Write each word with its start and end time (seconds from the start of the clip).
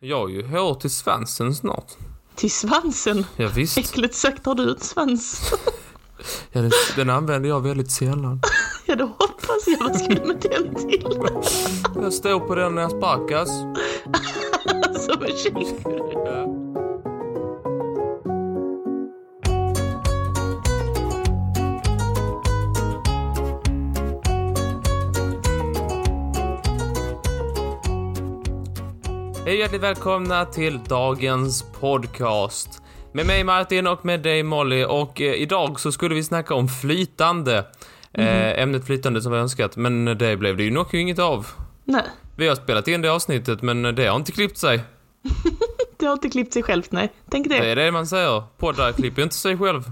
Jag 0.00 0.20
har 0.20 0.28
ju 0.28 0.46
hår 0.46 0.74
till 0.74 0.90
svansen 0.90 1.54
snart. 1.54 1.92
Till 2.34 2.50
svansen? 2.50 3.26
Ja, 3.36 3.48
visst. 3.54 3.78
Äckligt 3.78 4.14
sagt 4.14 4.46
har 4.46 4.54
du 4.54 4.70
en 4.70 4.80
svans. 4.80 5.52
Ja, 6.52 6.60
den, 6.60 6.70
den 6.96 7.10
använder 7.10 7.48
jag 7.48 7.60
väldigt 7.60 7.90
sällan. 7.90 8.40
ja, 8.86 8.94
det 8.96 9.04
hoppas 9.04 9.66
jag. 9.66 9.78
Vad 9.88 9.96
ska 9.96 10.08
du 10.08 10.24
med 10.24 10.36
den 10.50 10.74
till? 10.74 11.06
Jag 12.02 12.12
står 12.12 12.40
på 12.40 12.54
den 12.54 12.74
när 12.74 12.82
jag 12.82 12.90
sparkas. 12.90 13.48
Som 15.04 15.22
en 15.22 15.36
känguru. 15.36 16.02
Ja. 16.12 16.85
Hej 29.46 29.58
hjärtligt 29.58 29.82
välkomna 29.82 30.44
till 30.44 30.80
dagens 30.88 31.64
podcast. 31.80 32.82
Med 33.12 33.26
mig 33.26 33.44
Martin 33.44 33.86
och 33.86 34.04
med 34.04 34.20
dig 34.22 34.42
Molly 34.42 34.84
och 34.84 35.20
eh, 35.20 35.34
idag 35.34 35.80
så 35.80 35.92
skulle 35.92 36.14
vi 36.14 36.22
snacka 36.24 36.54
om 36.54 36.68
flytande. 36.68 37.58
Eh, 38.12 38.62
ämnet 38.62 38.86
flytande 38.86 39.22
som 39.22 39.32
vi 39.32 39.38
önskat, 39.38 39.76
men 39.76 40.04
det 40.04 40.36
blev 40.36 40.56
det 40.56 40.62
ju 40.64 40.70
nog 40.70 40.94
inget 40.94 41.18
av. 41.18 41.46
Nej, 41.84 42.02
Vi 42.36 42.48
har 42.48 42.54
spelat 42.54 42.88
in 42.88 43.02
det 43.02 43.08
avsnittet, 43.08 43.62
men 43.62 43.82
det 43.82 44.06
har 44.06 44.16
inte 44.16 44.32
klippt 44.32 44.58
sig. 44.58 44.84
det 45.98 46.06
har 46.06 46.12
inte 46.12 46.28
klippt 46.30 46.52
sig 46.52 46.62
självt, 46.62 46.92
nej. 46.92 47.12
Tänk 47.30 47.48
Det 47.48 47.58
det. 47.58 47.70
är 47.70 47.76
det 47.76 47.92
man 47.92 48.06
säger. 48.06 48.42
Poddar 48.58 48.92
klipper 48.92 49.18
ju 49.18 49.24
inte 49.24 49.36
sig 49.36 49.58
själv. 49.58 49.82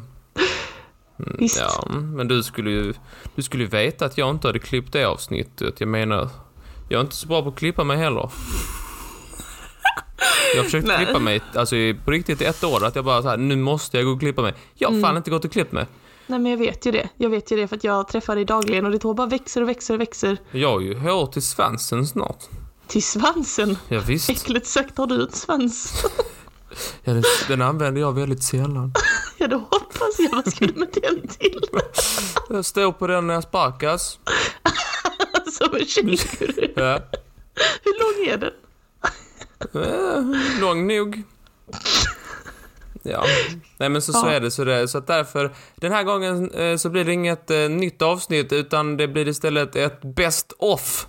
Visst. 1.17 1.61
Ja, 1.61 1.89
men 1.91 2.29
du 2.29 2.43
skulle 2.43 2.71
ju, 2.71 2.95
du 3.35 3.43
skulle 3.43 3.63
ju 3.65 3.71
veta 3.71 4.05
att 4.05 4.19
jag 4.19 4.31
inte 4.31 4.49
hade 4.49 4.59
klippt 4.59 4.93
det 4.93 5.05
avsnittet. 5.05 5.81
Jag 5.81 5.89
menar, 5.89 6.29
jag 6.89 6.99
är 6.99 7.03
inte 7.03 7.17
så 7.17 7.27
bra 7.29 7.43
på 7.43 7.49
att 7.49 7.57
klippa 7.57 7.85
mig 7.85 7.97
heller. 7.97 8.31
Jag 10.55 10.59
har 10.61 10.65
försökt 10.65 10.87
Nej. 10.87 11.05
klippa 11.05 11.19
mig, 11.19 11.41
alltså 11.55 11.77
på 12.05 12.11
riktigt 12.11 12.41
i 12.41 12.45
ett 12.45 12.65
år, 12.65 12.85
att 12.85 12.97
jag 12.97 13.05
bara 13.05 13.23
så 13.23 13.29
här, 13.29 13.37
nu 13.37 13.57
måste 13.57 13.97
jag 13.97 14.07
gå 14.07 14.13
och 14.13 14.21
klippa 14.21 14.43
mig. 14.43 14.55
Jag 14.75 14.89
har 14.89 14.93
Mm. 14.93 15.03
fan 15.03 15.17
inte 15.17 15.31
gått 15.31 15.45
och 15.45 15.53
klippt 15.53 15.73
mig. 15.73 15.87
Nej, 16.27 16.39
men 16.39 16.51
jag 16.53 16.59
vet 16.59 16.87
ju 16.87 16.91
det. 16.93 17.09
Jag 17.17 17.31
vet 17.31 17.51
ju 17.53 17.57
det 17.57 17.69
för 17.69 17.77
att 17.77 17.85
jag 17.85 18.09
träffar 18.09 18.35
dig 18.37 18.45
dagligen 18.45 18.85
och 18.87 18.93
ditt 18.93 19.03
hår 19.03 19.15
bara 19.15 19.27
växer 19.27 19.63
och 19.63 19.69
växer 19.69 19.95
och 19.95 20.01
växer. 20.01 20.37
Jag 20.51 20.71
har 20.71 20.81
ju 20.81 20.99
hår 20.99 21.27
till 21.27 21.43
svansen 21.43 22.07
snart. 22.07 22.45
Till 22.87 23.03
svansen? 23.03 23.79
Ja, 23.89 24.01
visst. 24.07 24.31
Äckligt 24.31 24.67
sagt 24.67 24.99
har 24.99 25.07
du 25.07 25.23
en 25.23 25.33
svans. 25.33 26.05
Ja, 27.05 27.13
den, 27.13 27.23
den 27.49 27.63
använder 27.63 28.01
jag 28.01 28.13
väldigt 28.13 28.43
sällan. 28.43 28.93
ja, 29.39 29.47
det 29.49 29.57
hoppas 29.57 30.19
jag. 30.19 30.31
Vad 30.31 30.53
ska 30.53 30.67
du 30.67 30.73
med 30.81 30.89
den 31.03 31.29
till? 31.29 31.61
Jag 32.51 32.65
står 32.65 32.93
på 32.93 33.07
den 33.07 33.27
när 33.27 33.35
jag 33.35 33.43
sparkas. 33.43 34.19
Som 35.53 35.75
en 35.75 35.87
känguru. 35.87 36.73
Ja. 36.77 36.99
Hur 37.85 37.99
lång 38.01 38.33
är 38.35 38.37
den? 38.39 38.51
Eh, 39.75 40.61
lång 40.61 40.87
nog. 40.87 41.23
Ja, 43.03 43.25
nej 43.79 43.89
men 43.89 44.03
så, 44.03 44.13
så 44.13 44.27
är 44.27 44.41
det. 44.41 44.51
Så, 44.51 44.65
det, 44.65 44.89
så 44.89 44.99
att 44.99 45.07
därför, 45.07 45.53
den 45.77 45.93
här 45.93 46.03
gången 46.03 46.51
eh, 46.51 46.77
så 46.77 46.91
blir 46.91 47.05
det 47.05 47.13
inget 47.13 47.51
eh, 47.51 47.69
nytt 47.69 48.03
avsnitt 48.03 48.53
utan 48.53 48.97
det 48.97 49.09
blir 49.09 49.29
istället 49.29 49.77
ett 49.77 50.01
best 50.03 50.53
off. 50.59 51.07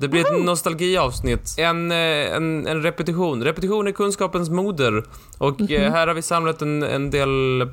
Det 0.00 0.08
blir 0.08 0.20
ett 0.20 0.44
nostalgiavsnitt. 0.44 1.54
En, 1.58 1.90
eh, 1.92 1.96
en, 2.36 2.66
en 2.66 2.82
repetition. 2.82 3.44
Repetition 3.44 3.86
är 3.86 3.92
kunskapens 3.92 4.50
moder. 4.50 5.04
Och 5.38 5.70
eh, 5.70 5.92
här 5.92 6.06
har 6.06 6.14
vi 6.14 6.22
samlat 6.22 6.62
en, 6.62 6.82
en 6.82 7.10
del 7.10 7.60
eh, 7.60 7.66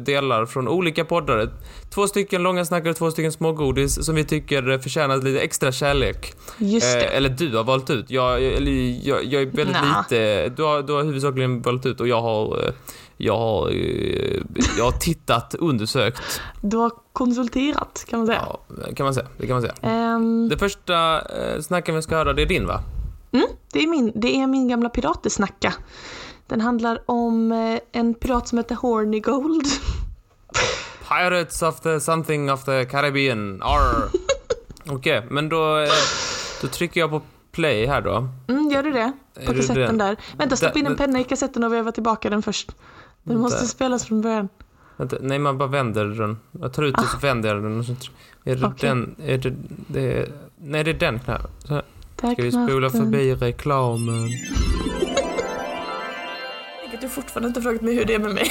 delar 0.00 0.46
från 0.46 0.68
olika 0.68 1.04
poddar. 1.04 1.50
Två 1.94 2.06
stycken 2.06 2.42
långa 2.42 2.64
snackare 2.64 2.90
och 2.90 2.96
två 2.96 3.10
stycken 3.10 3.32
smågodis 3.32 4.04
som 4.04 4.14
vi 4.14 4.24
tycker 4.24 4.78
förtjänar 4.78 5.16
lite 5.16 5.40
extra 5.40 5.72
kärlek. 5.72 6.34
Just 6.58 6.92
det. 6.94 7.04
Eh, 7.04 7.16
eller 7.16 7.28
du 7.28 7.56
har 7.56 7.64
valt 7.64 7.90
ut. 7.90 8.10
Jag, 8.10 8.44
eller, 8.44 9.08
jag, 9.08 9.24
jag 9.24 9.42
är 9.42 9.46
väldigt 9.46 9.76
Nja. 9.82 10.04
lite... 10.10 10.48
Du 10.48 10.62
har, 10.62 10.82
du 10.82 10.92
har 10.92 11.04
huvudsakligen 11.04 11.62
valt 11.62 11.86
ut 11.86 12.00
och 12.00 12.08
jag 12.08 12.22
har... 12.22 12.64
eh, 12.64 12.72
Jag 13.16 13.36
har, 13.38 13.70
jag 14.78 14.84
har 14.84 14.98
tittat, 15.00 15.54
undersökt. 15.58 16.40
Du 16.60 16.76
har 16.76 16.90
konsulterat, 17.12 18.04
kan 18.08 18.18
man 18.18 18.26
säga. 18.26 18.42
Ja, 18.46 18.60
kan 18.96 19.04
man 19.04 19.14
säga. 19.14 19.26
Det 19.38 19.46
kan 19.46 19.54
man 19.54 19.62
säga. 19.62 19.74
Ehm, 19.82 20.48
Det 20.48 20.58
första 20.58 21.20
eh, 21.20 21.60
snacken 21.60 21.94
vi 21.94 22.02
ska 22.02 22.16
höra, 22.16 22.32
det 22.32 22.42
är 22.42 22.46
din 22.46 22.66
va? 22.66 22.80
mm, 23.32 23.46
det, 23.72 23.82
är 23.82 23.86
min, 23.86 24.12
det 24.14 24.36
är 24.36 24.46
min 24.46 24.68
gamla 24.68 24.88
piratesnacka. 24.88 25.74
Den 26.46 26.60
handlar 26.60 27.02
om 27.06 27.52
eh, 27.52 27.78
en 27.92 28.14
pirat 28.14 28.48
som 28.48 28.58
heter 28.58 28.74
Horny 28.74 29.20
Gold. 29.20 29.64
Pirates 31.08 31.62
of 31.62 31.80
the 31.80 32.00
something 32.00 32.52
of 32.52 32.64
the 32.64 32.84
Caribbean. 32.84 33.62
Okej, 34.88 35.26
men 35.30 35.48
då, 35.48 35.78
eh, 35.78 35.88
då 36.62 36.68
trycker 36.68 37.00
jag 37.00 37.10
på 37.10 37.22
play 37.52 37.86
här 37.86 38.00
då. 38.00 38.28
Mm, 38.48 38.70
gör 38.70 38.82
du 38.82 38.92
det? 38.92 39.12
Är 39.34 39.46
På 39.46 39.52
det 39.52 39.58
kassetten 39.58 39.82
den? 39.82 39.98
där. 39.98 40.16
Vänta, 40.38 40.56
stoppa 40.56 40.78
in 40.78 40.86
en 40.86 40.96
penna 40.96 41.20
i 41.20 41.24
kassetten 41.24 41.64
och 41.64 41.72
veva 41.72 41.92
tillbaka 41.92 42.30
den 42.30 42.42
först. 42.42 42.70
Den 43.26 43.34
Vänta. 43.34 43.42
måste 43.56 43.66
spelas 43.66 44.04
från 44.04 44.20
början. 44.20 44.48
Vänta, 44.96 45.16
nej, 45.20 45.38
man 45.38 45.58
bara 45.58 45.68
vänder 45.68 46.04
den. 46.04 46.38
Jag 46.60 46.72
tar 46.72 46.82
ut 46.82 46.98
och 46.98 47.04
så 47.04 47.18
vänder 47.18 47.54
jag 47.54 47.62
den 47.62 47.78
och 47.78 47.84
så... 47.84 47.92
tr- 47.92 48.10
Är 48.44 48.56
det 48.56 48.66
Ah. 48.66 48.68
Okej. 48.68 48.88
den? 48.88 49.16
Är 49.24 49.38
det, 49.38 49.54
det 49.86 50.18
är, 50.18 50.28
nej, 50.56 50.84
det 50.84 50.90
är 50.90 50.94
den 50.94 51.18
knappen. 51.20 51.50
Ska 52.16 52.34
vi 52.42 52.52
spola 52.52 52.90
förbi 52.90 53.34
reklamen? 53.34 54.28
Du 57.00 57.08
fortfarande 57.08 57.48
inte 57.48 57.62
frågat 57.62 57.82
mig 57.82 57.94
hur 57.94 58.04
det 58.04 58.14
är 58.14 58.18
med 58.18 58.34
mig. 58.34 58.50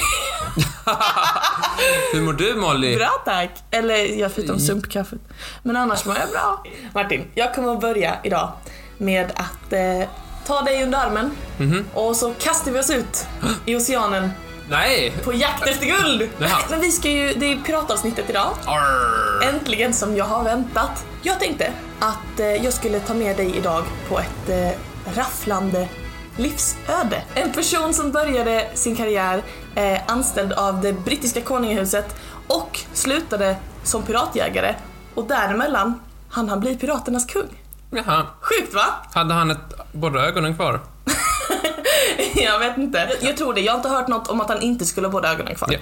Hur 2.12 2.22
mår 2.22 2.32
du 2.32 2.54
Molly? 2.54 2.96
Bra 2.96 3.22
tack! 3.24 3.50
Eller 3.70 4.18
jag 4.20 4.32
förutom 4.32 4.58
sumpkaffet. 4.58 5.18
Men 5.62 5.76
annars 5.76 6.06
mår 6.06 6.16
jag 6.16 6.28
bra. 6.30 6.64
Martin, 6.94 7.24
jag 7.34 7.54
kommer 7.54 7.72
att 7.72 7.80
börja 7.80 8.16
idag 8.24 8.52
med 8.98 9.32
att 9.36 9.72
eh, 9.72 10.08
ta 10.46 10.62
dig 10.62 10.82
under 10.82 10.98
armen 11.06 11.30
Mhm. 11.58 11.84
och 11.94 12.16
så 12.16 12.34
kastar 12.38 12.72
vi 12.72 12.80
oss 12.80 12.90
ut 12.90 13.26
i 13.66 13.76
oceanen 13.76 14.30
Nej! 14.68 15.12
på 15.24 15.32
jakt 15.32 15.66
efter 15.66 15.86
guld. 15.86 16.30
Jaha. 16.38 16.58
Men 16.70 16.80
vi 16.80 16.90
ska 16.90 17.08
ju, 17.08 17.32
det 17.34 17.52
är 17.52 17.56
piratavsnittet 17.56 18.30
idag. 18.30 18.54
Arr. 18.66 19.42
Äntligen 19.48 19.92
som 19.92 20.16
jag 20.16 20.24
har 20.24 20.44
väntat. 20.44 21.06
Jag 21.22 21.40
tänkte 21.40 21.72
att 21.98 22.40
eh, 22.40 22.46
jag 22.46 22.72
skulle 22.72 23.00
ta 23.00 23.14
med 23.14 23.36
dig 23.36 23.56
idag 23.56 23.84
på 24.08 24.18
ett 24.18 24.48
eh, 24.48 24.78
rafflande 25.16 25.88
livsöde. 26.36 27.22
En 27.34 27.52
person 27.52 27.94
som 27.94 28.12
började 28.12 28.70
sin 28.74 28.96
karriär 28.96 29.42
eh, 29.74 30.00
anställd 30.06 30.52
av 30.52 30.80
det 30.80 30.92
brittiska 30.92 31.40
konungahuset 31.40 32.16
och 32.46 32.80
slutade 32.92 33.56
som 33.82 34.02
piratjägare 34.02 34.74
och 35.14 35.24
däremellan 35.26 36.00
han 36.30 36.48
han 36.48 36.60
bli 36.60 36.76
piraternas 36.76 37.26
kung. 37.26 37.62
Jaha. 37.90 38.26
Sjukt 38.40 38.74
va? 38.74 38.84
Hade 39.14 39.34
han 39.34 39.50
ett, 39.50 39.92
båda 39.92 40.20
ögonen 40.20 40.54
kvar? 40.54 40.80
jag 42.34 42.58
vet 42.58 42.78
inte. 42.78 43.10
Jag 43.20 43.36
tror 43.36 43.54
det. 43.54 43.60
Jag 43.60 43.72
har 43.72 43.76
inte 43.76 43.88
hört 43.88 44.08
något 44.08 44.28
om 44.28 44.40
att 44.40 44.48
han 44.48 44.62
inte 44.62 44.84
skulle 44.86 45.06
ha 45.06 45.12
båda 45.12 45.32
ögonen 45.32 45.54
kvar. 45.54 45.68
Ja. 45.72 45.78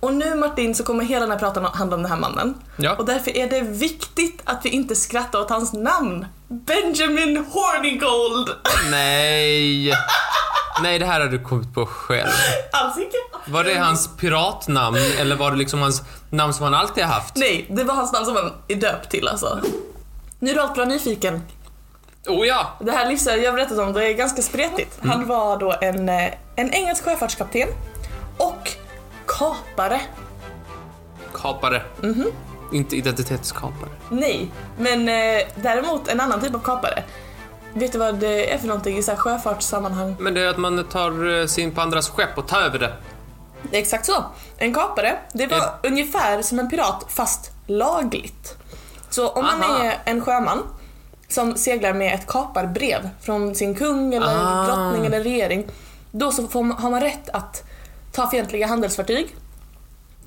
Och 0.00 0.14
nu 0.14 0.34
Martin 0.34 0.74
så 0.74 0.84
kommer 0.84 1.04
hela 1.04 1.20
den 1.20 1.30
här 1.30 1.38
pratan 1.38 1.64
handla 1.64 1.96
om 1.96 2.02
den 2.02 2.10
här 2.10 2.18
mannen. 2.18 2.54
Ja. 2.76 2.94
Och 2.94 3.06
därför 3.06 3.36
är 3.36 3.50
det 3.50 3.60
viktigt 3.60 4.42
att 4.44 4.64
vi 4.64 4.68
inte 4.68 4.96
skrattar 4.96 5.40
åt 5.40 5.50
hans 5.50 5.72
namn. 5.72 6.26
Benjamin 6.48 7.36
Hornigold. 7.36 8.50
Nej! 8.90 9.92
Nej, 10.82 10.98
det 10.98 11.06
här 11.06 11.20
har 11.20 11.26
du 11.26 11.38
kommit 11.38 11.74
på 11.74 11.86
själv. 11.86 12.30
Alls 12.72 12.98
icke. 12.98 13.16
Var 13.46 13.64
det 13.64 13.74
hans 13.74 14.16
piratnamn 14.16 14.96
eller 15.18 15.36
var 15.36 15.50
det 15.50 15.56
liksom 15.56 15.80
hans 15.80 16.02
namn 16.30 16.54
som 16.54 16.64
han 16.64 16.74
alltid 16.74 17.04
har 17.04 17.12
haft? 17.12 17.36
Nej, 17.36 17.66
det 17.70 17.84
var 17.84 17.94
hans 17.94 18.12
namn 18.12 18.26
som 18.26 18.36
han 18.36 18.52
är 18.68 18.74
döpt 18.74 19.10
till 19.10 19.28
alltså. 19.28 19.60
Nu 20.38 20.50
är 20.50 20.54
du 20.54 20.60
allt 20.60 20.74
bra 20.74 20.84
nyfiken. 20.84 21.42
Oh 22.28 22.46
ja! 22.46 22.66
Det 22.80 22.92
här 22.92 23.08
livsödet 23.08 23.44
jag 23.44 23.54
berättat 23.54 23.78
om, 23.78 23.92
det 23.92 24.08
är 24.08 24.12
ganska 24.14 24.42
spretigt. 24.42 24.98
Mm. 25.02 25.10
Han 25.10 25.26
var 25.26 25.56
då 25.58 25.74
en, 25.80 26.08
eh, 26.08 26.32
en 26.56 26.72
engelsk 26.72 27.04
sjöfartskapten 27.04 27.68
och 28.38 28.70
kapare. 29.26 30.00
Kapare. 31.34 31.82
Inte 32.72 32.96
identitetskapare. 32.96 33.90
Nej, 34.10 34.50
men 34.78 35.08
eh, 35.08 35.46
däremot 35.54 36.08
en 36.08 36.20
annan 36.20 36.40
typ 36.40 36.54
av 36.54 36.58
kapare. 36.58 37.02
Vet 37.74 37.92
du 37.92 37.98
vad 37.98 38.14
det 38.14 38.52
är 38.54 38.58
för 38.58 38.66
någonting 38.66 38.98
i 38.98 39.02
så 39.02 39.10
här 39.10 39.18
sjöfartssammanhang? 39.18 40.16
Men 40.18 40.34
det 40.34 40.40
är 40.40 40.48
att 40.48 40.56
man 40.58 40.84
tar 40.84 41.40
eh, 41.40 41.46
sin 41.46 41.72
på 41.74 41.80
andras 41.80 42.08
skepp 42.10 42.38
och 42.38 42.48
tar 42.48 42.60
över 42.60 42.78
det. 42.78 42.92
Exakt 43.72 44.06
så. 44.06 44.24
En 44.58 44.74
kapare, 44.74 45.16
det 45.32 45.46
var 45.46 45.56
Ett- 45.58 45.64
ungefär 45.82 46.42
som 46.42 46.58
en 46.58 46.70
pirat 46.70 47.06
fast 47.08 47.50
lagligt. 47.66 48.56
Så 49.10 49.28
om 49.28 49.44
man 49.44 49.62
Aha. 49.62 49.82
är 49.84 49.98
en 50.04 50.20
sjöman 50.24 50.62
som 51.28 51.56
seglar 51.56 51.92
med 51.92 52.14
ett 52.14 52.26
kaparbrev 52.26 53.10
från 53.20 53.54
sin 53.54 53.74
kung 53.74 54.14
eller 54.14 54.26
Ah. 54.26 54.66
drottning 54.66 55.06
eller 55.06 55.20
regering, 55.20 55.66
då 56.10 56.32
så 56.32 56.48
får 56.48 56.64
har 56.64 56.90
man 56.90 57.00
rätt 57.00 57.28
att 57.32 57.62
ta 58.12 58.30
fientliga 58.30 58.66
handelsfartyg 58.66 59.36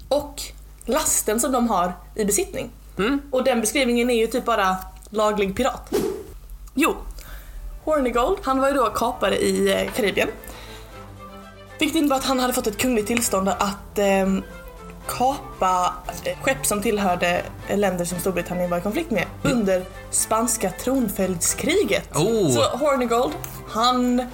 och 0.09 0.41
lasten 0.85 1.39
som 1.39 1.51
de 1.51 1.67
har 1.69 1.93
i 2.15 2.25
besittning. 2.25 2.69
Mm. 2.97 3.21
Och 3.31 3.43
den 3.43 3.61
beskrivningen 3.61 4.09
är 4.09 4.15
ju 4.15 4.27
typ 4.27 4.45
bara 4.45 4.77
laglig 5.09 5.55
pirat. 5.55 5.93
Jo, 6.73 6.95
Hornigold, 7.83 8.37
han 8.43 8.59
var 8.59 8.67
ju 8.67 8.73
då 8.73 8.89
kapare 8.89 9.37
i 9.37 9.71
eh, 9.83 9.91
Karibien. 9.91 10.27
Vilket 11.79 11.97
innebar 11.97 12.15
att 12.15 12.25
han 12.25 12.39
hade 12.39 12.53
fått 12.53 12.67
ett 12.67 12.77
kungligt 12.77 13.07
tillstånd 13.07 13.49
att 13.49 13.99
ehm, 13.99 14.43
kapa 15.17 15.93
eh, 16.23 16.37
skepp 16.41 16.65
som 16.65 16.81
tillhörde 16.81 17.41
eh, 17.67 17.77
länder 17.77 18.05
som 18.05 18.19
Storbritannien 18.19 18.69
var 18.69 18.77
i 18.77 18.81
konflikt 18.81 19.11
med 19.11 19.25
under 19.43 19.85
spanska 20.11 20.71
tronföljdskriget. 20.71 22.15
Oh. 22.15 22.51
Så 22.51 22.61
Hornigold, 22.61 23.33
han 23.69 24.27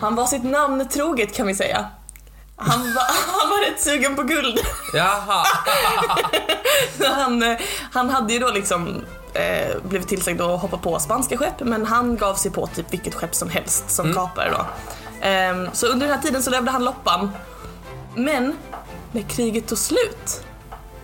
Han 0.00 0.14
var 0.14 0.26
sitt 0.26 0.44
namn 0.44 0.88
troget 0.88 1.34
kan 1.34 1.46
vi 1.46 1.54
säga. 1.54 1.86
Han 2.56 2.94
var, 2.94 3.04
han 3.40 3.50
var 3.50 3.70
rätt 3.70 3.80
sugen 3.80 4.16
på 4.16 4.22
guld. 4.22 4.60
Jaha. 4.94 5.44
han, 7.16 7.42
eh, 7.42 7.58
han 7.92 8.10
hade 8.10 8.32
ju 8.32 8.38
då 8.38 8.50
liksom 8.50 9.04
eh, 9.34 9.76
blivit 9.82 10.08
tillsagd 10.08 10.40
att 10.40 10.60
hoppa 10.60 10.76
på 10.76 10.98
spanska 10.98 11.36
skepp 11.36 11.60
men 11.60 11.86
han 11.86 12.16
gav 12.16 12.34
sig 12.34 12.50
på 12.50 12.66
typ 12.66 12.92
vilket 12.92 13.14
skepp 13.14 13.34
som 13.34 13.50
helst 13.50 13.90
som 13.90 14.14
kapare 14.14 14.50
då. 14.50 14.66
Ehm, 15.20 15.68
så 15.72 15.86
under 15.86 16.06
den 16.06 16.16
här 16.16 16.22
tiden 16.22 16.42
så 16.42 16.50
levde 16.50 16.70
han 16.70 16.84
loppan. 16.84 17.30
Men 18.14 18.56
när 19.12 19.22
kriget 19.22 19.68
tog 19.68 19.78
slut, 19.78 20.44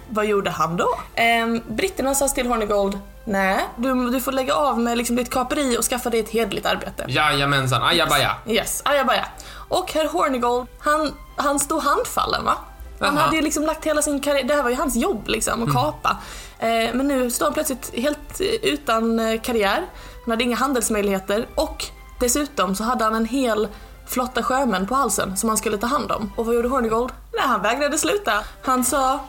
vad 0.08 0.26
gjorde 0.26 0.50
han 0.50 0.76
då? 0.76 0.88
Ehm, 1.14 1.62
britterna 1.68 2.14
sa 2.14 2.28
till 2.28 2.46
Hornigold, 2.46 2.98
nej 3.24 3.64
du, 3.76 4.10
du 4.10 4.20
får 4.20 4.32
lägga 4.32 4.54
av 4.54 4.78
med 4.80 4.98
liksom 4.98 5.16
ditt 5.16 5.30
kaperi 5.30 5.78
och 5.78 5.84
skaffa 5.84 6.10
dig 6.10 6.20
ett 6.20 6.28
hederligt 6.28 6.66
arbete. 6.66 7.04
Jajamensan, 7.08 7.82
ajabaja. 7.82 8.34
Yes, 8.46 8.82
ajabaja. 8.84 9.24
Och 9.68 9.92
herr 9.92 10.08
Hornigold, 10.08 10.66
han, 10.78 11.14
han 11.36 11.60
stod 11.60 11.82
handfallen 11.82 12.44
va? 12.44 12.54
Han 13.00 13.14
Jaha. 13.14 13.24
hade 13.24 13.36
ju 13.36 13.42
liksom 13.42 13.62
lagt 13.62 13.86
hela 13.86 14.02
sin 14.02 14.20
karriär, 14.20 14.44
det 14.44 14.54
här 14.54 14.62
var 14.62 14.70
ju 14.70 14.76
hans 14.76 14.96
jobb 14.96 15.28
liksom, 15.28 15.62
att 15.62 15.72
kapa. 15.72 16.16
Eh, 16.58 16.68
men 16.68 17.08
nu 17.08 17.30
står 17.30 17.46
han 17.46 17.54
plötsligt 17.54 17.92
helt 17.94 18.40
eh, 18.40 18.70
utan 18.72 19.20
eh, 19.20 19.40
karriär, 19.40 19.84
han 20.24 20.30
hade 20.30 20.44
inga 20.44 20.56
handelsmöjligheter 20.56 21.46
och 21.54 21.84
dessutom 22.20 22.74
så 22.74 22.84
hade 22.84 23.04
han 23.04 23.14
en 23.14 23.26
hel 23.26 23.68
flotta 24.06 24.42
sjömän 24.42 24.86
på 24.86 24.94
halsen 24.94 25.36
som 25.36 25.48
han 25.48 25.58
skulle 25.58 25.78
ta 25.78 25.86
hand 25.86 26.12
om. 26.12 26.32
Och 26.36 26.46
vad 26.46 26.54
gjorde 26.54 26.68
Hornigold? 26.68 27.12
Nej, 27.32 27.46
han 27.46 27.62
vägrade 27.62 27.98
sluta. 27.98 28.32
Han 28.62 28.84
sa 28.84 29.20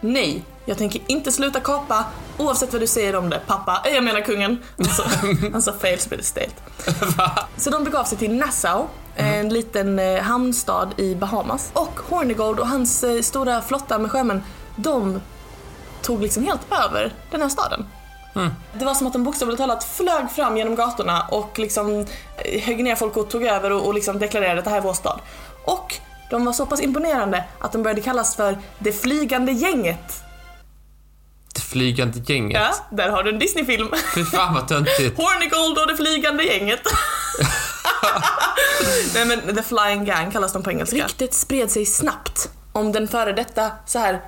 Nej, 0.00 0.44
jag 0.64 0.78
tänker 0.78 1.02
inte 1.06 1.32
sluta 1.32 1.60
kapa 1.60 2.04
oavsett 2.38 2.72
vad 2.72 2.82
du 2.82 2.86
säger 2.86 3.16
om 3.16 3.30
det, 3.30 3.40
pappa. 3.46 3.82
Jag 3.84 4.04
menar 4.04 4.20
kungen. 4.20 4.58
Han 4.76 4.86
sa, 4.86 5.04
han 5.52 5.62
sa 5.62 5.72
fel 5.72 5.98
så 5.98 6.08
blev 6.08 6.18
det 6.18 6.24
stelt. 6.24 6.54
Så 7.56 7.70
de 7.70 7.84
begav 7.84 8.04
sig 8.04 8.18
till 8.18 8.34
Nassau, 8.34 8.86
en 9.16 9.48
liten 9.48 9.98
eh, 9.98 10.22
hamnstad 10.22 10.88
i 10.96 11.14
Bahamas. 11.14 11.70
Och 11.72 12.00
Hornigold 12.08 12.58
och 12.60 12.68
hans 12.68 13.04
eh, 13.04 13.22
stora 13.22 13.62
flotta 13.62 13.98
med 13.98 14.10
sjömän, 14.10 14.42
de 14.76 15.20
tog 16.02 16.22
liksom 16.22 16.44
helt 16.44 16.72
över 16.72 17.14
den 17.30 17.42
här 17.42 17.48
staden. 17.48 17.86
Det 18.72 18.84
var 18.84 18.94
som 18.94 19.06
att 19.06 19.12
de 19.12 19.24
bokstavligt 19.24 19.58
talat 19.58 19.84
flög 19.84 20.30
fram 20.30 20.56
genom 20.56 20.74
gatorna 20.74 21.26
och 21.30 21.58
liksom 21.58 22.06
eh, 22.44 22.62
högg 22.62 22.84
ner 22.84 22.96
folk 22.96 23.16
och 23.16 23.30
tog 23.30 23.44
över 23.44 23.72
och, 23.72 23.86
och 23.86 23.94
liksom 23.94 24.18
deklarerade 24.18 24.58
att 24.58 24.64
det 24.64 24.70
här 24.70 24.78
är 24.78 24.82
vår 24.82 24.92
stad. 24.92 25.20
Och 25.64 25.94
de 26.30 26.44
var 26.44 26.52
så 26.52 26.66
pass 26.66 26.80
imponerande 26.80 27.44
att 27.58 27.72
de 27.72 27.82
började 27.82 28.00
kallas 28.00 28.36
för 28.36 28.58
det 28.78 28.92
flygande 28.92 29.52
gänget. 29.52 30.22
Det 31.54 31.60
flygande 31.60 32.18
gänget. 32.26 32.60
Ja, 32.60 32.74
där 32.90 33.08
har 33.08 33.22
du 33.22 33.30
en 33.30 33.38
Disney-film. 33.38 33.88
Fy 34.14 34.24
fan 34.24 34.54
vad 34.54 34.68
töntigt. 34.68 34.98
Hornigold 35.16 35.78
och 35.78 35.86
det 35.86 35.96
flygande 35.96 36.44
gänget. 36.44 36.80
Nej 39.14 39.24
men 39.24 39.56
The 39.56 39.62
Flying 39.62 40.04
Gang 40.04 40.30
kallas 40.30 40.52
de 40.52 40.62
på 40.62 40.70
engelska. 40.70 40.96
Ryktet 40.96 41.34
spred 41.34 41.70
sig 41.70 41.86
snabbt 41.86 42.50
om 42.72 42.92
den 42.92 43.08
före 43.08 43.32
detta 43.32 43.70
så 43.86 43.98
här 43.98 44.20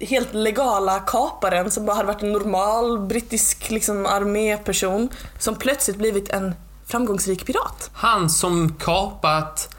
helt 0.00 0.34
legala 0.34 1.00
kaparen 1.00 1.70
som 1.70 1.86
bara 1.86 1.96
hade 1.96 2.06
varit 2.06 2.22
en 2.22 2.32
normal 2.32 2.98
brittisk 2.98 3.70
liksom, 3.70 4.06
arméperson 4.06 5.08
som 5.38 5.56
plötsligt 5.56 5.96
blivit 5.96 6.28
en 6.28 6.54
framgångsrik 6.86 7.46
pirat. 7.46 7.90
Han 7.94 8.30
som 8.30 8.74
kapat 8.74 9.76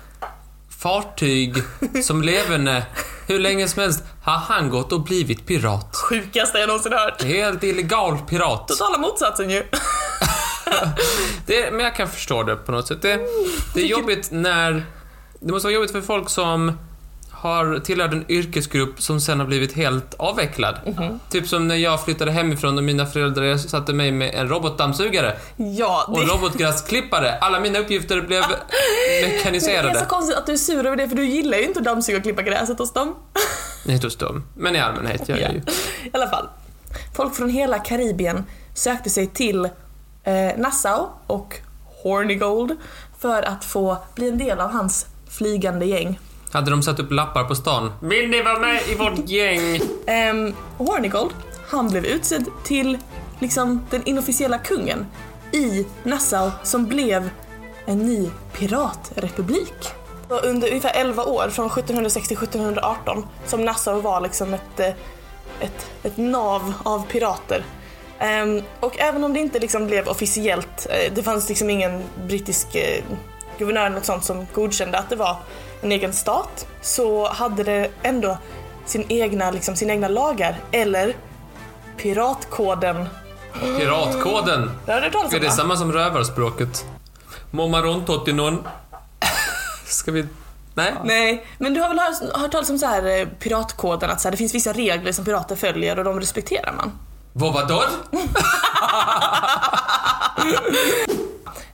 fartyg 0.82 1.56
som 2.04 2.22
levande 2.24 2.86
hur 3.28 3.40
länge 3.40 3.68
som 3.68 3.82
helst 3.82 4.04
har 4.24 4.38
han 4.38 4.70
gått 4.70 4.92
och 4.92 5.04
blivit 5.04 5.46
pirat. 5.46 5.96
Sjukaste 5.96 6.58
jag 6.58 6.68
någonsin 6.68 6.94
hört. 6.94 7.24
Helt 7.24 7.64
illegal 7.64 8.18
pirat. 8.18 8.68
Totala 8.68 8.98
motsatsen 8.98 9.50
ju. 9.50 9.64
Det, 11.46 11.72
men 11.72 11.80
jag 11.80 11.96
kan 11.96 12.08
förstå 12.08 12.44
det 12.44 12.56
på 12.56 12.72
något 12.72 12.88
sätt. 12.88 13.02
Det, 13.02 13.20
det 13.74 13.82
är 13.82 13.86
jobbigt 13.86 14.32
när... 14.32 14.86
Det 15.40 15.52
måste 15.52 15.66
vara 15.66 15.76
jobbigt 15.76 15.92
för 15.92 16.02
folk 16.02 16.30
som 16.30 16.78
har 17.42 17.80
tillhört 17.80 18.14
en 18.14 18.26
yrkesgrupp 18.32 19.02
som 19.02 19.22
sen 19.22 19.40
har 19.40 19.48
blivit 19.48 19.74
helt 19.74 20.14
avvecklad. 20.14 20.76
Typ 21.30 21.48
som 21.48 21.68
när 21.68 21.76
jag 21.76 22.06
flyttade 22.06 22.32
hemifrån 22.32 22.78
och 22.78 22.84
mina 22.84 23.06
föräldrar 23.06 23.58
satte 23.58 23.94
mig 23.94 24.12
med 24.12 24.36
en 24.36 24.48
robotdammsugare 24.50 25.36
Ja, 25.56 26.06
och 26.08 26.22
en 26.22 26.28
robotgräsklippare. 26.28 27.38
Alla 27.38 27.60
mina 27.60 27.80
uppgifter 27.80 28.22
blev 28.22 28.42
det 28.42 29.24
är 29.24 29.28
mekaniserade. 29.38 30.00
så 30.00 30.06
konstigt 30.06 30.38
att 30.38 30.46
du 30.46 30.54
är 30.54 30.58
sur 30.58 30.86
över 30.86 30.98
det 30.98 31.10
för 31.10 31.16
du 31.16 31.26
gillar 31.26 31.58
ju 31.58 31.64
inte 31.68 31.80
att 31.80 31.86
dammsuga 31.86 32.18
och 32.18 32.24
klippa 32.24 32.42
gräset 32.42 32.80
hos 32.80 32.94
dem. 32.94 33.16
Nej, 33.86 34.00
hos 34.04 34.16
dem. 34.16 34.44
Men 34.58 34.76
i 34.76 34.80
allmänhet 34.80 35.30
gör 35.30 35.38
jag 35.38 35.54
ju. 35.54 35.58
I 36.04 36.10
alla 36.14 36.28
fall. 36.28 36.48
Folk 37.16 37.36
från 37.36 37.50
hela 37.50 37.80
Karibien 37.80 38.44
sökte 38.74 39.10
sig 39.10 39.28
till 39.28 39.66
eh, 40.24 40.58
Nassau 40.58 41.08
och 41.28 41.56
Hornigold 42.04 42.72
för 43.20 43.44
att 43.44 43.66
få 43.66 43.98
bli 44.16 44.30
en 44.30 44.38
del 44.38 44.60
av 44.60 44.72
hans 44.72 45.06
flygande 45.30 45.86
gäng. 45.86 46.20
Hade 46.52 46.72
de 46.72 46.84
satt 46.84 47.00
upp 47.00 47.12
lappar 47.12 47.44
på 47.44 47.56
stan? 47.56 47.92
Vill 48.00 48.30
ni 48.30 48.42
vara 48.42 48.60
med 48.60 48.82
i 48.88 48.96
vårt 48.96 49.30
gäng? 49.30 49.82
Ehm, 50.08 50.54
Hornigold, 50.78 51.34
han 51.68 51.90
blev 51.90 52.06
utsedd 52.06 52.46
till 52.64 52.98
liksom 53.40 53.86
den 53.90 54.02
inofficiella 54.06 54.58
kungen 54.58 55.06
i 55.52 55.88
Nassau 56.04 56.52
som 56.64 56.86
blev 56.86 57.30
en 57.86 57.98
ny 57.98 58.30
piratrepublik. 58.54 59.74
Och 60.30 60.46
Under 60.46 60.68
ungefär 60.68 60.92
11 60.96 61.24
år, 61.24 61.50
från 61.50 61.66
1760 61.66 62.28
till 62.28 62.38
1718, 62.38 63.26
som 63.46 63.66
Nassau 63.66 64.02
var 64.02 64.22
liksom 64.22 64.54
ett, 64.54 64.80
eh, 64.80 64.94
ett, 65.60 65.92
ett 66.04 66.18
nav 66.18 66.74
av 66.84 67.06
pirater. 67.08 67.64
Ehm, 68.20 68.62
och 68.80 69.00
även 69.00 69.24
om 69.24 69.34
det 69.34 69.40
inte 69.40 69.60
liksom 69.60 69.88
blev 69.88 70.08
officiellt, 70.08 70.88
eh, 70.90 71.14
det 71.14 71.24
fanns 71.24 71.50
liksom 71.50 71.70
ingen 71.70 72.04
brittisk 72.28 72.76
eh, 72.76 73.04
guvernör 73.58 73.86
eller 73.86 73.96
något 73.96 74.06
sånt 74.06 74.24
som 74.24 74.48
godkände 74.54 74.98
att 74.98 75.10
det 75.10 75.16
var 75.16 75.38
en 75.82 75.92
egen 75.92 76.14
stat, 76.14 76.68
så 76.82 77.28
hade 77.28 77.64
det 77.64 77.90
ändå 78.04 78.38
sin 78.86 79.06
egna, 79.10 79.52
liksom, 79.52 79.76
sina 79.76 79.94
egna 79.94 80.08
lagar, 80.08 80.56
eller 80.72 81.16
piratkoden. 81.98 83.06
Piratkoden. 83.78 84.72
Det 84.86 84.92
har 84.92 85.02
du 85.02 85.08
Är 85.08 85.40
det 85.40 85.48
va? 85.48 85.54
samma 85.54 85.78
som 85.78 85.92
rövarspråket? 85.92 86.86
Momarontotinon. 87.52 88.68
Ska 89.86 90.12
vi... 90.12 90.26
Nej? 90.74 90.94
Nej, 91.04 91.46
men 91.58 91.74
du 91.74 91.82
har 91.82 91.90
väl 91.90 92.00
hört, 92.00 92.42
hört 92.42 92.52
talas 92.52 92.70
om 92.70 92.80
så 92.80 92.86
här 92.86 93.20
eh, 93.20 93.28
piratkoden, 93.28 94.10
att 94.10 94.22
så 94.22 94.28
här, 94.28 94.32
det 94.32 94.38
finns 94.38 94.56
vissa 94.56 94.74
regler 94.74 95.12
som 95.12 95.26
pirater 95.26 95.56
följer 95.56 96.00
och 96.00 96.06
de 96.06 96.20
respekterar 96.20 96.74
man. 96.74 96.92
Vovador? 97.34 97.84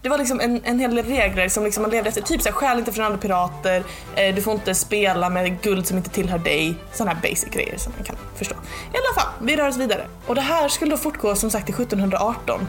Det 0.02 0.10
var 0.10 0.18
liksom 0.18 0.40
en, 0.40 0.62
en 0.64 0.80
hel 0.80 0.96
del 0.96 1.06
regler 1.06 1.50
som 1.50 1.64
liksom 1.64 1.82
man 1.82 1.92
levde 1.92 2.10
efter, 2.10 2.22
typ 2.22 2.42
såhär, 2.42 2.54
stjäl 2.54 2.80
inte 2.80 2.92
från 2.92 3.06
andra 3.06 3.18
pirater, 3.18 3.84
eh, 4.16 4.36
du 4.36 4.42
får 4.42 4.54
inte 4.54 4.76
spela 4.76 5.30
med 5.30 5.62
guld 5.62 5.88
som 5.88 5.98
inte 5.98 6.10
tillhör 6.10 6.38
dig, 6.38 6.76
sådana 6.94 7.14
här 7.14 7.22
basic 7.22 7.50
grejer 7.50 7.78
som 7.78 7.94
man 7.96 8.04
kan 8.04 8.16
förstå. 8.36 8.56
I 8.94 8.98
alla 8.98 9.22
fall, 9.22 9.34
vi 9.48 9.56
rör 9.56 9.68
oss 9.68 9.78
vidare. 9.78 10.08
Och 10.28 10.36
det 10.36 10.42
här 10.42 10.68
skulle 10.68 10.92
då 10.92 10.98
fortgå 10.98 11.36
som 11.36 11.50
sagt 11.50 11.66
till 11.66 11.76
1718, 11.76 12.68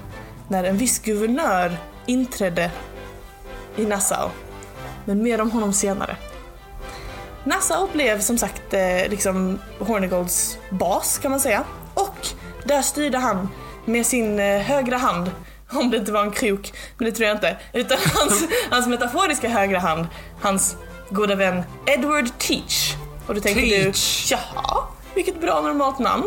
när 0.48 0.64
en 0.64 0.76
viss 0.76 0.98
guvernör 0.98 1.76
inträdde 2.06 2.70
i 3.76 3.86
Nassau. 3.86 4.28
Men 5.04 5.22
mer 5.22 5.40
om 5.40 5.50
honom 5.50 5.72
senare. 5.72 6.16
Nassau 7.44 7.88
blev 7.92 8.20
som 8.20 8.38
sagt 8.38 8.74
eh, 8.74 9.08
liksom 9.10 9.58
Hornigolds 9.78 10.58
bas 10.70 11.18
kan 11.18 11.30
man 11.30 11.40
säga. 11.40 11.64
Och 11.94 12.26
där 12.64 12.82
styrde 12.82 13.18
han 13.18 13.48
med 13.84 14.06
sin 14.06 14.38
eh, 14.38 14.60
högra 14.60 14.96
hand, 14.96 15.30
om 15.72 15.90
det 15.90 15.96
inte 15.96 16.12
var 16.12 16.22
en 16.22 16.30
krok, 16.30 16.72
men 16.98 17.04
det 17.06 17.12
tror 17.12 17.28
jag 17.28 17.36
inte, 17.36 17.56
utan 17.72 17.98
hans, 18.14 18.44
hans 18.70 18.86
metaforiska 18.86 19.48
högra 19.48 19.78
hand, 19.78 20.06
hans 20.40 20.76
goda 21.10 21.34
vän 21.34 21.62
Edward 21.86 22.38
Teach. 22.38 22.94
Och 23.26 23.34
då 23.34 23.40
tänker 23.40 23.60
Teach. 23.60 24.28
du, 24.28 24.34
jaha, 24.34 24.82
vilket 25.14 25.40
bra 25.40 25.60
normalt 25.60 25.98
namn. 25.98 26.24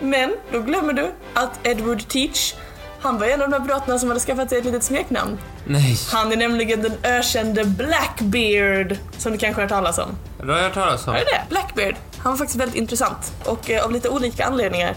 Men 0.00 0.36
då 0.52 0.60
glömmer 0.60 0.92
du 0.92 1.12
att 1.34 1.66
Edward 1.66 2.08
Teach, 2.08 2.54
han 3.00 3.18
var 3.18 3.26
en 3.26 3.42
av 3.42 3.50
de 3.50 3.56
här 3.56 3.68
piraterna 3.68 3.98
som 3.98 4.08
hade 4.08 4.20
skaffat 4.20 4.48
sig 4.48 4.58
ett 4.58 4.64
litet 4.64 4.84
smeknamn. 4.84 5.38
Nej. 5.64 5.96
Han 6.12 6.32
är 6.32 6.36
nämligen 6.36 6.82
den 6.82 6.92
ökände 7.02 7.64
Blackbeard, 7.64 8.96
som 9.18 9.32
du 9.32 9.38
kanske 9.38 9.60
har 9.62 9.68
hört 9.68 9.70
talas 9.70 9.98
om. 9.98 10.16
Det 10.40 10.52
har 10.52 10.56
jag 10.56 10.64
hört 10.64 10.74
talas 10.74 11.06
om. 11.08 11.14
Är 11.14 11.18
det 11.18 11.24
det? 11.24 11.42
Blackbeard. 11.48 11.94
Han 12.18 12.32
var 12.32 12.36
faktiskt 12.36 12.60
väldigt 12.60 12.76
intressant 12.76 13.32
och 13.44 13.70
eh, 13.70 13.84
av 13.84 13.92
lite 13.92 14.08
olika 14.08 14.44
anledningar. 14.44 14.94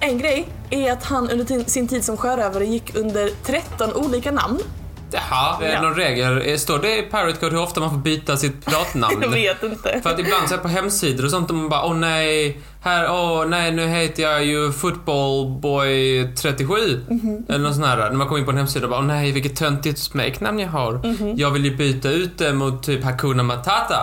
En 0.00 0.18
grej 0.18 0.48
är 0.70 0.92
att 0.92 1.04
han 1.04 1.30
under 1.30 1.68
sin 1.70 1.88
tid 1.88 2.04
som 2.04 2.16
sjörövare 2.16 2.64
gick 2.66 2.96
under 2.96 3.30
13 3.44 3.92
olika 3.94 4.30
namn. 4.32 4.58
Jaha, 5.10 5.56
är 5.62 5.66
det 5.66 5.72
Ja. 5.72 5.82
någon 5.82 5.94
regel? 5.94 6.42
Eh, 6.48 6.56
Står 6.56 6.78
det 6.78 6.98
i 6.98 7.02
Pirate 7.02 7.32
Code 7.40 7.56
hur 7.56 7.62
ofta 7.62 7.80
man 7.80 7.90
får 7.90 7.96
byta 7.98 8.36
sitt 8.36 8.64
piratnamn? 8.66 9.18
Jag 9.22 9.28
vet 9.28 9.62
inte. 9.62 10.00
För 10.02 10.10
att 10.10 10.18
ibland 10.18 10.48
så 10.48 10.58
på 10.58 10.68
hemsidor 10.68 11.24
och 11.24 11.30
sånt 11.30 11.50
och 11.50 11.56
man 11.56 11.68
bara 11.68 11.84
åh 11.84 11.94
nej, 11.96 12.60
här, 12.80 13.10
åh 13.10 13.46
nej 13.48 13.72
nu 13.72 13.86
heter 13.86 14.22
jag 14.22 14.44
ju 14.44 14.72
footballboy 14.72 16.28
37 16.36 17.04
Mhm. 17.08 17.44
Eller 17.48 17.58
något 17.58 17.74
sånt 17.74 17.86
här. 17.86 17.96
När 17.96 18.10
man 18.12 18.26
kommer 18.26 18.38
in 18.38 18.44
på 18.44 18.50
en 18.50 18.56
hemsida 18.56 18.84
och 18.86 18.90
bara 18.90 19.00
åh 19.00 19.06
nej 19.06 19.32
vilket 19.32 19.56
töntigt 19.56 19.98
smeknamn 19.98 20.58
jag 20.58 20.68
har. 20.68 20.92
Mhm. 20.92 21.32
Jag 21.36 21.50
vill 21.50 21.64
ju 21.64 21.76
byta 21.76 22.10
ut 22.10 22.38
det 22.38 22.52
mot 22.52 22.82
typ 22.82 23.04
Hakuna 23.04 23.42
Matata. 23.42 23.96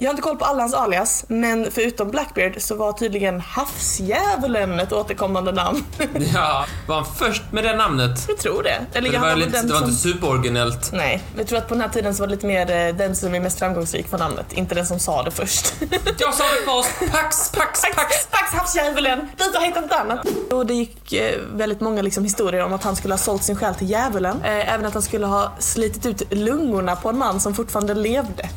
Jag 0.00 0.08
har 0.08 0.10
inte 0.10 0.22
koll 0.22 0.36
på 0.36 0.44
alla 0.44 0.62
hans 0.62 0.74
alias, 0.74 1.24
men 1.28 1.70
förutom 1.70 2.10
Blackbeard 2.10 2.54
så 2.58 2.74
var 2.74 2.92
tydligen 2.92 3.40
Havsdjävulen 3.40 4.80
ett 4.80 4.92
återkommande 4.92 5.52
namn. 5.52 5.84
Ja, 6.34 6.66
var 6.86 6.96
han 6.96 7.06
först 7.18 7.42
med 7.52 7.64
det 7.64 7.76
namnet? 7.76 8.24
jag 8.28 8.38
tror 8.38 8.62
det. 8.62 8.98
Eller 8.98 9.12
det 9.12 9.18
var, 9.18 9.36
lite, 9.36 9.62
det 9.62 9.72
var 9.72 9.80
som... 9.80 9.88
inte 9.88 10.00
superoriginellt. 10.00 10.92
Nej, 10.92 11.22
jag 11.36 11.46
tror 11.46 11.58
att 11.58 11.68
på 11.68 11.74
den 11.74 11.80
här 11.80 11.88
tiden 11.88 12.14
så 12.14 12.22
var 12.22 12.26
det 12.26 12.34
lite 12.34 12.46
mer 12.46 12.70
eh, 12.70 12.94
den 12.94 13.16
som 13.16 13.34
är 13.34 13.40
mest 13.40 13.58
framgångsrik 13.58 14.08
för 14.08 14.18
namnet, 14.18 14.52
inte 14.52 14.74
den 14.74 14.86
som 14.86 14.98
sa 14.98 15.22
det 15.22 15.30
först. 15.30 15.74
Jag 16.18 16.34
sa 16.34 16.44
det 16.44 16.64
först! 16.64 17.12
Pax, 17.12 17.50
pax, 17.52 17.82
pax! 17.82 17.94
Pax, 17.96 18.26
Pax 18.30 18.52
havsdjävulen! 18.52 19.28
Du 19.36 19.58
har 19.58 19.66
hittat 19.66 19.84
ett 19.84 19.92
annat. 19.92 20.26
Och 20.50 20.66
det 20.66 20.74
gick 20.74 21.12
eh, 21.12 21.38
väldigt 21.52 21.80
många 21.80 22.02
liksom, 22.02 22.24
historier 22.24 22.64
om 22.64 22.72
att 22.72 22.84
han 22.84 22.96
skulle 22.96 23.14
ha 23.14 23.18
sålt 23.18 23.42
sin 23.44 23.56
själ 23.56 23.74
till 23.74 23.90
djävulen. 23.90 24.36
Eh, 24.44 24.74
även 24.74 24.86
att 24.86 24.94
han 24.94 25.02
skulle 25.02 25.26
ha 25.26 25.52
slitit 25.58 26.06
ut 26.06 26.34
lungorna 26.34 26.96
på 26.96 27.08
en 27.08 27.18
man 27.18 27.40
som 27.40 27.54
fortfarande 27.54 27.94
levde. 27.94 28.48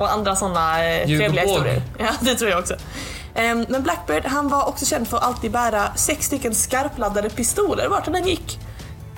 Och 0.00 0.12
andra 0.12 0.36
sådana 0.36 0.84
eh, 0.84 1.06
trevliga 1.06 1.42
historier. 1.42 1.82
Ja, 1.98 2.08
det 2.20 2.34
tror 2.34 2.50
jag 2.50 2.58
också. 2.58 2.74
Ehm, 3.34 3.66
men 3.68 3.82
Blackbeard, 3.82 4.24
han 4.24 4.48
var 4.48 4.68
också 4.68 4.86
känd 4.86 5.08
för 5.08 5.16
att 5.16 5.22
alltid 5.22 5.50
bära 5.50 5.94
sex 5.94 6.26
stycken 6.26 6.54
skarpladdade 6.54 7.30
pistoler 7.30 7.88
vart 7.88 8.06
han 8.06 8.14
än 8.14 8.26
gick. 8.26 8.58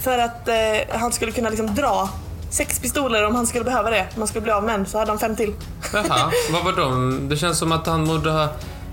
För 0.00 0.18
att 0.18 0.48
eh, 0.48 0.54
han 0.98 1.12
skulle 1.12 1.32
kunna 1.32 1.48
liksom 1.48 1.74
dra 1.74 2.08
sex 2.50 2.78
pistoler 2.80 3.26
om 3.26 3.34
han 3.36 3.46
skulle 3.46 3.64
behöva 3.64 3.90
det. 3.90 4.00
Om 4.14 4.18
han 4.20 4.28
skulle 4.28 4.42
bli 4.42 4.52
av 4.52 4.64
med 4.64 4.74
en 4.74 4.86
så 4.86 4.98
hade 4.98 5.10
han 5.10 5.18
fem 5.18 5.36
till. 5.36 5.54
Jaha, 5.92 6.30
vad 6.52 6.64
var 6.64 6.72
de? 6.72 7.28
Det 7.28 7.36
känns 7.36 7.58
som 7.58 7.72
att 7.72 7.86
han 7.86 8.06
borde 8.06 8.30
ha 8.30 8.48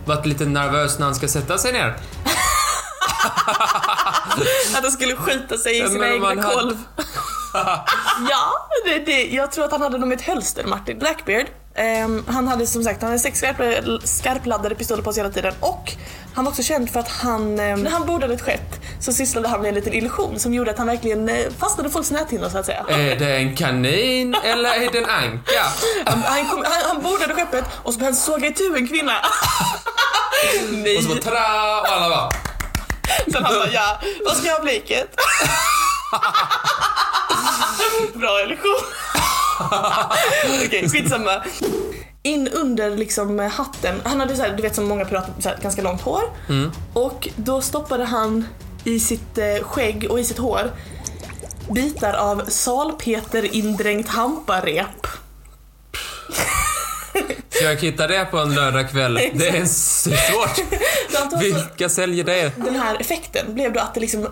varit 0.06 0.26
lite 0.26 0.46
nervös 0.46 1.00
när 1.00 1.06
han 1.06 1.16
ska 1.16 1.28
sätta 1.28 1.58
sig 1.58 1.74
ner. 1.74 1.88
Att 4.76 4.82
han 4.84 4.92
skulle 4.92 5.16
skjuta 5.16 5.58
sig 5.58 5.80
i 5.86 5.88
sina 5.88 6.08
egna 6.10 6.26
man 6.28 6.40
hade- 6.40 6.54
kolv. 6.56 6.78
ja, 8.30 8.68
det, 8.86 9.00
det, 9.06 9.24
jag 9.28 9.52
tror 9.52 9.66
att 9.66 9.72
han 9.72 9.82
hade 9.82 9.98
dem 9.98 10.12
i 10.12 10.16
ett 10.16 10.22
hölster, 10.22 10.64
Martin. 10.64 11.00
Blackbeard, 11.00 11.46
ehm, 11.80 12.24
han 12.28 12.48
hade 12.48 12.68
som 12.68 12.84
sagt 12.84 13.02
han 13.02 13.12
hade 13.12 13.20
sex 13.20 13.40
skarp, 13.40 13.84
skarpladdade 14.04 14.76
pistoler 14.76 15.04
på 15.04 15.14
sig 15.14 15.24
hela 15.24 15.34
tiden 15.34 15.54
och 15.60 15.94
han 16.36 16.46
var 16.46 16.52
också 16.52 16.64
känd 16.64 16.90
för 16.90 17.00
att 17.00 17.10
han, 17.10 17.60
ehm, 17.60 17.84
när 17.84 17.92
han 17.92 18.06
bordade 18.06 18.34
ett 18.34 18.42
skepp 18.42 18.76
så 19.00 19.14
sysslade 19.14 19.48
han 19.48 19.62
med 19.62 19.70
en 19.70 19.76
liten 19.76 19.94
illusion 19.94 20.40
som 20.40 20.54
gjorde 20.54 20.72
att 20.72 20.78
han 20.78 20.88
verkligen 20.88 21.30
eh, 21.30 21.36
fastnade 21.60 21.90
folks 21.90 22.12
näthinnor 22.12 22.50
så 22.50 22.58
att 22.58 22.66
säga. 22.66 22.86
Är 22.90 23.16
det 23.16 23.36
en 23.36 23.56
kanin 23.56 24.36
eller 24.44 24.70
är 24.70 24.92
det 24.92 24.98
en 24.98 25.10
anka? 25.10 25.64
Han, 26.06 26.24
han, 26.24 26.46
kom, 26.50 26.64
han, 26.66 26.82
han 26.94 27.04
bordade 27.04 27.34
skeppet 27.34 27.66
och 27.84 27.94
så 27.94 28.00
började 28.00 28.16
han 28.16 28.22
såga 28.22 28.48
itu 28.48 28.76
en 28.78 28.88
kvinna. 28.88 29.14
Nej. 30.72 30.98
Och 30.98 31.04
så 31.04 31.10
bara 31.10 31.20
tra 31.22 31.80
och 31.80 31.88
alla 31.88 32.10
bara... 32.10 32.32
Sen 33.32 33.44
han 33.44 33.54
bara, 33.54 33.72
ja, 33.72 34.02
vad 34.26 34.38
ska 34.38 34.48
jag 34.48 34.56
ha 34.56 34.64
bliket? 34.64 35.16
Bra 38.14 38.42
illusion. 38.44 39.09
Okej, 40.66 40.90
skitsamma. 40.90 41.44
In 42.24 42.48
under 42.48 42.98
liksom 42.98 43.40
hatten, 43.40 44.02
han 44.04 44.20
hade 44.20 44.36
så 44.36 44.42
här, 44.42 44.54
du 44.54 44.64
vet 44.64 44.76
som 44.76 44.88
många 44.88 45.06
pirater, 45.06 45.34
så 45.40 45.50
här, 45.50 45.58
ganska 45.62 45.82
långt 45.82 46.02
hår. 46.02 46.22
Och 46.94 47.30
då 47.36 47.62
stoppade 47.62 48.06
han 48.06 48.46
i 48.84 49.00
sitt 49.00 49.38
eh, 49.38 49.64
skägg 49.64 50.08
och 50.10 50.20
i 50.20 50.24
sitt 50.24 50.38
hår 50.38 50.72
bitar 51.74 52.14
av 52.14 52.46
salpeter 52.48 53.56
indränkt 53.56 54.10
hamparep. 54.10 55.08
Ska 57.50 57.66
jag 57.66 57.76
hitta 57.76 58.08
det 58.08 58.26
på 58.26 58.38
en 58.38 58.56
lördagkväll? 58.56 59.14
Det 59.34 59.48
är 59.50 59.66
svårt. 59.66 60.66
Vilka 61.42 61.90
säljer 61.90 62.24
det? 62.24 62.52
den 62.56 62.76
här 62.76 62.98
effekten 63.02 63.54
blev 63.54 63.74
då 63.74 63.80
att 63.80 63.94
det 63.94 64.00
liksom 64.00 64.28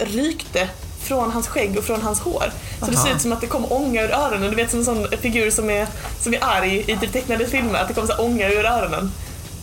rykte 0.00 0.68
från 1.04 1.30
hans 1.32 1.48
skägg 1.48 1.78
och 1.78 1.84
från 1.84 2.02
hans 2.02 2.20
hår. 2.20 2.44
Så 2.80 2.86
det 2.86 2.96
Aha. 2.96 3.06
ser 3.06 3.14
ut 3.14 3.20
som 3.20 3.32
att 3.32 3.40
det 3.40 3.46
kom 3.46 3.72
ånga 3.72 4.02
ur 4.02 4.10
öronen. 4.10 4.50
Du 4.50 4.56
vet 4.56 4.70
som 4.70 4.78
en 4.78 4.84
sån 4.84 5.08
figur 5.20 5.50
som 5.50 5.70
är, 5.70 5.86
som 6.20 6.34
är 6.34 6.38
arg 6.44 6.84
i 6.86 6.96
typ 6.96 7.12
tecknade 7.12 7.46
filmer, 7.46 7.78
att 7.78 7.88
det 7.88 7.94
kom 7.94 8.06
så 8.06 8.12
här 8.12 8.24
ånga 8.24 8.48
ur 8.48 8.64
öronen. 8.64 9.10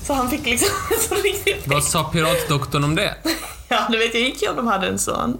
Så 0.03 0.13
han 0.13 0.29
fick 0.29 0.45
liksom 0.45 0.69
en 0.91 0.99
sån 0.99 1.17
riktig 1.17 1.61
Vad 1.65 1.83
sa 1.83 2.03
piratdoktorn 2.03 2.83
om 2.83 2.95
det? 2.95 3.15
Ja, 3.73 3.87
du 3.89 3.97
vet 3.97 4.13
jag 4.13 4.23
gick 4.23 4.41
ju 4.41 4.49
om 4.49 4.55
de 4.55 4.67
hade 4.67 4.87
en 4.87 4.99
sån. 4.99 5.37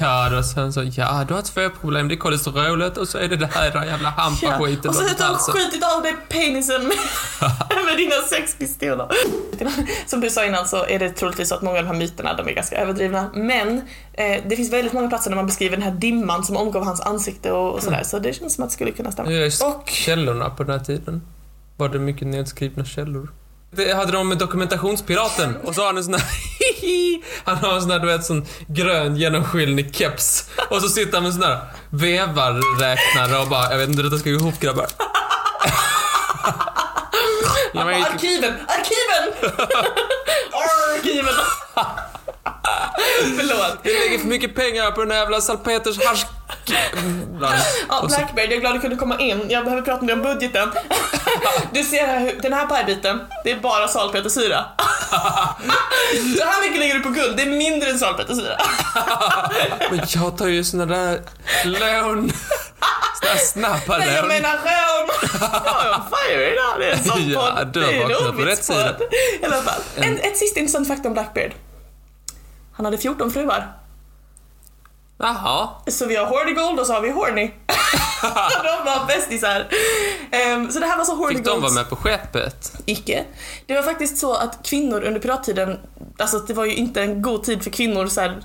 Ja, 0.00 0.28
då 0.30 0.42
sa 0.42 0.60
han 0.60 0.72
så, 0.72 0.82
ja 0.96 1.24
du 1.28 1.34
har 1.34 1.42
två 1.42 1.70
problem. 1.80 2.08
Det 2.08 2.14
är 2.14 2.16
kolesterolet 2.16 2.96
och 2.96 3.08
så 3.08 3.18
är 3.18 3.28
det 3.28 3.36
det 3.36 3.46
här 3.46 3.84
jävla 3.86 4.10
hampaskiten 4.10 4.88
Och 4.88 4.94
så 4.94 5.02
har 5.02 5.24
halsen. 5.24 5.54
skjutit 5.54 5.82
av 5.96 6.02
dig 6.02 6.16
penisen 6.28 6.88
med, 6.88 6.96
med 7.86 7.96
dina 7.96 8.14
sex 8.30 8.56
pistoler. 8.58 9.08
Som 10.06 10.20
du 10.20 10.30
sa 10.30 10.44
innan 10.44 10.68
så 10.68 10.86
är 10.86 10.98
det 10.98 11.10
troligtvis 11.10 11.48
så 11.48 11.54
att 11.54 11.62
många 11.62 11.78
av 11.78 11.84
de 11.84 11.88
här 11.90 11.96
myterna 11.98 12.34
de 12.34 12.48
är 12.48 12.52
ganska 12.52 12.76
överdrivna. 12.76 13.30
Men 13.34 13.76
eh, 14.12 14.42
det 14.48 14.56
finns 14.56 14.72
väldigt 14.72 14.92
många 14.92 15.08
platser 15.08 15.30
där 15.30 15.36
man 15.36 15.46
beskriver 15.46 15.76
den 15.76 15.84
här 15.84 15.92
dimman 15.92 16.44
som 16.44 16.56
omgav 16.56 16.84
hans 16.84 17.00
ansikte 17.00 17.52
och, 17.52 17.74
och 17.74 17.82
sådär. 17.82 18.02
Så 18.04 18.18
det 18.18 18.32
känns 18.32 18.54
som 18.54 18.64
att 18.64 18.70
det 18.70 18.74
skulle 18.74 18.90
kunna 18.90 19.12
stämma. 19.12 19.30
Och 19.64 19.88
källorna 19.88 20.50
på 20.50 20.64
den 20.64 20.78
här 20.78 20.84
tiden. 20.84 21.22
Var 21.76 21.88
det 21.88 21.98
mycket 21.98 22.26
nedskrivna 22.28 22.84
källor? 22.84 23.28
Det 23.76 23.92
hade 23.94 24.12
de 24.12 24.28
med 24.28 24.38
dokumentationspiraten 24.38 25.56
och 25.56 25.74
så 25.74 25.80
har 25.80 25.86
han 25.86 25.96
en 25.96 26.04
sån 26.04 26.14
här 26.14 26.22
Han 27.44 27.56
har 27.56 27.74
en 27.74 27.80
sån 27.82 27.90
här 27.90 27.98
du 27.98 28.06
vet 28.06 28.24
sån 28.24 28.46
grön 28.68 29.16
genomskinlig 29.16 29.94
keps 29.96 30.44
och 30.70 30.82
så 30.82 30.88
sitter 30.88 31.12
han 31.12 31.22
med 31.22 31.28
en 31.32 31.34
sån 31.40 31.42
här 31.42 31.58
vevarräknare 31.90 33.38
och 33.38 33.48
bara 33.48 33.70
jag 33.70 33.78
vet 33.78 33.88
inte 33.88 34.02
hur 34.02 34.10
detta 34.10 34.20
ska 34.20 34.30
gå 34.30 34.36
ihop 34.36 34.60
grabbar. 34.60 34.86
Var 37.74 37.90
ju- 37.90 37.96
Arkiven! 38.04 38.54
Arkiven! 38.68 39.52
Arkiven! 40.96 41.34
Förlåt. 43.36 43.78
Vi 43.82 43.92
lägger 43.92 44.18
för 44.18 44.26
mycket 44.26 44.54
pengar 44.54 44.90
på 44.90 45.00
den 45.00 45.10
här 45.10 45.18
jävla 45.18 45.40
salpeters 45.40 46.04
harsk... 46.06 46.26
Ja, 47.88 48.04
Blackberry, 48.08 48.44
jag 48.46 48.52
är 48.52 48.60
glad 48.60 48.70
att 48.72 48.76
du 48.76 48.80
kunde 48.80 48.96
komma 48.96 49.18
in. 49.18 49.46
Jag 49.50 49.64
behöver 49.64 49.82
prata 49.82 50.04
med 50.04 50.08
dig 50.08 50.14
om 50.16 50.22
budgeten. 50.22 50.68
Du 51.72 51.84
ser 51.84 52.06
här, 52.06 52.32
den 52.42 52.52
här 52.52 52.66
pajbiten, 52.66 53.20
det 53.44 53.50
är 53.50 53.56
bara 53.60 53.88
salpetersyra. 53.88 54.64
Så 56.38 56.44
här 56.44 56.62
mycket 56.62 56.78
lägger 56.78 56.94
du 56.94 57.00
på 57.00 57.08
guld, 57.08 57.36
det 57.36 57.42
är 57.42 57.46
mindre 57.46 57.90
än 57.90 57.98
salpetersyra. 57.98 58.56
Men 59.90 60.00
jag 60.08 60.38
tar 60.38 60.46
ju 60.46 60.64
såna 60.64 60.86
där 60.86 61.20
lån. 61.64 62.32
Såna 63.22 63.36
snabba 63.38 63.98
Nej, 63.98 64.08
jag 64.14 64.22
lån. 64.22 64.28
menar. 64.28 64.58
Jag 64.64 65.86
är 65.86 65.94
on 65.94 66.02
fire 66.28 66.52
idag, 66.52 66.74
det 66.78 66.86
är 66.86 66.92
en 66.92 67.04
sån 67.04 67.28
Ja, 67.30 67.52
podd. 67.56 67.68
du 67.72 67.80
har 67.84 67.88
Det 67.92 67.96
är 67.96 68.02
en 68.02 68.08
vaknat 68.08 68.20
på 68.20 68.26
rätt 68.26 68.38
ordvitspodd. 68.38 68.76
sida. 68.76 68.96
I 69.40 69.44
alla 69.44 69.62
fall. 69.62 69.80
En, 69.96 70.18
ett 70.18 70.38
sista 70.38 70.60
intressant 70.60 70.88
fakta 70.88 71.08
om 71.08 71.14
Blackbeard. 71.14 71.52
Han 72.76 72.84
hade 72.84 72.98
14 72.98 73.30
fruar. 73.32 73.72
Jaha. 75.18 75.68
Så 75.86 76.06
vi 76.06 76.16
har 76.16 76.26
Horny 76.26 76.52
Gold 76.52 76.80
och 76.80 76.86
så 76.86 76.92
har 76.92 77.00
vi 77.00 77.10
Horny. 77.10 77.50
de 78.62 78.84
var 78.84 79.06
bästisar. 79.06 79.68
Um, 80.54 80.70
så 80.70 80.78
det 80.80 80.86
här 80.86 80.98
var 80.98 81.04
så 81.04 81.14
Horny 81.14 81.36
Fick 81.36 81.44
de 81.44 81.62
vara 81.62 81.72
med 81.72 81.88
på 81.88 81.96
skeppet? 81.96 82.72
Icke. 82.86 83.24
Det 83.66 83.74
var 83.74 83.82
faktiskt 83.82 84.18
så 84.18 84.34
att 84.34 84.58
kvinnor 84.64 85.02
under 85.02 85.20
pirattiden, 85.20 85.78
alltså 86.18 86.38
det 86.38 86.54
var 86.54 86.64
ju 86.64 86.74
inte 86.74 87.02
en 87.02 87.22
god 87.22 87.44
tid 87.44 87.62
för 87.62 87.70
kvinnor 87.70 88.06
så 88.06 88.20
här 88.20 88.42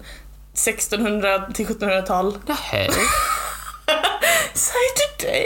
1600 0.54 1.51
till 1.54 1.68
1700-tal. 1.68 2.38
Nej. 2.46 2.89
Säg 4.58 4.82
till 4.96 5.28
dig! 5.28 5.46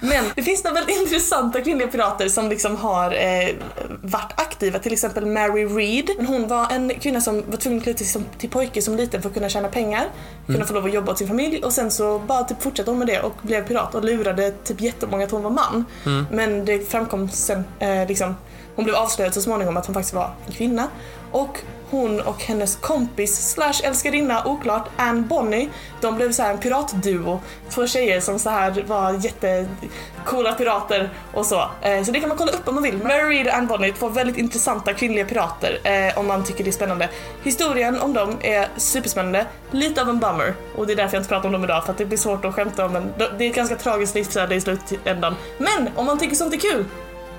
Men 0.00 0.24
det 0.36 0.42
finns 0.42 0.64
några 0.64 0.74
väldigt 0.74 0.96
intressanta 0.96 1.60
kvinnliga 1.60 1.88
pirater 1.88 2.28
som 2.28 2.48
liksom 2.48 2.76
har 2.76 3.12
eh, 3.12 3.54
varit 4.02 4.32
aktiva, 4.36 4.78
till 4.78 4.92
exempel 4.92 5.26
Mary 5.26 5.64
Read. 5.64 6.26
Hon 6.28 6.48
var 6.48 6.72
en 6.72 6.90
kvinna 7.00 7.20
som 7.20 7.42
var 7.50 7.56
tvungen 7.56 7.78
att 7.78 7.84
klä 7.84 7.96
sig 7.96 8.22
till 8.38 8.50
pojke 8.50 8.82
som 8.82 8.96
liten 8.96 9.22
för 9.22 9.28
att 9.28 9.34
kunna 9.34 9.48
tjäna 9.48 9.68
pengar, 9.68 10.06
kunna 10.46 10.64
få 10.64 10.74
lov 10.74 10.84
att 10.84 10.94
jobba 10.94 11.12
åt 11.12 11.18
sin 11.18 11.28
familj 11.28 11.62
och 11.62 11.72
sen 11.72 11.90
så 11.90 12.18
bara 12.18 12.44
typ 12.44 12.62
fortsatte 12.62 12.90
hon 12.90 12.98
med 12.98 13.08
det 13.08 13.20
och 13.20 13.34
blev 13.42 13.66
pirat 13.68 13.94
och 13.94 14.04
lurade 14.04 14.50
typ 14.50 14.80
jättemånga 14.80 15.24
att 15.24 15.30
hon 15.30 15.42
var 15.42 15.50
man. 15.50 15.84
Men 16.30 16.64
det 16.64 16.90
framkom 16.90 17.28
sen, 17.30 17.64
eh, 17.78 18.08
liksom, 18.08 18.36
hon 18.76 18.84
blev 18.84 18.96
avslöjad 18.96 19.34
så 19.34 19.40
småningom 19.42 19.76
att 19.76 19.86
hon 19.86 19.94
faktiskt 19.94 20.14
var 20.14 20.30
en 20.46 20.52
kvinna. 20.52 20.88
Och 21.32 21.58
hon 21.94 22.20
och 22.20 22.42
hennes 22.42 22.76
kompis 22.76 23.50
slash 23.50 23.74
älskarinna, 23.84 24.46
oklart, 24.46 24.88
Anne 24.96 25.20
Bonny, 25.20 25.68
de 26.00 26.16
blev 26.16 26.32
så 26.32 26.42
här 26.42 26.52
en 26.52 26.58
piratduo. 26.58 27.40
Två 27.70 27.86
tjejer 27.86 28.20
som 28.20 28.38
så 28.38 28.50
här 28.50 28.84
var 28.86 29.12
jättecoola 29.12 30.52
pirater 30.52 31.10
och 31.32 31.46
så. 31.46 31.70
Eh, 31.82 32.02
så 32.04 32.12
det 32.12 32.20
kan 32.20 32.28
man 32.28 32.38
kolla 32.38 32.52
upp 32.52 32.68
om 32.68 32.74
man 32.74 32.82
vill. 32.82 32.98
Mary 32.98 33.36
Read 33.36 33.46
och 33.46 33.54
Anne 33.54 33.66
Bonny, 33.66 33.92
två 33.92 34.08
väldigt 34.08 34.36
intressanta 34.36 34.92
kvinnliga 34.92 35.24
pirater 35.24 35.78
eh, 35.84 36.18
om 36.18 36.26
man 36.26 36.44
tycker 36.44 36.64
det 36.64 36.70
är 36.70 36.72
spännande. 36.72 37.08
Historien 37.42 38.00
om 38.00 38.12
dem 38.12 38.36
är 38.40 38.68
superspännande, 38.76 39.46
lite 39.70 40.02
av 40.02 40.08
en 40.08 40.18
bummer 40.18 40.54
och 40.76 40.86
det 40.86 40.92
är 40.92 40.96
därför 40.96 41.16
jag 41.16 41.20
inte 41.20 41.28
pratar 41.28 41.46
om 41.46 41.52
dem 41.52 41.64
idag 41.64 41.84
för 41.84 41.92
att 41.92 41.98
det 41.98 42.06
blir 42.06 42.18
svårt 42.18 42.44
att 42.44 42.54
skämta 42.54 42.86
om 42.86 42.96
en, 42.96 43.12
det 43.38 43.44
är 43.44 43.50
ett 43.50 43.56
ganska 43.56 43.76
tragiskt 43.76 44.14
livsöde 44.14 44.54
i 44.54 44.60
slutändan. 44.60 45.34
Men 45.58 45.90
om 45.96 46.06
man 46.06 46.18
tycker 46.18 46.34
sånt 46.36 46.54
är 46.54 46.58
kul, 46.58 46.84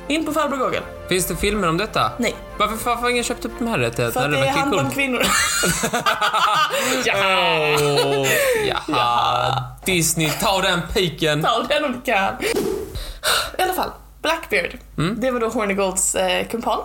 in 0.07 0.25
på 0.25 0.31
farbror 0.31 0.57
Google. 0.57 0.81
Finns 1.09 1.25
det 1.25 1.35
filmer 1.35 1.67
om 1.69 1.77
detta? 1.77 2.11
Nej. 2.17 2.35
Varför, 2.57 2.75
varför 2.75 3.01
har 3.01 3.09
ingen 3.09 3.23
köpt 3.23 3.45
upp 3.45 3.51
de 3.59 3.67
här 3.67 3.73
För 3.73 3.81
rättigheterna? 3.81 4.25
att 4.25 4.31
det 4.31 4.37
är 4.37 4.41
verkar 4.41 4.59
hand 4.59 4.75
om 4.75 4.89
kvinnor. 4.89 5.21
ja. 7.05 7.13
Åh, 7.81 8.27
jaha. 8.67 9.63
Disney, 9.85 10.29
ta 10.29 10.61
den 10.61 10.81
piken. 10.93 11.41
Ta 11.41 11.63
den 11.69 11.85
om 11.85 11.91
du 11.91 12.01
kan. 12.01 12.33
I 13.57 13.61
alla 13.61 13.73
fall, 13.73 13.89
Blackbeard. 14.21 14.77
Det 15.17 15.31
var 15.31 15.39
då 15.39 15.47
Horny 15.47 15.73
Golds 15.73 16.15
eh, 16.15 16.47
kumpan. 16.47 16.79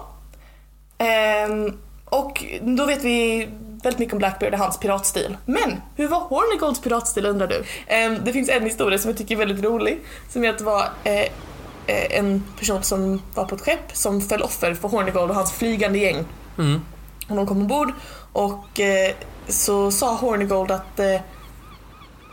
Ehm, 0.98 1.78
och 2.04 2.44
då 2.60 2.86
vet 2.86 3.04
vi 3.04 3.48
väldigt 3.82 3.98
mycket 3.98 4.12
om 4.12 4.18
Blackbeard 4.18 4.52
och 4.52 4.58
hans 4.58 4.78
piratstil. 4.78 5.36
Men 5.46 5.80
hur 5.96 6.08
var 6.08 6.18
Horny 6.18 6.58
Golds 6.58 6.80
piratstil 6.80 7.26
undrar 7.26 7.46
du? 7.46 7.64
Ehm, 7.86 8.18
det 8.24 8.32
finns 8.32 8.48
en 8.48 8.64
historia 8.64 8.98
som 8.98 9.10
jag 9.10 9.18
tycker 9.18 9.34
är 9.34 9.38
väldigt 9.38 9.64
rolig. 9.64 10.00
Som 10.32 10.44
är 10.44 10.50
att 10.50 10.58
det 10.58 10.64
var 10.64 10.88
eh, 11.04 11.24
en 12.10 12.44
person 12.58 12.82
som 12.82 13.22
var 13.34 13.44
på 13.44 13.54
ett 13.54 13.60
skepp 13.60 13.96
som 13.96 14.20
föll 14.20 14.42
offer 14.42 14.74
för 14.74 14.88
Hornigold 14.88 15.30
och 15.30 15.36
hans 15.36 15.52
flygande 15.52 15.98
gäng. 15.98 16.24
Mm. 16.58 16.80
Och 17.28 17.36
de 17.36 17.46
kom 17.46 17.60
ombord 17.60 17.92
och 18.32 18.80
eh, 18.80 19.14
så 19.48 19.90
sa 19.90 20.14
Hornigold 20.14 20.70
att 20.70 20.98
eh, 20.98 21.20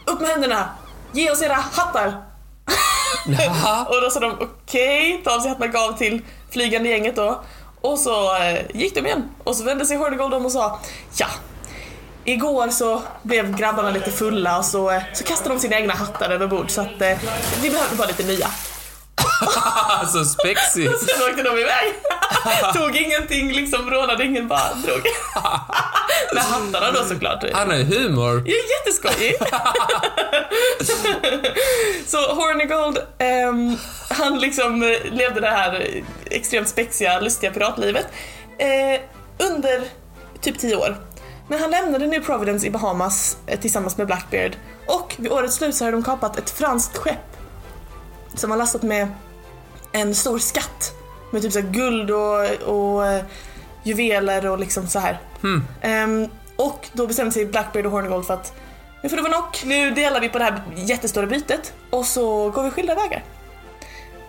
upp 0.05 0.19
med 0.19 0.29
händerna, 0.29 0.69
ge 1.11 1.31
oss 1.31 1.41
era 1.41 1.53
hattar. 1.53 2.23
Och 3.87 4.01
då 4.01 4.09
sa 4.09 4.19
de 4.19 4.37
okej, 4.41 5.21
ta 5.23 5.35
av 5.35 5.39
sig 5.39 5.49
hattarna 5.49 5.71
gav 5.71 5.97
till 5.97 6.21
flygande 6.49 6.89
gänget 6.89 7.15
då. 7.15 7.43
Och 7.81 7.99
så 7.99 8.37
eh, 8.37 8.59
gick 8.73 8.95
de 8.95 9.05
igen. 9.05 9.29
Och 9.43 9.55
så 9.55 9.63
vände 9.63 9.85
sig 9.85 9.97
Hornigold 9.97 10.33
om 10.33 10.45
och 10.45 10.51
sa 10.51 10.79
ja, 11.17 11.27
igår 12.23 12.69
så 12.69 13.01
blev 13.23 13.55
grabbarna 13.55 13.91
lite 13.91 14.11
fulla 14.11 14.57
och 14.57 14.65
så, 14.65 14.91
eh, 14.91 15.01
så 15.13 15.23
kastade 15.23 15.55
de 15.55 15.59
sina 15.59 15.75
egna 15.75 15.93
hattar 15.93 16.29
över 16.29 16.47
bord 16.47 16.69
så 16.69 16.81
att 16.81 17.01
eh, 17.01 17.17
vi 17.61 17.69
behövde 17.69 17.95
bara 17.95 18.07
lite 18.07 18.23
nya. 18.23 18.47
alltså 19.89 20.25
spexigt. 20.25 20.99
Sen 20.99 21.29
åkte 21.29 21.43
de 21.43 21.57
iväg. 21.57 21.93
Tog 22.73 22.95
ingenting, 22.95 23.53
liksom 23.53 23.89
rånade 23.89 24.25
ingen, 24.25 24.47
bara 24.47 24.73
drog. 24.73 25.01
Med 26.33 26.43
hattarna 26.43 26.91
då 26.91 27.03
såklart. 27.03 27.43
Han 27.53 27.69
har 27.69 27.77
ju 27.77 27.83
humor. 27.83 28.43
Ja, 28.45 28.55
jätteskojig. 28.77 29.35
så 32.07 32.17
Hornigold, 32.17 32.97
ehm, 33.17 33.77
han 34.09 34.39
liksom 34.39 34.95
levde 35.11 35.41
det 35.41 35.49
här 35.49 36.01
extremt 36.25 36.69
spexiga, 36.69 37.19
lustiga 37.19 37.51
piratlivet 37.51 38.07
eh, 38.57 39.01
under 39.37 39.83
typ 40.41 40.59
10 40.59 40.75
år. 40.75 40.97
Men 41.47 41.59
han 41.59 41.71
lämnade 41.71 42.07
New 42.07 42.23
Providence 42.25 42.67
i 42.67 42.69
Bahamas 42.69 43.37
eh, 43.47 43.59
tillsammans 43.59 43.97
med 43.97 44.07
Blackbeard 44.07 44.55
och 44.85 45.15
vid 45.17 45.31
årets 45.31 45.55
slut 45.55 45.75
så 45.75 45.85
hade 45.85 45.97
de 45.97 46.03
kapat 46.03 46.37
ett 46.37 46.49
franskt 46.49 46.97
skepp 46.97 47.36
som 48.39 48.49
var 48.49 48.57
lastat 48.57 48.83
med 48.83 49.07
en 49.91 50.15
stor 50.15 50.39
skatt 50.39 50.93
med 51.31 51.41
typ 51.41 51.53
så 51.53 51.61
guld 51.61 52.11
och, 52.11 52.51
och 52.65 53.05
eh, 53.05 53.23
juveler 53.83 54.47
och 54.47 54.59
liksom 54.59 54.87
så 54.87 54.99
här. 54.99 55.19
Hmm. 55.41 55.63
Ehm, 55.81 56.27
och 56.55 56.87
då 56.93 57.07
bestämde 57.07 57.31
sig 57.31 57.45
Blackbeard 57.45 57.85
och 57.85 57.91
Hornigold 57.91 58.25
för 58.25 58.33
att 58.33 58.53
nu 59.03 59.09
får 59.09 59.17
det 59.17 59.23
vara 59.23 59.33
nog. 59.33 59.45
Nu 59.65 59.91
delar 59.91 60.21
vi 60.21 60.29
på 60.29 60.37
det 60.37 60.43
här 60.43 60.61
jättestora 60.75 61.27
bytet 61.27 61.73
och 61.89 62.05
så 62.05 62.49
går 62.49 62.63
vi 62.63 62.71
skilda 62.71 62.95
vägar. 62.95 63.23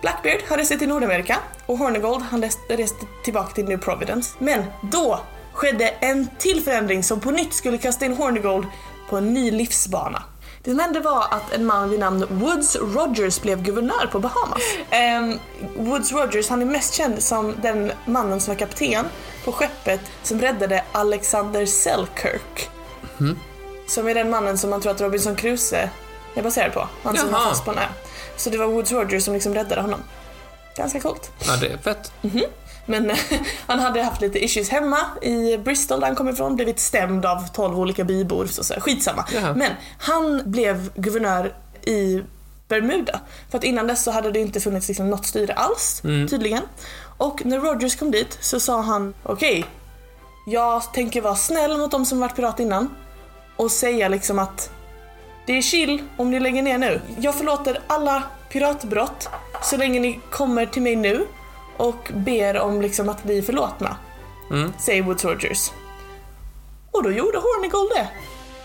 Blackbeard 0.01 0.39
han 0.47 0.57
reste 0.57 0.77
till 0.77 0.89
Nordamerika 0.89 1.37
och 1.65 1.77
Hornigold 1.77 2.23
han 2.23 2.41
reste, 2.41 2.77
reste 2.77 3.05
tillbaka 3.23 3.53
till 3.53 3.65
New 3.65 3.77
Providence. 3.77 4.35
Men 4.39 4.63
då 4.91 5.19
skedde 5.53 5.87
en 5.87 6.27
till 6.37 6.61
förändring 6.61 7.03
som 7.03 7.19
på 7.19 7.31
nytt 7.31 7.53
skulle 7.53 7.77
kasta 7.77 8.05
in 8.05 8.13
Hornigold 8.13 8.67
på 9.09 9.17
en 9.17 9.33
ny 9.33 9.51
livsbana. 9.51 10.23
Det 10.63 10.71
som 10.71 10.79
hände 10.79 10.99
var 10.99 11.27
att 11.31 11.53
en 11.53 11.65
man 11.65 11.89
vid 11.89 11.99
namn 11.99 12.25
Woods 12.29 12.75
Rogers 12.75 13.41
blev 13.41 13.61
guvernör 13.63 14.07
på 14.11 14.19
Bahamas. 14.19 14.61
Ehm, 14.89 15.39
Woods 15.77 16.11
Rogers 16.11 16.49
han 16.49 16.61
är 16.61 16.65
mest 16.65 16.93
känd 16.93 17.23
som 17.23 17.55
den 17.61 17.91
mannen 18.05 18.39
som 18.41 18.53
var 18.53 18.59
kapten 18.59 19.05
på 19.45 19.51
skeppet 19.51 20.01
som 20.23 20.41
räddade 20.41 20.83
Alexander 20.91 21.65
Selkirk. 21.65 22.69
Som 23.87 24.07
är 24.07 24.13
den 24.15 24.29
mannen 24.29 24.57
som 24.57 24.69
man 24.69 24.81
tror 24.81 24.91
att 24.91 25.01
Robinson 25.01 25.35
Crusoe 25.35 25.89
är 26.35 26.43
baserad 26.43 26.73
på. 26.73 26.87
Han 27.03 27.17
som 27.17 27.31
var 27.31 27.39
fast 27.39 27.65
på 27.65 27.71
en 27.71 27.77
ö. 27.77 27.81
Så 28.37 28.49
det 28.49 28.57
var 28.57 28.65
Woods 28.65 28.91
Rogers 28.91 29.23
som 29.23 29.33
liksom 29.33 29.53
räddade 29.53 29.81
honom. 29.81 29.99
Ganska 30.75 30.99
coolt. 30.99 31.31
Ja, 31.47 31.55
det 31.61 31.67
är 31.67 31.77
fett. 31.77 32.11
Men 32.89 33.11
han 33.67 33.79
hade 33.79 34.03
haft 34.03 34.21
lite 34.21 34.43
issues 34.43 34.69
hemma 34.69 34.97
i 35.21 35.57
Bristol 35.57 35.99
där 35.99 36.07
han 36.07 36.15
kom 36.15 36.29
ifrån, 36.29 36.55
blivit 36.55 36.79
stämd 36.79 37.25
av 37.25 37.47
12 37.53 37.79
olika 37.79 38.03
bybor, 38.03 38.45
så, 38.45 38.63
så 38.63 38.73
skitsamma. 38.73 39.25
Jaha. 39.33 39.53
Men 39.53 39.71
han 39.97 40.41
blev 40.45 40.89
guvernör 40.95 41.53
i 41.85 42.21
Bermuda. 42.67 43.19
För 43.49 43.57
att 43.57 43.63
innan 43.63 43.87
dess 43.87 44.03
så 44.03 44.11
hade 44.11 44.31
det 44.31 44.39
inte 44.39 44.59
funnits 44.59 44.87
liksom 44.87 45.09
något 45.09 45.25
styre 45.25 45.53
alls, 45.53 46.01
tydligen. 46.29 46.61
Och 47.17 47.45
när 47.45 47.59
Rogers 47.59 47.95
kom 47.95 48.11
dit 48.11 48.37
så 48.41 48.59
sa 48.59 48.81
han, 48.81 49.13
okej, 49.23 49.65
jag 50.47 50.93
tänker 50.93 51.21
vara 51.21 51.35
snäll 51.35 51.77
mot 51.77 51.91
de 51.91 52.05
som 52.05 52.19
varit 52.19 52.35
pirat 52.35 52.59
innan 52.59 52.95
och 53.55 53.71
säga 53.71 54.07
liksom 54.07 54.39
att 54.39 54.71
det 55.45 55.57
är 55.57 55.61
chill 55.61 56.03
om 56.17 56.31
ni 56.31 56.39
lägger 56.39 56.63
ner 56.63 56.77
nu. 56.77 57.01
Jag 57.19 57.35
förlåter 57.35 57.79
alla 57.87 58.23
piratbrott 58.49 59.29
så 59.63 59.77
länge 59.77 59.99
ni 59.99 60.19
kommer 60.31 60.65
till 60.65 60.81
mig 60.81 60.95
nu 60.95 61.27
och 61.79 62.11
ber 62.13 62.59
om 62.59 62.81
liksom 62.81 63.09
att 63.09 63.23
bli 63.23 63.41
förlåtna. 63.41 63.97
Mm. 64.51 64.73
Säger 64.79 65.03
Woods 65.03 65.25
Rogers. 65.25 65.71
Och 66.91 67.03
då 67.03 67.11
gjorde 67.11 67.37
Hornigold 67.37 67.89
det. 67.89 68.07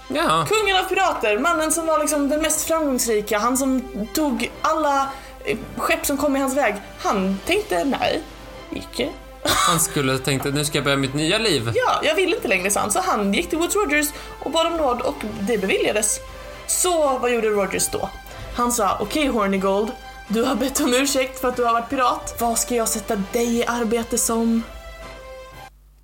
Ja. 0.08 0.46
Kungen 0.48 0.76
av 0.76 0.82
pirater, 0.82 1.38
mannen 1.38 1.72
som 1.72 1.86
var 1.86 1.98
liksom 1.98 2.28
den 2.28 2.42
mest 2.42 2.66
framgångsrika, 2.66 3.38
han 3.38 3.56
som 3.56 3.82
tog 4.14 4.50
alla 4.62 5.08
eh, 5.44 5.58
skepp 5.76 6.06
som 6.06 6.16
kom 6.16 6.36
i 6.36 6.40
hans 6.40 6.56
väg. 6.56 6.74
Han 6.98 7.38
tänkte 7.46 7.84
nej, 7.84 8.22
icke. 8.70 9.08
Han 9.44 9.80
skulle 9.80 10.18
tänkt 10.18 10.46
att 10.46 10.54
nu 10.54 10.64
ska 10.64 10.78
jag 10.78 10.84
börja 10.84 10.96
mitt 10.96 11.14
nya 11.14 11.38
liv. 11.38 11.70
Ja, 11.74 12.00
jag 12.02 12.14
vill 12.14 12.34
inte 12.34 12.48
längre, 12.48 12.70
sa 12.70 12.80
han. 12.80 12.90
Så 12.90 13.00
han 13.00 13.34
gick 13.34 13.48
till 13.48 13.58
Woods 13.58 13.76
Rogers 13.76 14.06
och 14.40 14.50
bad 14.50 14.66
om 14.66 14.76
nåd 14.76 15.00
och 15.00 15.14
det 15.40 15.58
beviljades. 15.58 16.20
Så 16.66 17.18
vad 17.18 17.32
gjorde 17.32 17.48
Rogers 17.48 17.88
då? 17.88 18.08
Han 18.56 18.72
sa, 18.72 18.96
okej 19.00 19.26
Hornigold, 19.26 19.92
du 20.28 20.42
har 20.42 20.54
bett 20.54 20.80
om 20.80 20.94
ursäkt 20.94 21.40
för 21.40 21.48
att 21.48 21.56
du 21.56 21.64
har 21.64 21.72
varit 21.72 21.90
pirat. 21.90 22.36
Vad 22.40 22.58
ska 22.58 22.74
jag 22.74 22.88
sätta 22.88 23.16
dig 23.16 23.58
i 23.58 23.66
arbete 23.66 24.18
som? 24.18 24.62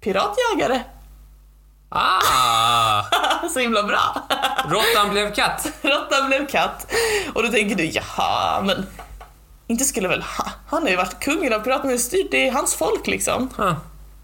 Piratjägare. 0.01 0.81
Ah! 1.89 3.03
Så 3.55 3.59
himla 3.59 3.83
bra. 3.83 4.29
Råttan 4.69 5.11
blev 5.11 5.35
katt. 5.35 5.67
Råttan 5.83 6.27
blev 6.29 6.47
katt. 6.47 6.93
Och 7.35 7.43
då 7.43 7.49
tänker 7.49 7.77
du, 7.77 7.85
jaha, 7.85 8.63
men 8.63 8.87
inte 9.67 9.85
skulle 9.85 10.09
väl 10.09 10.23
ha, 10.23 10.51
han 10.69 10.83
har 10.83 10.91
ju 10.91 10.97
varit 10.97 11.21
kungen 11.21 11.53
av 11.53 11.59
piraterna 11.59 11.95
och 11.95 12.01
styrt, 12.01 12.31
det 12.31 12.49
är 12.49 12.53
hans 12.53 12.75
folk 12.75 13.07
liksom. 13.07 13.49
Ah. 13.57 13.75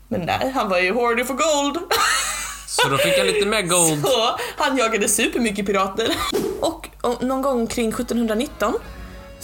Men 0.08 0.20
nej, 0.20 0.52
han 0.54 0.68
var 0.68 0.78
ju 0.78 0.92
horny 0.92 1.24
for 1.24 1.34
gold. 1.34 1.78
Så 2.66 2.88
då 2.88 2.98
fick 2.98 3.18
jag 3.18 3.26
lite 3.26 3.46
mer 3.46 3.62
gold. 3.62 4.06
Så 4.06 4.38
han 4.56 4.76
jagade 4.76 5.08
supermycket 5.08 5.66
pirater. 5.66 6.16
Och 6.60 6.88
och 7.00 7.22
någon 7.22 7.42
gång 7.42 7.66
kring 7.66 7.88
1719 7.88 8.74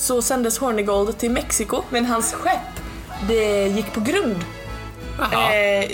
så 0.03 0.23
sändes 0.23 0.59
Hornigold 0.59 1.19
till 1.19 1.31
Mexiko 1.31 1.83
men 1.91 2.07
hans 2.07 2.33
skepp 2.33 2.81
det 3.29 3.67
gick 3.69 3.93
på 3.93 4.01
grund 4.01 4.37
eh, 5.19 5.91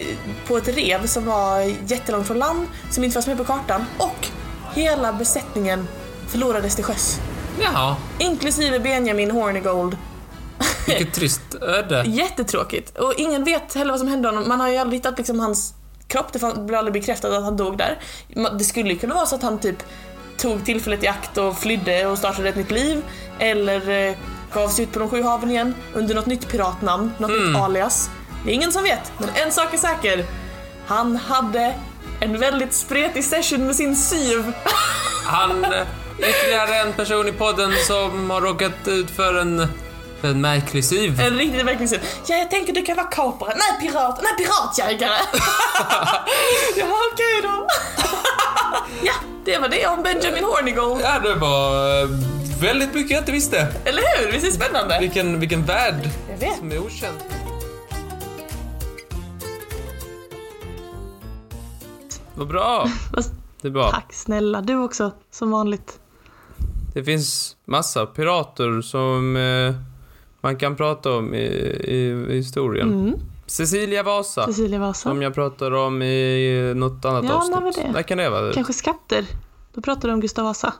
på 0.46 0.56
ett 0.56 0.68
rev 0.68 1.06
som 1.06 1.26
var 1.26 1.60
jättelångt 1.86 2.26
från 2.26 2.38
land 2.38 2.66
som 2.90 3.04
inte 3.04 3.14
fanns 3.14 3.26
med 3.26 3.38
på 3.38 3.44
kartan 3.44 3.84
och 3.98 4.28
hela 4.74 5.12
besättningen 5.12 5.88
förlorades 6.28 6.74
till 6.74 6.84
sjöss. 6.84 7.20
Jaha. 7.62 7.96
Inklusive 8.18 8.80
Benjamin 8.80 9.30
Hornigold. 9.30 9.96
Vilket 10.86 11.14
trist 11.14 11.54
öde. 11.60 12.04
Jättetråkigt. 12.06 12.98
Och 12.98 13.14
ingen 13.16 13.44
vet 13.44 13.74
heller 13.74 13.90
vad 13.90 14.00
som 14.00 14.08
hände 14.08 14.28
honom. 14.28 14.48
Man 14.48 14.60
har 14.60 14.68
ju 14.68 14.76
aldrig 14.76 15.00
hittat 15.00 15.18
liksom 15.18 15.40
hans 15.40 15.74
kropp. 16.06 16.32
Det 16.32 16.38
blev 16.38 16.78
aldrig 16.78 16.92
bekräftat 16.92 17.32
att 17.32 17.44
han 17.44 17.56
dog 17.56 17.78
där. 17.78 17.98
Det 18.58 18.64
skulle 18.64 18.90
ju 18.90 18.98
kunna 18.98 19.14
vara 19.14 19.26
så 19.26 19.34
att 19.36 19.42
han 19.42 19.58
typ 19.58 19.82
tog 20.38 20.64
tillfället 20.64 21.02
i 21.02 21.06
akt 21.06 21.38
och 21.38 21.58
flydde 21.58 22.06
och 22.06 22.18
startade 22.18 22.48
ett 22.48 22.56
nytt 22.56 22.70
liv. 22.70 23.02
Eller 23.38 24.08
eh, 24.08 24.16
gav 24.54 24.68
sig 24.68 24.84
ut 24.84 24.92
på 24.92 24.98
de 24.98 25.08
sju 25.08 25.22
haven 25.22 25.50
igen 25.50 25.74
under 25.94 26.14
något 26.14 26.26
nytt 26.26 26.48
piratnamn, 26.48 27.12
något 27.18 27.30
nytt 27.30 27.56
alias. 27.56 28.10
Det 28.44 28.50
är 28.50 28.54
ingen 28.54 28.72
som 28.72 28.82
vet. 28.82 29.12
Men 29.18 29.28
en 29.34 29.52
sak 29.52 29.74
är 29.74 29.78
säker. 29.78 30.24
Han 30.86 31.16
hade 31.16 31.74
en 32.20 32.38
väldigt 32.38 32.74
spretig 32.74 33.24
session 33.24 33.66
med 33.66 33.76
sin 33.76 33.96
syv. 33.96 34.52
Han, 35.24 35.64
eh, 35.64 35.86
ytterligare 36.18 36.76
en 36.76 36.92
person 36.92 37.28
i 37.28 37.32
podden 37.32 37.72
som 37.86 38.30
har 38.30 38.40
råkat 38.40 38.88
ut 38.88 39.10
för 39.10 39.34
en, 39.34 39.66
en 40.22 40.40
märklig 40.40 40.84
syv. 40.84 41.20
En 41.20 41.38
riktigt 41.38 41.66
verkligen 41.66 41.88
syv. 41.88 42.00
Ja, 42.26 42.36
jag 42.36 42.50
tänker 42.50 42.72
du 42.72 42.82
kan 42.82 42.96
vara 42.96 43.06
kapare. 43.06 43.54
Nej, 43.56 43.90
pirat. 43.90 44.20
Nej, 44.22 44.46
piratjägare. 44.46 45.10
ja, 46.76 46.86
okej 47.12 47.42
då. 47.42 47.66
ja, 49.02 49.12
det 49.48 49.58
var 49.58 49.68
det 49.68 49.86
om 49.86 50.02
Benjamin 50.02 50.44
Hornigold. 50.44 51.00
Ja, 51.02 51.18
det 51.18 51.34
var 51.34 52.02
eh, 52.02 52.08
väldigt 52.60 52.94
mycket 52.94 53.10
jag 53.10 53.20
inte 53.20 53.32
visste. 53.32 53.58
Eller 53.84 54.02
hur? 54.02 54.32
Visst 54.32 54.44
är 54.44 54.48
det 54.48 54.54
spännande? 54.54 54.98
Vilken, 55.00 55.40
vilken 55.40 55.64
värld 55.64 56.10
som 56.58 56.72
är 56.72 56.78
okänd. 56.78 57.16
Vad 62.34 62.48
bra. 62.48 62.90
Det 63.62 63.68
är 63.68 63.72
bra. 63.72 63.90
Tack 63.90 64.12
snälla, 64.12 64.60
du 64.60 64.76
också, 64.76 65.12
som 65.30 65.50
vanligt. 65.50 66.00
Det 66.94 67.04
finns 67.04 67.56
massa 67.64 68.06
pirater 68.06 68.80
som 68.80 69.36
eh, 69.36 69.74
man 70.40 70.56
kan 70.56 70.76
prata 70.76 71.12
om 71.12 71.34
i, 71.34 71.38
i, 71.38 72.26
i 72.30 72.36
historien. 72.36 72.92
Mm. 72.92 73.20
Cecilia 73.48 74.02
Vasa, 74.02 74.46
Cecilia 74.46 74.78
Vasa. 74.78 74.94
som 75.10 75.22
jag 75.22 75.34
pratar 75.34 75.70
om 75.72 76.02
i 76.02 76.72
något 76.76 77.04
annat 77.04 77.24
Ja, 77.24 77.34
avsnitt. 77.34 77.74
det? 77.84 77.92
När 77.92 78.02
kan 78.02 78.18
det 78.18 78.30
vara? 78.30 78.52
Kanske 78.52 78.72
skatter. 78.72 79.26
Då 79.74 79.80
pratar 79.80 80.08
du 80.08 80.14
om 80.14 80.20
Gustav 80.20 80.44
Vasa. 80.44 80.72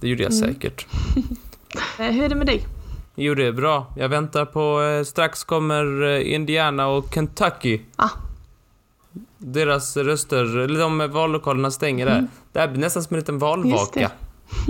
Det 0.00 0.08
gjorde 0.08 0.22
jag 0.22 0.32
Mm. 0.32 0.48
säkert. 0.54 0.86
Eh, 1.98 2.06
hur 2.06 2.24
är 2.24 2.28
det 2.28 2.34
med 2.34 2.46
dig? 2.46 2.66
Jo, 3.14 3.34
det 3.34 3.46
är 3.46 3.52
bra. 3.52 3.86
Jag 3.96 4.08
väntar 4.08 4.44
på... 4.44 4.82
Eh, 4.82 5.04
strax 5.04 5.44
kommer 5.44 6.02
eh, 6.02 6.34
Indiana 6.34 6.86
och 6.88 7.14
Kentucky. 7.14 7.80
Ah. 7.96 8.08
Deras 9.38 9.96
röster, 9.96 10.58
eller 10.58 10.80
de 10.80 11.10
vallokalerna 11.10 11.70
stänger 11.70 12.06
där. 12.06 12.26
Det 12.52 12.58
här 12.60 12.68
blir 12.68 12.80
nästan 12.80 13.02
som 13.02 13.14
en 13.14 13.20
liten 13.20 13.34
Mm. 13.34 13.40
Valvaka. 13.40 14.10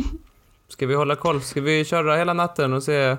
Ska 0.68 0.86
vi 0.86 0.94
hålla 0.94 1.16
koll? 1.16 1.40
Ska 1.42 1.60
vi 1.60 1.84
köra 1.84 2.16
hela 2.16 2.32
natten 2.32 2.72
och 2.72 2.82
se 2.82 3.16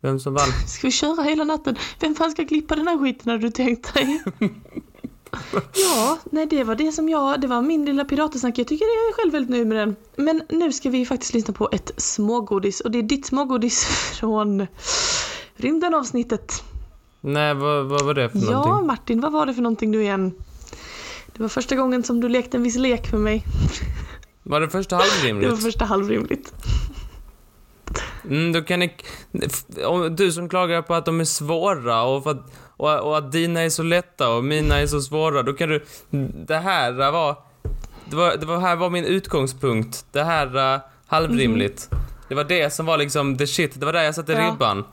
vem 0.00 0.18
som 0.20 0.34
vann. 0.34 0.48
Ska 0.66 0.86
vi 0.86 0.90
köra 0.92 1.22
hela 1.22 1.44
natten? 1.44 1.76
Vem 2.00 2.14
fan 2.14 2.30
ska 2.30 2.44
klippa 2.44 2.76
den 2.76 2.88
här 2.88 2.98
skiten 2.98 3.30
hade 3.32 3.42
du 3.42 3.50
tänkt 3.50 3.94
dig? 3.94 4.22
ja, 5.74 6.18
nej 6.30 6.46
det 6.46 6.64
var 6.64 6.74
det 6.74 6.92
som 6.92 7.08
jag, 7.08 7.40
det 7.40 7.46
var 7.46 7.62
min 7.62 7.84
lilla 7.84 8.04
piratesnack. 8.04 8.58
Jag 8.58 8.66
tycker 8.66 8.84
jag 8.84 9.08
är 9.08 9.12
själv 9.12 9.32
väldigt 9.32 9.50
nöjd 9.50 9.66
med 9.66 9.76
den. 9.76 9.96
Men 10.16 10.42
nu 10.48 10.72
ska 10.72 10.90
vi 10.90 11.06
faktiskt 11.06 11.34
lyssna 11.34 11.54
på 11.54 11.68
ett 11.72 11.92
smågodis 11.96 12.80
och 12.80 12.90
det 12.90 12.98
är 12.98 13.02
ditt 13.02 13.26
smågodis 13.26 13.84
från 14.20 14.66
rymden 15.56 15.94
avsnittet. 15.94 16.62
Nej, 17.20 17.54
vad, 17.54 17.86
vad 17.86 18.04
var 18.04 18.14
det 18.14 18.28
för 18.30 18.38
Ja, 18.38 18.50
någonting? 18.50 18.86
Martin, 18.86 19.20
vad 19.20 19.32
var 19.32 19.46
det 19.46 19.54
för 19.54 19.62
någonting 19.62 19.92
du 19.92 20.02
igen? 20.02 20.32
Det 21.32 21.42
var 21.42 21.48
första 21.48 21.76
gången 21.76 22.02
som 22.04 22.20
du 22.20 22.28
lekte 22.28 22.56
en 22.56 22.62
viss 22.62 22.76
lek 22.76 23.12
med 23.12 23.20
mig. 23.20 23.44
Var 24.42 24.60
det 24.60 24.68
första 24.70 24.96
Det 24.96 25.02
var 25.02 25.10
halvrimligt? 25.10 25.62
första 25.62 25.84
halvrimligt. 25.84 26.52
Mm, 28.30 28.52
då 28.52 28.62
kan 28.62 28.80
ni... 28.80 28.94
Du 30.10 30.32
som 30.32 30.48
klagar 30.48 30.82
på 30.82 30.94
att 30.94 31.04
de 31.04 31.20
är 31.20 31.24
svåra 31.24 32.02
och, 32.02 32.26
att, 32.30 32.52
och, 32.76 33.00
och 33.00 33.18
att 33.18 33.32
dina 33.32 33.60
är 33.60 33.68
så 33.70 33.82
lätta 33.82 34.30
och 34.30 34.44
mina 34.44 34.78
är 34.80 34.86
så 34.86 35.00
svåra, 35.00 35.42
då 35.42 35.52
kan 35.52 35.68
du... 35.68 35.84
Det 36.46 36.56
här 36.56 36.92
var... 37.10 37.36
Det 38.10 38.16
var, 38.16 38.36
det 38.36 38.46
var 38.46 38.58
här 38.58 38.76
var 38.76 38.90
min 38.90 39.04
utgångspunkt. 39.04 40.04
Det 40.12 40.22
här 40.22 40.74
uh, 40.74 40.80
halvrimligt. 41.06 41.90
Det 42.28 42.34
var 42.34 42.44
det 42.44 42.72
som 42.72 42.86
var 42.86 42.98
liksom 42.98 43.38
the 43.38 43.46
shit. 43.46 43.80
Det 43.80 43.86
var 43.86 43.92
där 43.92 44.02
jag 44.02 44.14
satte 44.14 44.32
Ja. 44.32 44.50
ribban. 44.52 44.84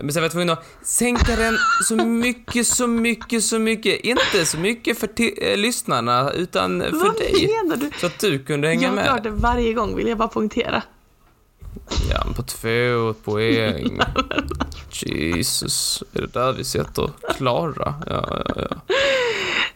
Men 0.00 0.12
sen 0.12 0.20
var 0.20 0.24
jag 0.24 0.32
tvungen 0.32 0.50
att 0.50 0.64
sänka 0.82 1.36
den 1.36 1.56
så 1.88 1.96
mycket, 1.96 2.66
så 2.66 2.86
mycket, 2.86 3.44
så 3.44 3.58
mycket. 3.58 4.00
Inte 4.00 4.44
så 4.46 4.58
mycket 4.58 4.98
för 4.98 5.08
eh, 5.42 5.56
lyssnarna, 5.56 6.30
utan 6.32 6.80
för 6.80 6.90
Vad 6.92 7.16
dig. 7.18 7.48
menar 7.62 7.76
du? 7.76 7.90
Så 8.00 8.06
att 8.06 8.18
du 8.18 8.38
kunde 8.38 8.68
hänga 8.68 8.82
Jag 8.82 8.94
med. 8.94 9.06
gör 9.06 9.20
det 9.20 9.30
varje 9.30 9.72
gång 9.72 9.96
vill 9.96 10.08
jag 10.08 10.18
bara 10.18 10.28
poängtera. 10.28 10.82
Ja, 12.10 12.22
men 12.24 12.34
på 12.34 12.42
två 12.42 13.14
poäng. 13.24 13.98
Jesus. 14.90 16.02
Är 16.12 16.20
det 16.20 16.32
där 16.32 16.52
vi 16.52 16.64
sätter 16.64 17.10
Klara? 17.36 17.94
Ja, 18.06 18.44
ja, 18.48 18.54
ja. 18.70 18.76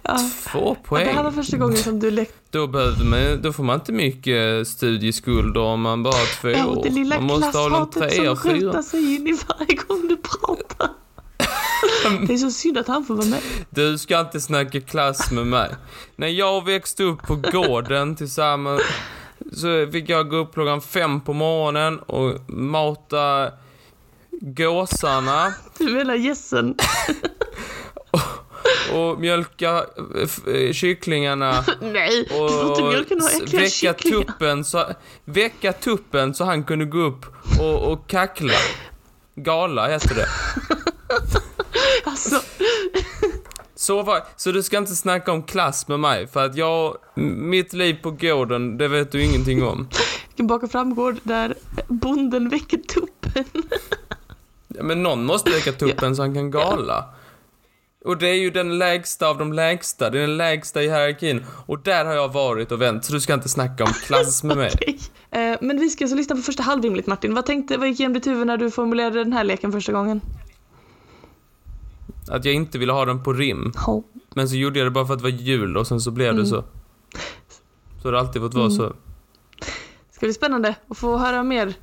Ja. 0.02 0.18
Två 0.52 0.58
Och 0.88 0.98
det 0.98 1.04
här 1.04 1.14
var 1.14 1.22
poäng. 1.22 1.32
första 1.32 1.56
gången 1.56 1.76
som 1.76 2.00
du 2.00 2.10
lekte. 2.10 2.34
Då, 2.50 2.66
man, 2.66 3.42
då 3.42 3.52
får 3.52 3.64
man 3.64 3.74
inte 3.80 3.92
mycket 3.92 4.68
studieskulder 4.68 5.60
om 5.60 5.80
man 5.80 6.02
bara 6.02 6.14
har 6.14 6.40
två 6.40 6.48
Ja, 6.48 6.66
år. 6.66 6.82
det 6.82 6.90
lilla 6.90 7.14
Man 7.14 7.24
måste 7.24 7.58
ha 7.58 7.68
klasshatet 7.68 8.12
trea, 8.12 8.36
som 8.36 8.50
skjuter 8.50 8.82
sig 8.82 9.14
in 9.14 9.26
i 9.26 9.38
varje 9.48 9.74
gång 9.74 10.08
du 10.08 10.16
pratar. 10.16 10.90
Det 12.26 12.32
är 12.34 12.38
så 12.38 12.50
synd 12.50 12.78
att 12.78 12.88
han 12.88 13.04
får 13.04 13.14
vara 13.14 13.26
med. 13.26 13.40
Du 13.70 13.98
ska 13.98 14.20
inte 14.20 14.40
snacka 14.40 14.80
klass 14.80 15.30
med 15.30 15.46
mig. 15.46 15.70
När 16.16 16.28
jag 16.28 16.64
växte 16.64 17.02
upp 17.04 17.22
på 17.26 17.36
gården 17.36 18.16
tillsammans 18.16 18.82
så 19.52 19.88
fick 19.92 20.08
jag 20.08 20.28
gå 20.28 20.36
upp 20.36 20.54
klockan 20.54 20.80
fem 20.80 21.20
på 21.20 21.32
morgonen 21.32 21.98
och 21.98 22.50
mata 22.50 23.52
gåsarna 24.40 25.54
Du 25.78 25.84
menar 25.84 26.14
gässen? 26.14 26.74
och 28.92 29.20
mjölka 29.20 29.84
eh, 30.16 30.54
eh, 30.54 30.72
kycklingarna 30.72 31.64
Nej, 31.80 32.22
du 32.22 32.28
får 32.28 32.68
inte 32.68 32.82
och 32.82 32.88
mjölka 32.88 33.14
några 33.14 33.32
äckliga 33.32 33.60
väcka 33.62 33.70
kycklingar. 33.70 34.24
tuppen 34.24 34.64
så, 34.64 34.84
väcka 35.24 35.72
tuppen 35.72 36.34
så 36.34 36.44
han 36.44 36.64
kunde 36.64 36.84
gå 36.84 36.98
upp 36.98 37.26
och, 37.60 37.92
och 37.92 38.06
kackla. 38.08 38.52
Gala 39.34 39.88
heter 39.88 40.14
det. 40.14 40.26
Alltså, 42.04 42.40
Så, 43.86 44.02
var, 44.02 44.22
så 44.36 44.52
du 44.52 44.62
ska 44.62 44.78
inte 44.78 44.96
snacka 44.96 45.32
om 45.32 45.42
klass 45.42 45.88
med 45.88 46.00
mig 46.00 46.26
för 46.26 46.44
att 46.46 46.56
jag, 46.56 46.96
mitt 47.36 47.72
liv 47.72 47.96
på 48.02 48.10
gården, 48.10 48.78
det 48.78 48.88
vet 48.88 49.12
du 49.12 49.24
ingenting 49.24 49.64
om. 49.64 49.88
vilken 50.28 50.46
bak 50.46 50.62
och 50.62 50.70
framgård 50.70 51.16
där 51.22 51.54
bonden 51.88 52.48
väcker 52.48 52.78
tuppen. 52.78 53.44
Ja, 54.68 54.82
Men 54.82 55.02
någon 55.02 55.24
måste 55.24 55.50
väcka 55.50 55.72
tuppen 55.72 56.16
så 56.16 56.22
han 56.22 56.34
kan 56.34 56.50
gala. 56.50 57.04
Och 58.04 58.16
det 58.18 58.28
är 58.28 58.34
ju 58.34 58.50
den 58.50 58.78
lägsta 58.78 59.28
av 59.28 59.38
de 59.38 59.52
lägsta, 59.52 60.10
det 60.10 60.18
är 60.18 60.22
den 60.22 60.36
lägsta 60.36 60.82
i 60.82 60.86
hierarkin. 60.86 61.44
Och 61.66 61.78
där 61.82 62.04
har 62.04 62.14
jag 62.14 62.32
varit 62.32 62.72
och 62.72 62.82
vänt, 62.82 63.04
så 63.04 63.12
du 63.12 63.20
ska 63.20 63.34
inte 63.34 63.48
snacka 63.48 63.84
om 63.84 63.92
klass 63.92 64.42
med 64.44 64.56
mig. 64.56 64.70
Okej. 64.74 64.98
Eh, 65.30 65.58
Men 65.60 65.80
vi 65.80 65.90
ska 65.90 66.04
alltså 66.04 66.16
lyssna 66.16 66.36
på 66.36 66.42
första 66.42 66.62
halvrimligt 66.62 67.06
Martin. 67.08 67.34
Vad 67.34 67.46
tänkte, 67.46 67.76
vad 67.76 67.88
gick 67.88 68.00
igenom 68.00 68.14
ditt 68.14 68.26
huvud 68.26 68.46
när 68.46 68.56
du 68.56 68.70
formulerade 68.70 69.24
den 69.24 69.32
här 69.32 69.44
leken 69.44 69.72
första 69.72 69.92
gången? 69.92 70.20
Att 72.28 72.44
jag 72.44 72.54
inte 72.54 72.78
ville 72.78 72.92
ha 72.92 73.04
den 73.04 73.22
på 73.22 73.32
rim. 73.32 73.72
Oh. 73.86 74.04
Men 74.34 74.48
så 74.48 74.56
gjorde 74.56 74.78
jag 74.78 74.86
det 74.86 74.90
bara 74.90 75.06
för 75.06 75.12
att 75.14 75.18
det 75.18 75.22
var 75.22 75.30
jul 75.30 75.76
och 75.76 75.86
sen 75.86 76.00
så 76.00 76.10
blev 76.10 76.34
det 76.34 76.40
Mm. 76.40 76.46
så. 76.50 76.64
Så 78.02 78.08
har 78.08 78.12
det 78.12 78.20
alltid 78.20 78.42
fått 78.42 78.54
vara 78.54 78.70
så. 78.70 78.92
Ska 80.10 80.26
bli 80.26 80.34
spännande 80.34 80.74
att 80.88 80.98
få 80.98 81.16
höra 81.16 81.42
mer. 81.42 81.74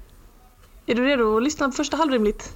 Är 0.86 0.96
du 0.96 1.06
redo 1.06 1.38
att 1.38 1.44
lyssna 1.44 1.66
på 1.66 1.72
första 1.72 1.98
halvrimligt? 1.98 2.54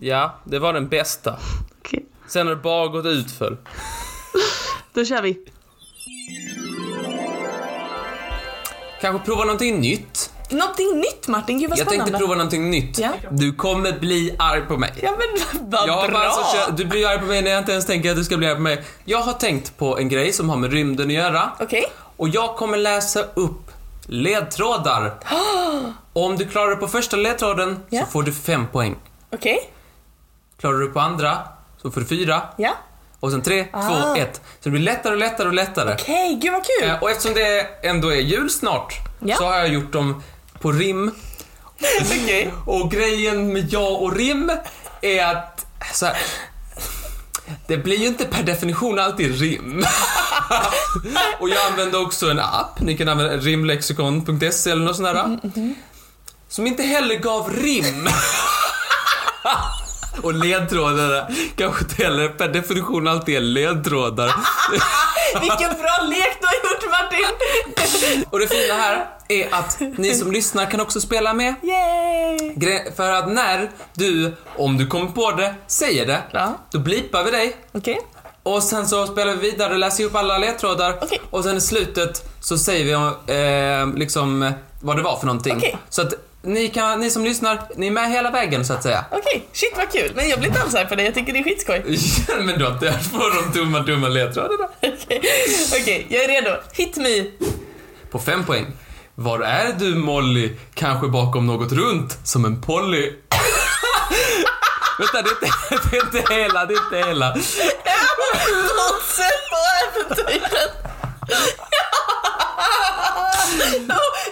Ja, 0.00 0.38
det 0.44 0.58
var 0.58 0.72
den 0.72 0.88
bästa. 0.88 1.38
Okej, 1.78 2.06
Sen 2.28 2.46
har 2.46 2.54
det 2.54 2.62
bara 2.62 2.88
gått 2.88 3.06
utför. 3.06 3.58
då 4.94 5.04
kör 5.04 5.22
vi. 5.22 5.44
Kanske 9.00 9.24
prova 9.26 9.44
någonting 9.44 9.80
nytt. 9.80 10.27
Någonting 10.50 10.96
nytt 11.00 11.28
Martin, 11.28 11.58
gud 11.58 11.70
vad 11.70 11.78
Jag 11.78 11.86
spännande. 11.86 12.04
tänkte 12.10 12.18
prova 12.26 12.34
någonting 12.34 12.70
nytt. 12.70 12.98
Ja. 12.98 13.10
Du 13.30 13.52
kommer 13.52 13.92
bli 13.92 14.36
arg 14.38 14.60
på 14.68 14.76
mig. 14.76 14.92
Ja 15.02 15.10
men 15.18 15.68
vad 15.70 15.88
Jag 15.88 16.10
bra! 16.10 16.18
alltså 16.18 16.72
du 16.72 16.84
blir 16.84 17.08
arg 17.08 17.18
på 17.18 17.24
mig 17.24 17.42
när 17.42 17.50
jag 17.50 17.58
inte 17.60 17.72
ens 17.72 17.86
tänker 17.86 18.10
att 18.10 18.16
du 18.16 18.24
ska 18.24 18.36
bli 18.36 18.46
arg 18.46 18.54
på 18.54 18.60
mig. 18.60 18.84
Jag 19.04 19.18
har 19.18 19.32
tänkt 19.32 19.76
på 19.78 19.98
en 19.98 20.08
grej 20.08 20.32
som 20.32 20.48
har 20.50 20.56
med 20.56 20.72
rymden 20.72 21.06
att 21.06 21.12
göra. 21.12 21.50
Okej. 21.60 21.84
Och 22.16 22.28
jag 22.28 22.56
kommer 22.56 22.76
läsa 22.78 23.20
upp 23.34 23.70
ledtrådar. 24.06 25.14
Och 26.12 26.22
om 26.24 26.36
du 26.36 26.44
klarar 26.48 26.70
det 26.70 26.76
på 26.76 26.88
första 26.88 27.16
ledtråden 27.16 27.80
Ja. 27.90 28.00
så 28.04 28.10
får 28.10 28.22
du 28.22 28.32
fem 28.32 28.66
poäng. 28.72 28.96
Okej. 29.34 29.70
Klarar 30.60 30.78
du 30.78 30.86
på 30.90 31.00
andra 31.00 31.38
så 31.82 31.90
får 31.90 32.00
du 32.00 32.06
fyra. 32.06 32.42
Ja. 32.56 32.70
Och 33.20 33.30
sen 33.30 33.42
tre, 33.42 33.66
Ah. 33.72 33.88
två, 33.88 34.20
ett. 34.20 34.34
Så 34.34 34.40
det 34.62 34.70
blir 34.70 34.80
lättare 34.82 35.12
och 35.12 35.18
lättare 35.18 35.48
och 35.48 35.54
lättare. 35.54 35.94
Okej, 35.94 36.38
gud 36.42 36.52
vad 36.52 36.62
kul! 36.64 36.88
Eh, 36.90 37.02
Och 37.02 37.10
eftersom 37.10 37.34
det 37.34 37.66
ändå 37.88 38.08
är 38.12 38.20
jul 38.20 38.50
snart 38.50 38.94
Ja. 39.20 39.36
så 39.36 39.44
har 39.44 39.56
jag 39.56 39.68
gjort 39.68 39.92
dem 39.92 40.22
på 40.60 40.72
rim. 40.72 41.10
Okej. 42.00 42.52
Och 42.66 42.90
grejen 42.90 43.52
med 43.52 43.72
ja 43.72 43.88
och 43.88 44.16
rim 44.16 44.52
är 45.00 45.24
att 45.24 45.66
så 45.92 46.06
här, 46.06 46.16
det 47.66 47.76
blir 47.76 47.96
ju 47.96 48.06
inte 48.06 48.24
per 48.24 48.42
definition 48.42 48.98
alltid 48.98 49.40
rim. 49.40 49.78
och 51.40 51.48
jag 51.48 51.66
använder 51.70 52.02
också 52.02 52.30
en 52.30 52.38
app, 52.38 52.80
ni 52.80 52.96
kan 52.96 53.08
använda 53.08 53.36
rimlexikon.se 53.36 54.70
eller 54.70 54.84
något 54.84 54.96
sånt 54.96 55.08
där. 55.08 55.38
Som 56.48 56.66
inte 56.66 56.82
heller 56.82 57.14
gav 57.14 57.52
rim. 57.52 58.08
och 60.22 60.34
ledtrådarna 60.34 61.28
kanske 61.56 61.84
inte 61.84 62.02
heller 62.02 62.28
per 62.28 62.48
definition 62.48 63.08
alltid 63.08 63.36
är 63.36 63.40
ledtrådar. 63.40 64.28
Vilken 65.40 65.68
bra 65.70 66.06
lek 66.08 66.38
du 66.40 66.46
har 66.46 66.54
gjort 66.54 66.90
Martin! 66.90 68.24
Och 68.30 68.38
det 68.38 68.46
fina 68.48 68.74
här 68.74 69.06
är 69.28 69.54
att 69.54 69.80
ni 69.96 70.14
som 70.14 70.32
lyssnar 70.32 70.70
kan 70.70 70.80
också 70.80 71.00
spela 71.00 71.34
med. 71.34 71.54
Yay! 71.62 72.90
För 72.96 73.12
att 73.12 73.28
när 73.32 73.70
du, 73.94 74.36
om 74.56 74.76
du 74.78 74.86
kommer 74.86 75.06
på 75.10 75.30
det, 75.32 75.54
säger 75.66 76.06
det, 76.06 76.22
Ja. 76.30 76.52
då 76.70 76.78
blipar 76.78 77.24
vi 77.24 77.30
dig. 77.30 77.56
Okej. 77.72 78.00
Och 78.42 78.62
sen 78.62 78.86
så 78.88 79.06
spelar 79.06 79.34
vi 79.34 79.50
vidare 79.50 79.72
och 79.72 79.78
läser 79.78 80.04
upp 80.04 80.14
alla 80.14 80.38
ledtrådar. 80.38 80.98
Okej. 81.02 81.20
Och 81.30 81.44
sen 81.44 81.56
i 81.56 81.60
slutet 81.60 82.30
så 82.40 82.58
säger 82.58 82.84
vi 82.84 82.92
eh, 83.34 83.98
liksom 83.98 84.52
vad 84.82 84.96
det 84.96 85.02
var 85.02 85.16
för 85.16 85.26
någonting. 85.26 85.56
Okej. 85.56 85.76
Så 85.88 86.02
att 86.02 86.14
ni, 86.42 86.68
kan, 86.68 87.00
ni 87.00 87.10
som 87.10 87.24
lyssnar, 87.24 87.62
ni 87.76 87.86
är 87.86 87.90
med 87.90 88.10
hela 88.10 88.30
vägen 88.30 88.64
så 88.64 88.72
att 88.72 88.82
säga. 88.82 89.04
Okej, 89.10 89.48
shit 89.52 89.72
vad 89.76 89.92
kul. 89.92 90.12
Men 90.14 90.28
jag 90.28 90.38
blir 90.38 90.48
inte 90.48 90.62
alls 90.62 90.74
arg 90.74 90.88
på 90.88 90.94
dig, 90.94 91.04
jag 91.04 91.14
tycker 91.14 91.32
det 91.32 91.38
är 91.38 91.44
skitskoj. 91.44 91.98
Men 92.44 92.58
du 92.58 92.64
har 92.64 92.72
inte 92.72 92.90
hört 92.90 93.12
på 93.12 93.18
de 93.18 93.58
dumma, 93.58 93.80
dumma 93.80 94.08
ledtrådarna. 94.08 94.68
Okej, 94.82 95.22
Okej, 95.80 96.06
jag 96.08 96.24
är 96.24 96.28
redo. 96.28 96.56
Hit 96.72 96.96
me. 96.96 97.24
På 98.10 98.18
fem 98.18 98.44
poäng. 98.44 98.66
Var 99.14 99.40
är 99.40 99.72
du 99.78 99.94
Molly? 99.94 100.56
Kanske 100.74 101.08
bakom 101.08 101.46
något 101.46 101.72
runt, 101.72 102.18
som 102.24 102.44
en 102.44 102.60
Polly. 102.60 103.12
Vänta, 104.98 105.22
det 105.22 105.28
är, 105.28 105.32
inte, 105.32 105.88
det 105.90 105.96
är 105.96 106.04
inte 106.04 106.34
hela, 106.34 106.66
det 106.66 106.74
är 106.74 106.84
inte 106.84 107.08
hela. 107.08 107.34
Fortsätt 108.78 109.42
på 109.50 109.58
äventyret. 109.84 110.72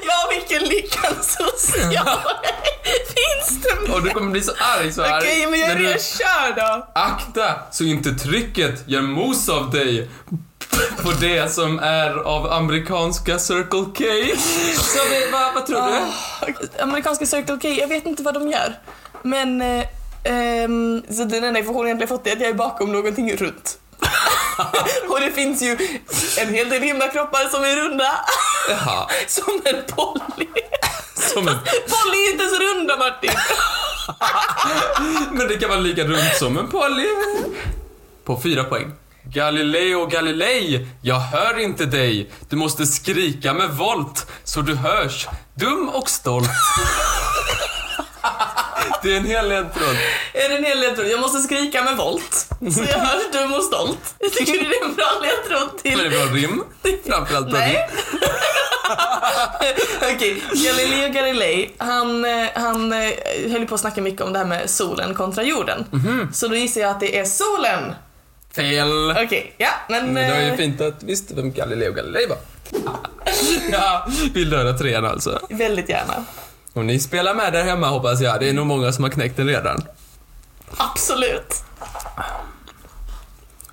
Ja, 0.06 0.28
vilken 0.30 0.68
lyckans 0.68 1.36
social. 1.38 2.18
Finns 2.84 3.62
det 3.62 3.92
Och 3.92 3.98
du 4.00 4.06
mer? 4.06 4.14
kommer 4.14 4.30
bli 4.30 4.42
så 4.42 4.52
arg, 4.80 4.92
så 4.92 5.02
arg. 5.02 5.18
Okej, 5.18 5.46
men 5.46 5.60
jag 5.60 5.70
är 5.70 5.76
redan 5.76 5.98
kör 5.98 6.56
då. 6.56 6.86
Akta 6.94 7.54
så 7.72 7.84
inte 7.84 8.10
trycket 8.14 8.88
gör 8.88 9.02
mos 9.02 9.48
av 9.48 9.70
dig 9.70 10.08
på 11.02 11.10
det 11.20 11.52
som 11.52 11.78
är 11.78 12.10
av 12.16 12.52
amerikanska 12.52 13.38
Circle 13.38 13.84
K. 13.98 14.04
Så 14.74 14.98
vi, 15.10 15.30
vad, 15.32 15.54
vad 15.54 15.66
tror 15.66 15.82
du? 15.90 16.82
Amerikanska 16.82 17.26
Circle 17.26 17.58
K, 17.62 17.68
jag 17.68 17.88
vet 17.88 18.06
inte 18.06 18.22
vad 18.22 18.34
de 18.34 18.48
gör. 18.50 18.78
Men, 19.22 19.62
eh, 19.62 19.84
ehm, 20.24 21.02
så 21.10 21.24
den 21.24 21.44
enda 21.44 21.58
informationen 21.58 21.76
jag 21.78 21.86
egentligen 21.86 22.08
fått 22.08 22.26
är 22.26 22.32
att 22.32 22.40
jag 22.40 22.50
är 22.50 22.54
bakom 22.54 22.92
någonting 22.92 23.36
runt. 23.36 23.78
Och 25.08 25.20
det 25.20 25.30
finns 25.32 25.62
ju 25.62 25.78
en 26.38 26.54
hel 26.54 26.68
del 26.70 26.82
himlakroppar 26.82 27.48
som 27.48 27.64
är 27.64 27.76
runda. 27.76 28.12
Jaha, 28.70 29.08
Som 29.26 29.62
en 29.64 29.82
Polly. 29.96 30.48
som 31.14 31.48
en... 31.48 31.54
Polly 31.64 32.18
är 32.28 32.32
inte 32.32 32.48
så 32.48 32.56
runda 32.62 32.96
Martin. 32.96 33.30
Men 35.32 35.48
det 35.48 35.56
kan 35.56 35.68
vara 35.68 35.80
lika 35.80 36.04
runt 36.04 36.36
som 36.38 36.58
en 36.58 36.68
Polly. 36.68 37.08
På 38.24 38.40
fyra 38.40 38.64
poäng. 38.64 38.92
Galileo 39.32 40.06
Galilei, 40.06 40.86
jag 41.02 41.20
hör 41.20 41.58
inte 41.58 41.84
dig. 41.86 42.30
Du 42.48 42.56
måste 42.56 42.86
skrika 42.86 43.54
med 43.54 43.70
volt 43.70 44.26
så 44.44 44.60
du 44.60 44.74
hörs. 44.74 45.28
Dum 45.54 45.88
och 45.88 46.10
stolt. 46.10 46.48
Det 49.06 49.12
är 49.12 49.16
en 49.16 49.26
hel 49.26 49.48
ledtråd. 49.48 49.96
Är 50.32 50.48
det 50.48 50.56
en 50.56 50.64
hel 50.64 50.80
ledtråd? 50.80 51.06
Jag 51.08 51.20
måste 51.20 51.38
skrika 51.38 51.82
med 51.82 51.96
volt. 51.96 52.48
Så 52.74 52.82
jag 52.90 52.98
hörs 52.98 53.32
dum 53.32 53.52
och 53.52 53.62
stolt. 53.62 54.14
Jag 54.18 54.32
tycker 54.32 54.52
det 54.52 54.76
är 54.76 54.84
en 54.84 54.94
bra 54.94 55.06
ledtråd 55.22 55.68
Men 55.84 55.92
det 55.92 55.98
till... 55.98 56.20
är 56.20 56.26
bra 56.26 56.34
rim. 56.34 56.64
Framförallt 57.06 57.50
bra. 57.50 57.58
Nej. 57.58 57.88
Okej, 60.14 60.42
Galileo 60.52 61.12
Galilei, 61.12 61.70
han, 61.78 62.24
eh, 62.24 62.48
han 62.54 62.92
eh, 62.92 63.10
höll 63.50 63.66
på 63.66 63.74
att 63.74 63.80
snacka 63.80 64.00
mycket 64.00 64.20
om 64.20 64.32
det 64.32 64.38
här 64.38 64.46
med 64.46 64.70
solen 64.70 65.14
kontra 65.14 65.42
jorden. 65.42 65.84
Mhm. 65.90 66.30
Så 66.32 66.48
då 66.48 66.54
gissar 66.56 66.80
jag 66.80 66.90
att 66.90 67.00
det 67.00 67.18
är 67.18 67.24
solen. 67.24 67.94
Fel. 68.56 69.10
Okej, 69.10 69.54
ja, 69.58 69.70
men... 69.88 70.12
Men 70.12 70.28
det 70.28 70.34
var 70.34 70.40
ju 70.40 70.48
eh, 70.48 70.56
fint 70.56 70.80
att 70.80 71.02
visste 71.02 71.34
vem 71.34 71.52
Galileo 71.52 71.92
Galilei 71.92 72.26
var. 72.26 72.38
Ja, 73.72 74.08
vill 74.34 74.50
du 74.50 74.56
höra 74.56 74.72
trean 74.72 75.04
alltså? 75.04 75.40
Väldigt 75.50 75.88
gärna. 75.88 76.24
Och 76.76 76.84
ni 76.84 77.00
spelar 77.00 77.34
med 77.34 77.52
där 77.52 77.64
hemma 77.64 77.88
hoppas 77.88 78.20
jag. 78.20 78.40
Det 78.40 78.48
är 78.48 78.52
nog 78.52 78.66
många 78.66 78.92
som 78.92 79.04
har 79.04 79.10
knäckt 79.10 79.36
den 79.36 79.46
redan. 79.46 79.82
Absolut. 80.76 81.64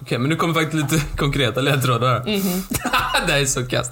Okej, 0.02 0.18
men 0.18 0.30
nu 0.30 0.36
kommer 0.36 0.54
faktiskt 0.54 0.92
lite 0.92 1.06
konkreta 1.18 1.62
ledtrådar 1.62 2.10
här. 2.10 2.24
det 3.28 3.34
här 3.34 3.42
är 3.42 3.46
så 3.46 3.66
kast. 3.66 3.92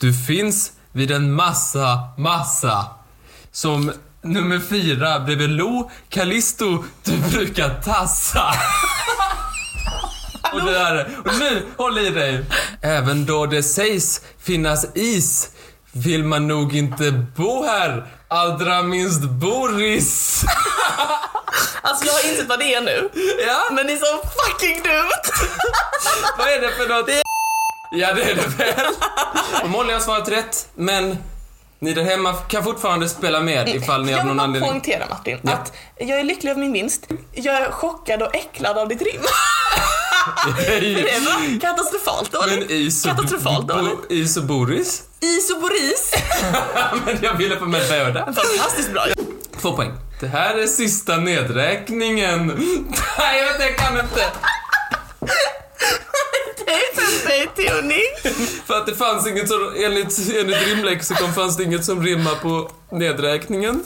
Du 0.00 0.14
finns 0.14 0.72
vid 0.92 1.10
en 1.10 1.32
massa, 1.32 2.08
massa. 2.16 2.86
Som 3.52 3.92
nummer 4.22 4.58
fyra 4.58 5.20
bredvid 5.20 5.50
Lo, 5.50 5.90
Callisto, 6.08 6.84
du 7.04 7.16
brukar 7.16 7.80
tassa. 7.82 8.44
Och 10.52 10.60
det 10.60 10.72
där, 10.72 11.18
och 11.24 11.38
nu, 11.38 11.62
håll 11.76 11.98
i 11.98 12.10
dig. 12.10 12.44
Även 12.80 13.26
då 13.26 13.46
det 13.46 13.62
sägs 13.62 14.20
finnas 14.38 14.86
is 14.94 15.50
vill 15.92 16.24
man 16.24 16.48
nog 16.48 16.76
inte 16.76 17.24
bo 17.36 17.64
här. 17.64 18.17
Allra 18.30 18.82
minst 18.82 19.20
Boris. 19.22 20.42
Alltså 21.82 22.04
jag 22.06 22.12
har 22.12 22.30
insett 22.30 22.48
vad 22.48 22.58
det 22.58 22.74
är 22.74 22.80
nu. 22.80 23.08
Ja, 23.46 23.62
Men 23.70 23.86
det 23.86 23.92
är 23.92 23.96
så 23.96 24.28
fucking 24.28 24.82
dumt. 24.82 25.48
vad 26.38 26.48
är 26.48 26.60
det 26.60 26.70
för 26.70 26.88
något? 26.88 27.10
Ja, 27.90 28.12
det 28.14 28.22
är 28.22 28.34
det 28.34 28.46
väl. 28.46 28.86
Och 29.62 29.70
Molly 29.70 29.92
har 29.92 30.00
svarat 30.00 30.28
rätt, 30.28 30.68
men 30.74 31.18
ni 31.78 31.92
där 31.94 32.02
hemma 32.02 32.32
kan 32.34 32.64
fortfarande 32.64 33.08
spela 33.08 33.40
med 33.40 33.68
ifall 33.68 34.04
ni 34.04 34.10
Jag 34.12 34.20
av 34.20 34.26
vill 34.26 34.34
någon 34.34 34.44
anledning... 34.44 34.70
poängtera 34.70 35.06
Martin, 35.10 35.38
Ja. 35.42 35.52
att 35.52 35.72
jag 35.96 36.20
är 36.20 36.24
lycklig 36.24 36.50
över 36.50 36.60
min 36.60 36.72
vinst. 36.72 37.06
Jag 37.32 37.54
är 37.54 37.70
chockad 37.70 38.22
och 38.22 38.34
äcklad 38.34 38.78
av 38.78 38.88
ditt 38.88 39.02
rim. 39.02 39.22
Det 40.70 41.20
var 41.24 41.60
katastrofalt 41.60 42.32
dåligt. 42.32 42.58
Men 42.58 42.70
is 42.70 43.04
och, 43.04 43.10
Katastrofalt 43.10 43.68
dåligt. 43.68 43.98
is 44.08 44.36
och 44.36 44.44
Boris? 44.44 45.02
Is 45.20 45.50
och 45.50 45.60
Boris. 45.60 46.12
men 47.06 47.18
jag 47.22 47.34
ville 47.34 47.56
få 47.56 47.64
med 47.64 47.82
båda. 47.88 48.24
Fantastiskt 48.24 48.92
bra. 48.92 49.06
Två 49.60 49.76
poäng. 49.76 49.92
Det 50.20 50.26
här 50.26 50.54
är 50.54 50.66
sista 50.66 51.16
nedräkningen. 51.16 52.46
Nej, 53.18 53.38
jag 53.38 53.44
vet 53.46 53.54
inte, 53.54 53.64
jag 53.64 53.76
kan 53.76 54.00
inte. 54.00 54.24
För 58.66 58.74
att 58.74 58.86
det 58.86 58.94
fanns 58.94 59.26
inget 59.26 59.48
som, 59.48 59.74
enligt, 59.76 60.18
enligt 60.36 60.66
rimlexikon 60.66 61.32
fanns 61.34 61.56
det 61.56 61.62
inget 61.64 61.84
som 61.84 62.02
rimmar 62.02 62.34
på 62.34 62.70
nedräkningen. 62.92 63.84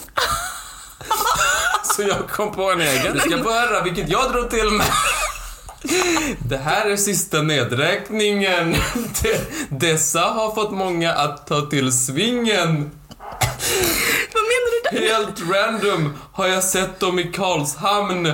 Så 1.96 2.02
jag 2.02 2.28
kom 2.28 2.52
på 2.54 2.70
en 2.72 2.80
egen. 2.80 3.12
Du 3.14 3.20
ska 3.20 3.42
få 3.42 3.50
höra 3.52 3.82
vilket 3.82 4.08
jag 4.08 4.32
drog 4.32 4.50
till 4.50 4.70
med. 4.70 4.86
Det 6.48 6.56
här 6.56 6.90
är 6.90 6.96
sista 6.96 7.42
nedräkningen. 7.42 8.76
De, 9.22 9.38
dessa 9.70 10.20
har 10.20 10.54
fått 10.54 10.70
många 10.72 11.12
att 11.12 11.46
ta 11.46 11.60
till 11.60 11.92
svingen. 11.92 12.90
Vad 14.32 14.42
menar 14.42 14.70
du 14.92 14.98
där? 14.98 15.14
Helt 15.14 15.40
random 15.40 16.18
har 16.32 16.46
jag 16.46 16.64
sett 16.64 17.00
dem 17.00 17.18
i 17.18 17.24
Karlshamn. 17.24 18.32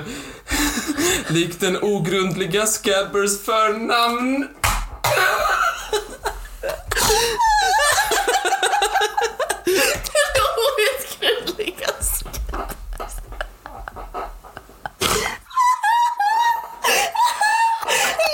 Likt 1.29 1.61
den 1.61 1.83
ogrundliga 1.83 2.67
Scabbers 2.67 3.41
förnamn. 3.45 4.49
Outgrundligast. 10.89 12.25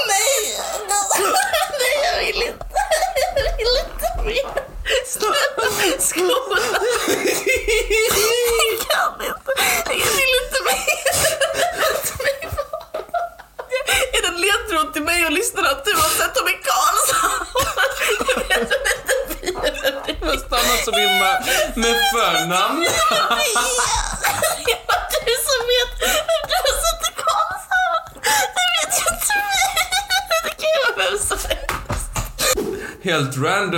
Nej! 0.08 0.56
Nej, 1.80 1.96
jag 2.04 2.18
vill 2.26 2.42
inte. 2.42 2.66
Jag 3.18 3.56
vill 3.56 3.76
inte 3.84 4.08
mer. 4.24 4.64
Snälla, 5.06 5.66
skolan. 6.00 6.72
Jag 7.90 8.80
kan 8.88 9.14
inte. 9.26 9.52
Jag 9.88 10.12
vill 10.18 10.34
inte 10.42 10.58
mer. 10.64 10.94
Låt 11.80 12.08
mig 12.18 12.38
vara. 12.56 13.04
Är 14.12 14.20
det 14.22 14.28
en 14.28 14.40
ledtråd 14.40 14.92
till 14.92 15.02
mig 15.02 15.24
och 15.26 15.32
lyssnarna 15.32 15.68
att 15.68 15.84
du 15.84 15.92
har 15.92 16.08
sett 16.08 16.34
dem 16.34 16.48
i 16.48 16.56
Karlshamn? 16.68 17.46
Jag 18.28 18.40
vet 18.48 18.70
inte 18.70 19.34
vidare. 19.40 19.90
Fast 20.20 20.52
annat 20.52 20.84
som 20.84 20.94
rimmar 20.94 21.36
med 21.76 21.96
förnamn. 22.12 22.86
Ja, 22.86 23.36
du 25.26 25.34
som 25.48 25.60
vet 25.72 25.90
att 26.08 26.48
du 26.50 26.56
har 26.66 26.76
sett 26.84 27.02
i 27.10 27.12
Karlshamn. 27.24 28.04
Det 28.56 28.66
vet 28.76 28.92
ju 29.00 29.04
inte 29.14 29.32
vi. 29.36 29.52
Det 30.44 30.54
kan 30.60 30.70
ju 30.74 30.78
vara 30.84 30.96
vem 31.10 31.18
som 31.18 31.38
helst. 31.38 31.54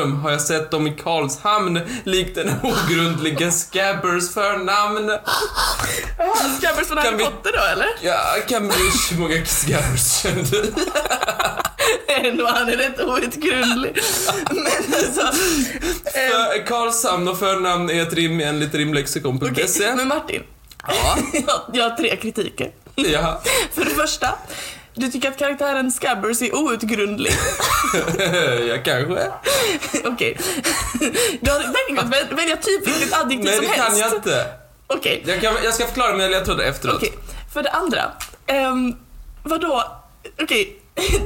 Random 0.07 0.21
har 0.23 0.31
jag 0.31 0.41
sett 0.41 0.71
dem 0.71 0.87
i 0.87 0.91
Karlshamn 0.91 1.81
likt 2.05 2.35
den 2.35 2.51
ogrundliga 2.63 3.51
Scabbers 3.51 4.35
förnamn. 4.35 5.11
Scabbers 6.59 6.87
från 6.89 6.99
Harry 6.99 7.09
Kan 7.09 7.19
vi- 7.19 7.25
Potter 7.25 7.53
då 7.53 7.63
eller? 7.73 7.89
Ja, 8.03 8.19
Cambridge, 8.49 8.99
hur 9.11 9.19
många 9.19 9.45
Scabbers 9.47 10.23
känner 10.23 10.43
du? 10.51 10.73
Ändå, 12.29 12.47
han 12.47 12.69
är 12.69 12.77
rätt 12.77 13.01
outgrundlig. 13.01 13.99
Men 14.51 14.67
alltså... 14.95 15.21
eh, 16.05 16.13
För 16.31 16.67
Karlshamn 16.67 17.29
och 17.29 17.39
förnamn 17.39 17.91
är 17.91 18.03
ett 18.03 18.13
rim 18.13 18.41
enligt 18.41 18.75
rimlexikon.se. 18.75 19.51
okej, 19.51 19.95
Men 19.97 20.09
Martin. 20.09 20.43
Ja. 20.89 21.19
Jag, 21.33 21.61
jag 21.73 21.91
har 21.91 21.97
tre 21.97 22.17
kritiker. 22.17 22.71
Ja, 22.95 23.43
För 23.75 23.85
det 23.85 23.91
första, 23.91 24.29
du 24.97 25.09
tycker 25.11 25.29
att 25.29 25.39
karaktären 25.39 25.93
Scabbers 25.93 26.43
är 26.43 26.55
outgrundlig. 26.55 27.33
ja 28.69 28.77
kanske. 28.85 29.31
Okej. 30.05 30.39
Du 31.41 31.51
har 31.51 31.59
verkligen 31.59 31.97
kunnat 32.03 32.13
väl- 32.13 32.37
välja 32.37 32.57
typ 32.57 32.87
vilket 32.87 33.13
adjektiv 33.21 33.45
Nej, 33.45 33.55
som 33.57 33.65
det 33.65 33.71
helst. 33.71 33.89
kan 33.89 33.99
jag 34.11 34.13
inte. 34.19 34.47
Okej. 34.87 35.23
Jag, 35.27 35.41
kan, 35.41 35.55
jag 35.65 35.75
ska 35.75 35.87
förklara 35.87 36.13
mina 36.17 36.29
ledtrådar 36.29 36.65
efteråt. 36.65 36.97
Okej, 36.97 37.13
för 37.55 37.63
det 37.63 37.71
andra. 37.71 38.11
Um, 38.71 38.97
vadå? 39.43 39.85
Okej, 40.43 40.79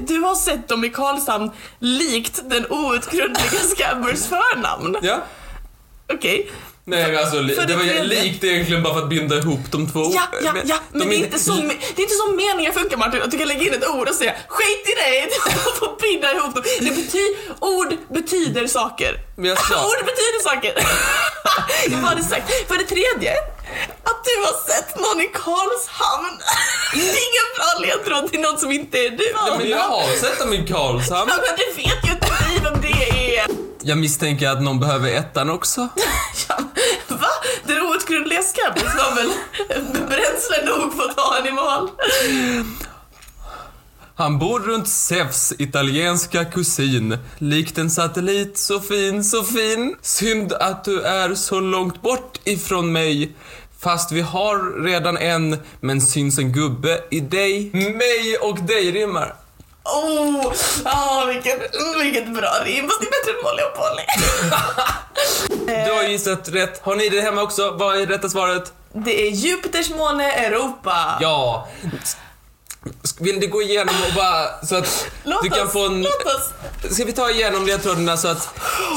du 0.06 0.18
har 0.20 0.35
sett 0.35 0.68
dem 0.68 0.85
i 0.85 0.88
Karlshamn 0.90 1.50
likt 1.78 2.40
den 2.50 2.66
outgrundliga 2.70 3.61
Scabbers 3.76 4.26
förnamn. 4.26 4.96
Ja. 5.02 5.18
Okej. 6.12 6.50
Nej, 6.90 7.12
men 7.12 7.18
alltså, 7.18 7.40
det 7.40 7.66
det 7.66 7.76
var 7.76 7.83
ju 7.85 8.03
likt 8.03 8.44
egentligen 8.44 8.83
bara 8.83 8.94
för 8.94 9.03
att 9.03 9.09
binda 9.09 9.37
ihop 9.37 9.61
de 9.70 9.90
två. 9.92 10.00
Ja, 10.14 10.22
ja, 10.42 10.53
ja, 10.64 10.76
men 10.92 11.00
de 11.00 11.09
det 11.09 11.14
är, 11.16 11.18
inte 11.18 11.38
så, 11.38 11.53
det 11.53 12.00
är 12.03 12.07
inte 12.09 12.14
så 12.14 12.33
meningen 12.33 12.72
funkar 12.72 12.96
Martin, 12.96 13.22
att 13.22 13.31
du 13.31 13.38
kan 13.38 13.48
lägga 13.48 13.62
in 13.62 13.74
ett 13.74 13.88
ord 13.88 14.09
och 14.09 14.14
säga 14.14 14.35
skit 14.48 14.85
i 14.92 14.94
du 15.64 15.70
får 15.81 16.00
binda 16.03 16.33
ihop 16.35 16.55
dem. 16.55 16.64
Det 16.81 16.90
bety- 16.90 17.37
ord 17.61 17.96
betyder 18.09 18.66
saker. 18.66 19.16
Men 19.37 19.44
jag 19.44 19.59
sa- 19.59 19.85
Ord 19.90 20.00
betyder 20.11 20.42
saker. 20.42 20.72
Jag 21.90 22.00
det 22.16 22.24
sagt. 22.24 22.68
För 22.68 22.74
det 22.79 22.85
tredje, 22.85 23.33
att 24.05 24.24
du 24.24 24.35
har 24.44 24.72
sett 24.72 24.96
någon 24.98 25.20
i 25.20 25.29
Karlshamn. 25.35 26.38
Det 26.94 27.00
är 27.00 27.03
ingen 27.29 27.48
bra 27.57 27.70
ledtråd 27.87 28.31
till 28.31 28.40
någon 28.40 28.59
som 28.59 28.70
inte 28.72 28.98
är 28.98 29.11
du. 29.11 29.16
Nej, 29.35 29.59
men 29.59 29.68
jag 29.68 29.79
har 29.79 30.16
sett 30.16 30.38
dem 30.38 30.53
i 30.53 30.66
Karlshamn. 30.68 31.31
Ja, 31.31 31.37
men 31.46 31.57
du 31.57 31.83
vet 31.83 32.07
ju 32.07 32.11
inte 32.12 32.26
vem 32.64 32.81
det 32.83 33.37
är. 33.38 33.69
Jag 33.82 33.98
misstänker 33.98 34.48
att 34.48 34.62
någon 34.62 34.80
behöver 34.80 35.10
ettan 35.10 35.50
också. 35.50 35.88
Ja, 36.48 36.58
va? 37.08 37.26
Den 37.64 37.82
outgrundliga 37.82 38.42
Scabbers 38.42 38.94
var 38.94 39.14
väl 39.16 39.30
bränsle 39.92 40.64
nog 40.66 40.94
för 40.94 41.10
att 41.10 41.16
ta 41.16 41.38
en 41.38 41.46
i 41.46 41.50
mål? 41.50 41.90
Han 44.14 44.38
bor 44.38 44.60
runt 44.60 44.88
Zeus 44.88 45.52
italienska 45.58 46.44
kusin. 46.44 47.18
Likt 47.38 47.78
en 47.78 47.90
satellit, 47.90 48.58
så 48.58 48.80
fin, 48.80 49.24
så 49.24 49.44
fin. 49.44 49.96
Synd 50.02 50.52
att 50.52 50.84
du 50.84 51.02
är 51.02 51.34
så 51.34 51.60
långt 51.60 52.02
bort 52.02 52.40
ifrån 52.44 52.92
mig. 52.92 53.36
Fast 53.78 54.12
vi 54.12 54.20
har 54.20 54.84
redan 54.84 55.16
en, 55.16 55.56
men 55.80 56.00
syns 56.00 56.38
en 56.38 56.52
gubbe 56.52 57.00
i 57.10 57.20
dig. 57.20 57.70
Mig 57.72 58.36
och 58.40 58.62
dig 58.62 58.92
rimmar. 58.92 59.34
Oh, 59.84 60.52
ah, 60.84 61.24
vilket, 61.24 61.74
vilket 62.02 62.34
bra 62.34 62.50
rim. 62.64 62.88
Fast 62.88 63.00
det 63.00 63.06
är 63.06 63.10
bättre 63.10 63.32
än 63.38 63.42
Molly 63.44 63.62
och 63.62 63.76
Polly. 63.76 64.02
Du 65.86 65.92
har 65.92 66.02
gissat 66.02 66.48
rätt. 66.48 66.80
Har 66.82 66.96
ni 66.96 67.08
det 67.08 67.20
hemma 67.20 67.42
också? 67.42 67.70
Vad 67.70 68.00
är 68.00 68.06
rätta 68.06 68.28
svaret? 68.28 68.72
Det 68.92 69.26
är 69.26 69.30
Jupiters 69.30 69.90
måne 69.90 70.32
Europa. 70.32 71.18
Ja. 71.20 71.68
Vill 73.20 73.40
du 73.40 73.46
gå 73.46 73.62
igenom 73.62 73.94
och 74.08 74.14
bara 74.14 74.66
så 74.66 74.76
att 74.76 75.06
Låt 75.24 75.42
du 75.42 75.50
kan 75.50 75.66
oss, 75.66 75.72
få 75.72 75.86
en... 75.86 76.02
låt 76.02 76.26
oss. 76.26 76.94
Ska 76.94 77.04
vi 77.04 77.12
ta 77.12 77.30
igenom 77.30 77.66
ledtrådarna 77.66 78.16
så 78.16 78.28
att, 78.28 78.48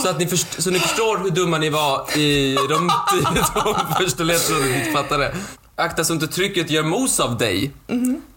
så 0.04 0.10
att 0.10 0.20
ni, 0.20 0.28
först, 0.28 0.62
så 0.64 0.70
ni 0.70 0.80
förstår 0.80 1.18
hur 1.18 1.30
dumma 1.30 1.58
ni 1.58 1.70
var 1.70 2.18
i 2.18 2.56
de, 2.70 2.92
de 3.54 3.76
första 4.04 4.24
ledtrådarna 4.24 4.66
ni 4.66 4.80
inte 4.80 4.92
fattade. 4.92 5.36
Akta 5.76 6.04
så 6.04 6.14
inte 6.14 6.28
trycket 6.28 6.70
gör 6.70 6.84
mos 6.84 7.20
av 7.20 7.38
dig. 7.38 7.72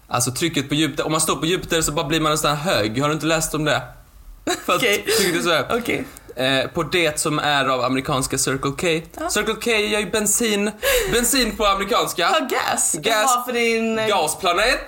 Alltså 0.07 0.31
trycket 0.31 0.69
på 0.69 0.75
Jupiter. 0.75 1.05
Om 1.05 1.11
man 1.11 1.21
står 1.21 1.35
på 1.35 1.45
Jupiter 1.45 1.81
så 1.81 1.91
bara 1.91 2.05
blir 2.07 2.19
man 2.19 2.31
nästan 2.31 2.55
hög. 2.57 3.01
Har 3.01 3.07
du 3.07 3.13
inte 3.13 3.25
läst 3.25 3.53
om 3.53 3.65
det? 3.65 3.81
För 4.65 4.73
att 4.73 4.79
Okej. 4.79 5.05
trycket 5.19 5.39
är 5.39 5.43
så 5.43 5.49
här. 5.51 5.67
Okej. 5.79 6.05
Eh, 6.35 6.67
på 6.67 6.83
det 6.83 7.19
som 7.19 7.39
är 7.39 7.65
av 7.65 7.81
amerikanska 7.81 8.37
Circle 8.37 8.71
K. 8.71 9.07
Circle 9.29 9.53
K 9.63 9.71
är 9.71 9.99
ju 9.99 10.09
bensin. 10.11 10.71
Bensin 11.11 11.55
på 11.57 11.65
amerikanska. 11.65 12.21
Ja, 12.21 12.39
gas. 12.39 12.93
Gas. 12.93 13.03
Jaha, 13.05 13.43
för 13.45 13.53
din... 13.53 13.99
eh, 13.99 14.07
Gasplanet. 14.07 14.79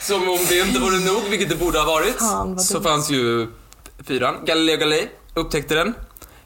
Som 0.00 0.28
om 0.28 0.38
det 0.48 0.58
inte 0.58 0.80
vore 0.80 0.98
nog, 0.98 1.22
vilket 1.30 1.48
det 1.48 1.56
borde 1.56 1.78
ha 1.78 1.86
varit, 1.86 2.18
Fan, 2.18 2.58
så 2.60 2.74
dumt. 2.74 2.82
fanns 2.84 3.10
ju 3.10 3.48
fyran. 4.06 4.34
Galileo 4.44 4.76
Galilei 4.76 5.08
upptäckte 5.34 5.74
den. 5.74 5.94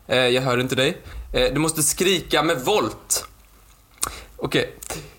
Eh, 0.06 0.18
jag 0.18 0.42
hör 0.42 0.58
inte 0.60 0.74
dig. 0.74 1.02
Eh, 1.32 1.52
du 1.52 1.58
måste 1.60 1.82
skrika 1.82 2.42
med 2.42 2.60
volt. 2.64 3.24
Okej. 4.36 4.74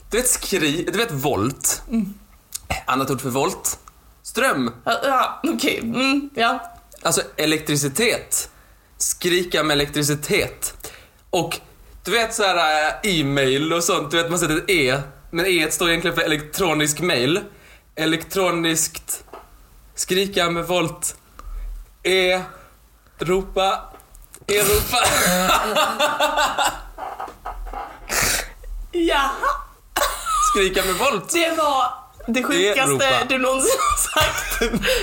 Du 0.10 0.18
vet 0.18 0.30
skri... 0.30 0.84
Du 0.92 0.98
vet 0.98 1.12
volt? 1.12 1.82
Mm. 1.92 2.14
Annat 2.86 3.12
ord 3.12 3.22
för 3.22 3.30
volt? 3.30 3.80
Ström. 4.24 4.74
Ja, 4.84 5.00
ja 5.04 5.42
okej. 5.54 5.80
Mm, 5.80 6.30
ja. 6.36 6.74
Alltså 7.02 7.22
elektricitet. 7.36 8.50
Skrika 8.98 9.64
med 9.64 9.74
elektricitet. 9.74 10.90
Och 11.30 11.60
du 12.04 12.12
vet 12.12 12.34
så 12.34 12.44
här 12.44 12.88
äh, 13.04 13.20
e-mail 13.20 13.74
och 13.74 13.84
sånt, 13.84 14.12
du 14.12 14.18
vet 14.18 14.30
man 14.30 14.40
sätter 14.40 14.58
ett 14.58 14.70
e, 14.70 15.02
men 15.32 15.46
e 15.46 15.72
står 15.72 15.90
egentligen 15.90 16.16
för 16.16 16.24
elektronisk 16.24 17.00
mail. 17.00 17.40
Elektroniskt 17.96 19.24
skrika 19.96 20.50
med 20.50 20.68
volt. 20.68 21.16
E, 22.04 22.42
ropa, 23.20 23.82
Europa. 24.48 24.98
Jaha. 28.92 29.67
Skrika 30.58 30.84
med 30.86 30.96
volt. 30.96 31.30
Det 31.34 31.52
var 31.58 31.84
det 32.34 32.44
sjukaste 32.44 32.82
Europa. 32.82 33.06
du 33.30 33.38
någonsin 33.38 33.72
har 33.80 34.22
sagt. 34.22 34.60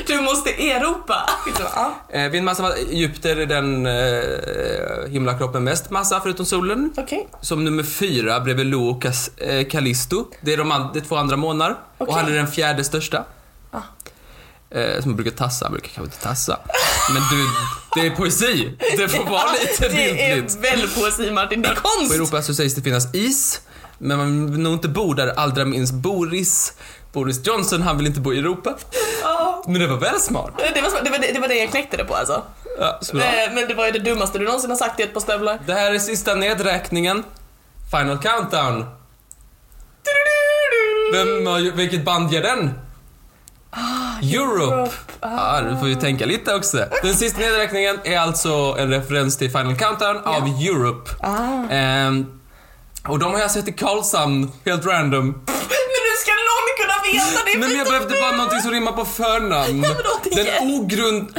Du 0.06 0.20
måste 0.20 0.50
eropa. 0.70 1.30
Ja. 1.58 1.94
Eh, 2.12 2.30
vid 2.30 2.38
en 2.38 2.44
massa, 2.44 2.78
Jupiter 2.78 3.36
är 3.36 3.46
den 3.46 3.86
eh, 3.86 5.10
himlakroppen 5.12 5.64
mest 5.64 5.90
massa 5.90 6.20
förutom 6.20 6.46
solen. 6.46 6.92
Okej. 6.96 7.28
Som 7.40 7.64
nummer 7.64 7.82
fyra 7.82 8.40
bredvid 8.40 8.74
och 8.74 9.02
Cas- 9.04 9.30
eh, 9.42 9.68
Callisto. 9.68 10.26
Det 10.40 10.52
är 10.52 10.56
de 10.56 10.72
an- 10.72 10.90
det 10.92 10.98
är 10.98 11.04
två 11.04 11.16
andra 11.16 11.36
månar. 11.36 11.70
Och 11.98 12.08
Okej. 12.08 12.14
han 12.22 12.32
är 12.32 12.36
den 12.36 12.46
fjärde 12.52 12.84
största. 12.84 13.24
Ah. 13.70 13.78
Eh, 14.78 15.02
som 15.02 15.16
brukar 15.16 15.30
tassa, 15.30 15.70
brukar 15.70 15.88
kanske 15.88 16.02
inte 16.14 16.22
tassa. 16.24 16.58
Men 17.14 17.22
du, 17.30 17.46
det 18.00 18.06
är 18.06 18.10
poesi. 18.16 18.76
Det 18.96 19.08
får 19.08 19.24
vara 19.24 19.52
lite 19.52 19.88
Det 19.88 20.30
är 20.30 20.34
bildligt. 20.36 20.56
väl 20.64 20.88
poesi 20.88 21.30
Martin, 21.30 21.62
det 21.62 21.68
är 21.68 21.74
konst. 21.74 22.08
På 22.08 22.14
Europa 22.14 22.42
så 22.42 22.54
sägs 22.54 22.74
det 22.74 22.82
finnas 22.82 23.14
is. 23.14 23.60
Men 23.98 24.18
man 24.18 24.50
vill 24.52 24.61
nog 24.61 24.72
inte 24.72 24.88
bo 24.88 25.14
där, 25.14 25.26
allra 25.37 25.64
minst 25.64 25.94
Boris. 25.94 26.72
Boris 27.12 27.46
Johnson, 27.46 27.83
han 27.83 27.96
vill 27.98 28.07
inte 28.07 28.20
bo 28.20 28.33
i 28.33 28.38
Europa. 28.38 28.74
Ja. 29.22 29.62
Men 29.66 29.80
det 29.80 29.87
var 29.87 29.96
väl 29.96 30.20
smart? 30.20 30.50
Det 30.74 30.80
var, 30.83 31.04
det, 31.04 31.11
var 31.11 31.18
det, 31.35 31.40
var 31.40 31.48
det 31.48 31.54
jag 31.54 31.70
knäckte 31.70 31.96
det 31.96 32.04
på 32.04 32.14
alltså. 32.14 32.42
Ja. 32.78 33.00
Eh, 33.14 33.54
Men 33.54 33.68
det 33.68 33.74
var 33.74 33.87
ju 33.87 33.92
det 33.92 33.98
dummaste 33.98 34.38
du 34.38 34.44
någonsin 34.44 34.70
har 34.70 34.76
sagt 34.76 35.00
i 35.00 35.02
ett 35.02 35.14
par 35.14 35.20
stövlar. 35.20 35.59
Det 35.66 35.74
här 35.74 35.94
är 35.94 35.98
sista 35.98 36.35
nedräkningen. 36.35 37.22
Final 37.90 38.18
countdown. 38.18 38.85
Vem, 41.12 41.46
har 41.46 41.59
ju- 41.59 41.72
vilket 41.72 42.04
band 42.04 42.33
gör 42.33 42.42
den? 42.42 42.70
Europe. 44.22 44.90
Ja, 45.20 45.61
du 45.70 45.76
får 45.78 45.88
ju 45.88 45.94
tänka 45.94 46.26
lite 46.26 46.54
också. 46.54 46.85
Den 47.02 47.14
sista 47.14 47.40
nedräkningen 47.40 47.98
är 48.04 48.18
alltså 48.18 48.76
en 48.78 48.90
referens 48.90 49.37
till 49.37 49.50
Final 49.50 49.76
Countdown 49.76 50.16
av 50.24 50.42
Europe. 50.46 51.11
Ah. 51.20 51.70
Ehm, 51.74 52.40
och 53.08 53.18
de 53.18 53.32
har 53.32 53.40
jag 53.40 53.50
sett 53.50 53.68
i 53.68 53.72
Karlshamn, 53.72 54.52
helt 54.64 54.86
random. 54.86 55.26
Men 55.26 56.00
nu 56.06 56.12
ska 56.22 56.32
någon 56.32 56.68
kunna 56.80 57.12
veta 57.12 57.44
det. 57.44 57.58
Men 57.58 57.78
jag 57.78 57.86
behövde 57.86 58.20
bara 58.20 58.32
någonting 58.36 58.60
som 58.60 58.70
rimmar 58.70 58.92
på 58.92 59.04
förnamn. 59.04 59.82
Den 60.34 60.46
ogrund... 60.70 61.38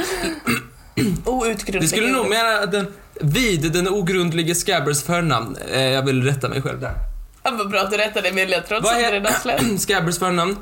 Outgrundlig. 1.24 1.82
Det 1.82 1.88
skulle 1.88 2.08
nog 2.12 2.28
mena 2.28 2.66
den... 2.66 2.92
Vid 3.20 3.72
den 3.72 3.88
ogrundlige 3.88 4.54
Scabbers 4.54 5.02
förnamn. 5.02 5.56
Eh, 5.70 5.80
jag 5.80 6.02
vill 6.02 6.22
rätta 6.22 6.48
mig 6.48 6.62
själv 6.62 6.80
där. 6.80 6.94
Ja, 7.42 7.50
vad 7.50 7.70
bra 7.70 7.80
att 7.80 7.90
du 7.90 7.96
rättade 7.96 8.32
med 8.32 8.50
ledtråd 8.50 8.86
som 8.86 8.96
är- 8.96 9.02
du 9.02 9.10
redan 9.10 9.32
släppt. 9.32 9.80
Scabbers 9.80 10.18
förnamn? 10.18 10.56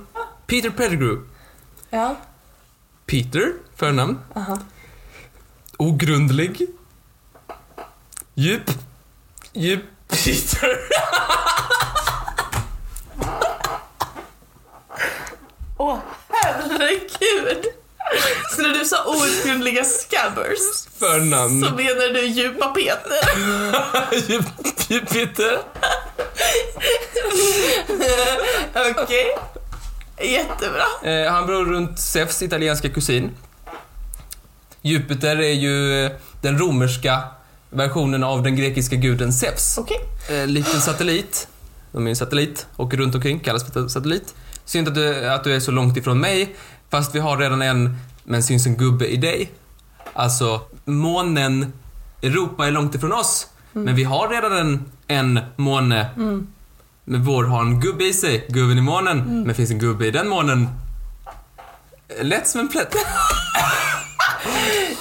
Peter 0.46 0.70
Pettigrew. 0.70 1.20
Ja. 1.90 2.16
Peter, 3.06 3.52
förnamn. 3.76 4.18
Aha. 4.36 4.58
Ogrundlig. 5.76 6.66
Djup. 8.34 8.70
Djup. 9.52 9.82
Peter. 10.14 10.78
Åh, 15.78 15.98
herregud! 16.28 17.64
Så 18.50 18.62
när 18.62 18.68
du 18.78 18.84
sa 18.84 19.04
outgrundliga 19.04 19.84
scabbers 19.84 20.86
Förnamn. 20.98 21.64
så 21.64 21.70
menar 21.74 22.12
du 22.14 22.26
djupa 22.26 22.66
Peter? 22.68 23.18
Djup, 24.30 24.44
djup 24.88 25.10
Peter. 25.10 25.58
Okej. 29.02 29.26
Jättebra. 30.22 30.84
Eh, 31.04 31.32
han 31.32 31.46
bor 31.46 31.64
runt 31.64 31.98
Zeus 31.98 32.42
italienska 32.42 32.88
kusin. 32.88 33.36
Jupiter 34.82 35.36
är 35.36 35.52
ju 35.52 36.04
eh, 36.04 36.12
den 36.40 36.58
romerska 36.58 37.22
versionen 37.74 38.24
av 38.24 38.42
den 38.42 38.56
grekiska 38.56 38.96
guden 38.96 39.32
Zeus. 39.32 39.78
Okej. 39.78 40.00
Eh, 40.30 40.46
likt 40.46 40.74
en 40.74 40.80
satellit. 40.80 41.48
De 41.92 42.06
är 42.06 42.10
en 42.10 42.16
satellit 42.16 42.66
och 42.76 42.94
runt 42.94 43.14
omkring 43.14 43.40
kallas 43.40 43.72
för 43.72 43.88
satellit. 43.88 44.34
Synd 44.64 44.88
att 44.88 44.94
du, 44.94 45.28
att 45.28 45.44
du 45.44 45.54
är 45.54 45.60
så 45.60 45.70
långt 45.70 45.96
ifrån 45.96 46.20
mig, 46.20 46.56
fast 46.90 47.14
vi 47.14 47.18
har 47.18 47.36
redan 47.36 47.62
en, 47.62 47.96
men 48.24 48.42
syns 48.42 48.66
en 48.66 48.76
gubbe 48.76 49.06
i 49.06 49.16
dig. 49.16 49.52
Alltså, 50.12 50.60
månen, 50.84 51.72
Europa 52.22 52.66
är 52.66 52.70
långt 52.70 52.94
ifrån 52.94 53.12
oss, 53.12 53.46
men 53.72 53.94
vi 53.94 54.04
har 54.04 54.28
redan 54.28 54.52
en, 54.52 54.84
en 55.06 55.40
måne. 55.56 56.08
Men 57.04 57.24
vår 57.24 57.44
har 57.44 57.60
en 57.60 57.80
gubbe 57.80 58.04
i 58.04 58.12
sig, 58.12 58.46
gubben 58.48 58.78
i 58.78 58.80
månen. 58.80 59.42
Men 59.46 59.54
finns 59.54 59.70
en 59.70 59.78
gubbe 59.78 60.06
i 60.06 60.10
den 60.10 60.28
månen? 60.28 60.68
Lätt 62.22 62.48
som 62.48 62.60
en 62.60 62.68
plätt. 62.68 62.94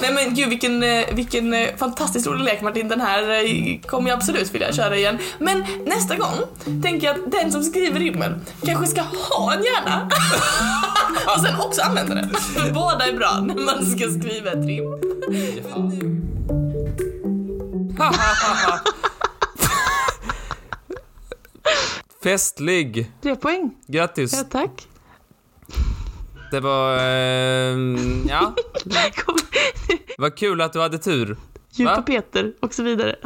Nej 0.00 0.12
men 0.12 0.34
gud 0.34 0.48
vilken, 0.48 0.82
eh, 0.82 1.04
vilken 1.12 1.54
eh, 1.54 1.76
fantastiskt 1.76 2.26
rolig 2.26 2.44
lek 2.44 2.62
Martin. 2.62 2.88
Den 2.88 3.00
här 3.00 3.30
eh, 3.30 3.80
kommer 3.80 4.10
jag 4.10 4.16
absolut 4.16 4.54
vilja 4.54 4.72
köra 4.72 4.96
igen. 4.96 5.18
Men 5.38 5.64
nästa 5.86 6.16
gång 6.16 6.38
tänker 6.82 7.06
jag 7.06 7.16
att 7.16 7.32
den 7.32 7.52
som 7.52 7.62
skriver 7.62 8.00
rimmen 8.00 8.44
kanske 8.66 8.86
ska 8.86 9.02
ha 9.02 9.54
en 9.54 9.62
hjärna. 9.64 10.10
Och 11.36 11.40
sen 11.40 11.60
också 11.60 11.82
använda 11.82 12.14
den. 12.14 12.30
För 12.30 12.72
båda 12.74 13.06
är 13.08 13.12
bra 13.12 13.40
när 13.40 13.54
man 13.54 13.86
ska 13.86 14.20
skriva 14.20 14.50
ett 14.50 14.66
rim. 14.66 14.84
Festlig. 22.22 23.12
Tre 23.22 23.36
poäng. 23.36 23.70
Grattis. 23.86 24.44
tack. 24.50 24.88
Det 26.54 26.60
var... 26.60 26.96
Eh, 26.98 27.76
ja. 28.28 28.54
Vad 30.18 30.36
kul 30.36 30.60
att 30.60 30.72
du 30.72 30.80
hade 30.80 30.98
tur. 30.98 31.36
Djupa 31.72 31.96
Va? 31.96 32.02
Peter 32.02 32.52
och 32.60 32.74
så 32.74 32.82
vidare. 32.82 33.16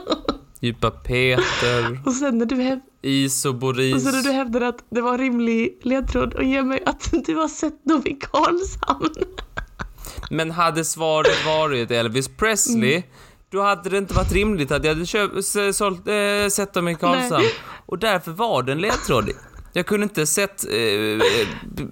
Djupa 0.60 0.90
Peter, 0.90 2.00
Och 2.06 2.12
sen 2.12 2.38
när 2.38 2.46
du, 2.46 2.56
häv- 2.56 2.80
Is 3.02 3.44
och 3.44 3.54
Boris. 3.54 3.94
och 3.94 4.00
sen 4.00 4.12
när 4.14 4.22
du 4.22 4.32
hävdade 4.32 4.68
att 4.68 4.84
det 4.90 5.00
var 5.00 5.12
en 5.12 5.18
rimlig 5.18 5.78
ledtråd 5.82 6.34
och 6.34 6.44
ge 6.44 6.62
mig 6.62 6.82
att 6.86 7.10
du 7.26 7.34
har 7.36 7.48
sett 7.48 7.84
dem 7.84 8.02
i 8.06 8.14
Karlshamn. 8.14 9.14
Men 10.30 10.50
hade 10.50 10.84
svaret 10.84 11.46
varit 11.46 11.90
Elvis 11.90 12.28
Presley, 12.28 12.94
Mm. 12.94 13.02
då 13.50 13.62
hade 13.62 13.90
det 13.90 13.98
inte 13.98 14.14
varit 14.14 14.32
rimligt 14.32 14.70
att 14.72 14.84
jag 14.84 14.94
hade 14.94 15.06
köpt, 15.06 15.44
sålt, 15.74 16.08
äh, 16.08 16.48
sett 16.50 16.72
dem 16.74 16.88
i 16.88 16.94
Karlshamn. 16.94 17.44
Och 17.86 17.98
därför 17.98 18.30
var 18.30 18.62
det 18.62 18.72
en 18.72 18.80
ledtråd. 18.80 19.30
Jag 19.72 19.86
kunde 19.86 20.04
inte 20.04 20.26
sett 20.26 20.64
eh, 20.64 21.20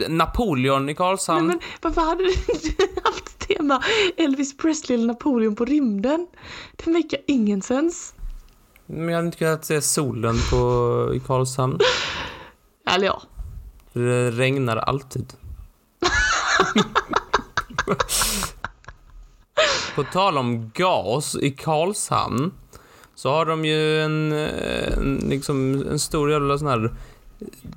Napoleon 0.08 0.88
i 0.88 0.94
Karlshamn. 0.94 1.46
Men 1.46 1.60
varför 1.80 2.00
hade 2.00 2.24
du 2.24 2.30
inte 2.30 3.00
haft 3.04 3.38
tema 3.38 3.82
Elvis 4.16 4.56
Presley 4.56 4.98
eller 4.98 5.06
Napoleon 5.06 5.56
på 5.56 5.64
rymden? 5.64 6.26
Det 6.76 6.90
make 6.90 7.16
ingen 7.26 7.62
sens. 7.62 8.14
Men 8.86 9.08
jag 9.08 9.14
hade 9.14 9.26
inte 9.26 9.38
kunnat 9.38 9.64
se 9.64 9.82
solen 9.82 10.36
på, 10.50 11.12
i 11.14 11.20
Karlshamn. 11.20 11.78
Eller 12.90 13.06
ja. 13.06 13.22
Det 13.92 14.30
regnar 14.30 14.76
alltid. 14.76 15.32
På 19.94 20.04
tal 20.04 20.38
om 20.38 20.70
gas 20.74 21.36
i 21.36 21.50
Karlshamn 21.50 22.52
så 23.14 23.30
har 23.30 23.46
de 23.46 23.64
ju 23.64 24.02
en, 24.02 24.32
eh, 24.32 24.98
en, 24.98 25.16
liksom, 25.28 25.84
en 25.90 25.98
stor 25.98 26.30
jävla 26.30 26.58
sån 26.58 26.68
här 26.68 26.94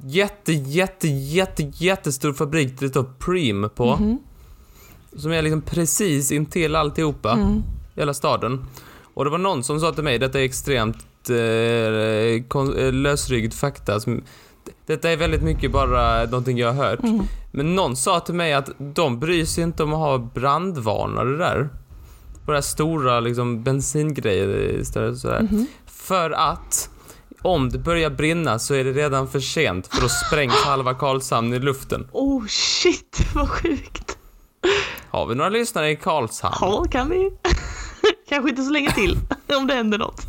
jätte, 0.05 0.53
jätte, 0.53 1.07
jätte, 1.07 1.63
jättestor 1.75 2.33
fabrik 2.33 2.79
det 2.79 2.89
står 2.89 3.05
Preem 3.19 3.69
på. 3.75 3.95
Mhm. 3.95 4.17
Som 5.15 5.31
är 5.31 5.41
liksom 5.41 5.61
precis 5.61 6.31
intill 6.31 6.75
alltihopa, 6.75 7.31
Mm. 7.31 7.63
hela 7.95 8.13
staden. 8.13 8.65
Och 9.13 9.23
det 9.25 9.29
var 9.31 9.37
någon 9.37 9.63
som 9.63 9.79
sa 9.79 9.91
till 9.91 10.03
mig, 10.03 10.19
detta 10.19 10.39
är 10.39 10.43
extremt 10.43 11.29
eh, 11.29 11.37
eh, 11.37 12.93
lösryggd 12.93 13.53
fakta. 13.53 13.99
Som, 13.99 14.21
detta 14.85 15.09
är 15.11 15.17
väldigt 15.17 15.41
mycket 15.43 15.71
bara 15.71 16.25
någonting 16.25 16.57
jag 16.57 16.73
har 16.73 16.85
hört. 16.89 17.03
Mm. 17.03 17.25
Men 17.51 17.75
någon 17.75 17.95
sa 17.95 18.19
till 18.19 18.33
mig 18.33 18.53
att 18.53 18.69
de 18.77 19.19
bryr 19.19 19.45
sig 19.45 19.63
inte 19.63 19.83
om 19.83 19.93
att 19.93 19.99
ha 19.99 20.17
brandvarnare 20.17 21.37
där. 21.37 21.69
På 22.45 22.51
det 22.51 22.57
här 22.57 22.61
stora 22.61 23.19
liksom 23.19 23.63
bensingrejer 23.63 24.79
istället 24.79 25.17
sådär. 25.17 25.41
Mhm. 25.51 25.67
För 25.85 26.31
att 26.31 26.89
om 27.43 27.69
det 27.69 27.77
börjar 27.77 28.09
brinna 28.09 28.59
så 28.59 28.73
är 28.73 28.83
det 28.83 28.91
redan 28.91 29.27
för 29.27 29.39
sent 29.39 29.87
för 29.87 30.01
då 30.01 30.09
sprängs 30.09 30.53
halva 30.53 30.93
Karlshamn 30.93 31.53
i 31.53 31.59
luften. 31.59 32.07
Oh 32.11 32.45
shit, 32.47 33.17
vad 33.35 33.49
sjukt. 33.49 34.17
Har 35.09 35.25
vi 35.27 35.35
några 35.35 35.49
lyssnare 35.49 35.89
i 35.91 35.95
Karlshamn? 35.95 36.55
Ja, 36.61 36.85
kan 36.91 37.09
vi. 37.09 37.31
Kanske 38.29 38.49
inte 38.49 38.63
så 38.63 38.69
länge 38.71 38.91
till, 38.91 39.17
om 39.57 39.67
det 39.67 39.73
händer 39.73 39.97
något. 39.97 40.21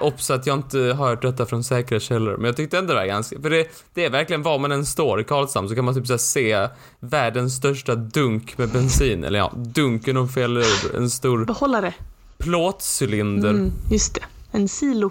Obs 0.00 0.30
att 0.30 0.46
jag 0.46 0.58
inte 0.58 0.78
har 0.78 1.06
hört 1.08 1.22
detta 1.22 1.46
från 1.46 1.64
säkra 1.64 2.00
källor, 2.00 2.36
men 2.36 2.44
jag 2.44 2.56
tyckte 2.56 2.78
ändå 2.78 2.92
det 2.92 2.98
var 2.98 3.06
ganska... 3.06 3.40
För 3.40 3.50
det, 3.50 3.66
det 3.94 4.04
är 4.04 4.10
verkligen 4.10 4.42
var 4.42 4.58
man 4.58 4.72
än 4.72 4.86
står 4.86 5.20
i 5.20 5.24
Karlshamn 5.24 5.68
så 5.68 5.74
kan 5.74 5.84
man 5.84 5.94
typ 5.94 6.06
så 6.06 6.18
se 6.18 6.68
världens 7.00 7.56
största 7.56 7.94
dunk 7.94 8.58
med 8.58 8.68
bensin. 8.68 9.24
Eller 9.24 9.38
ja, 9.38 9.52
dunk 9.56 10.08
är 10.08 10.12
nog 10.12 10.32
fel. 10.34 10.62
En 10.96 11.10
stor 11.10 11.44
Behållare. 11.44 11.94
plåtcylinder. 12.38 13.50
Mm, 13.50 13.72
just 13.90 14.14
det. 14.14 14.20
En 14.52 14.68
silo. 14.68 15.10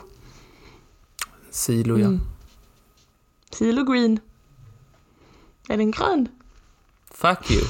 Silo, 1.53 1.97
ja. 1.97 2.05
Mm. 2.05 2.21
Silo 3.51 3.83
green. 3.83 4.19
Är 5.69 5.77
den 5.77 5.91
grön? 5.91 6.27
Fuck 7.11 7.51
you. 7.51 7.61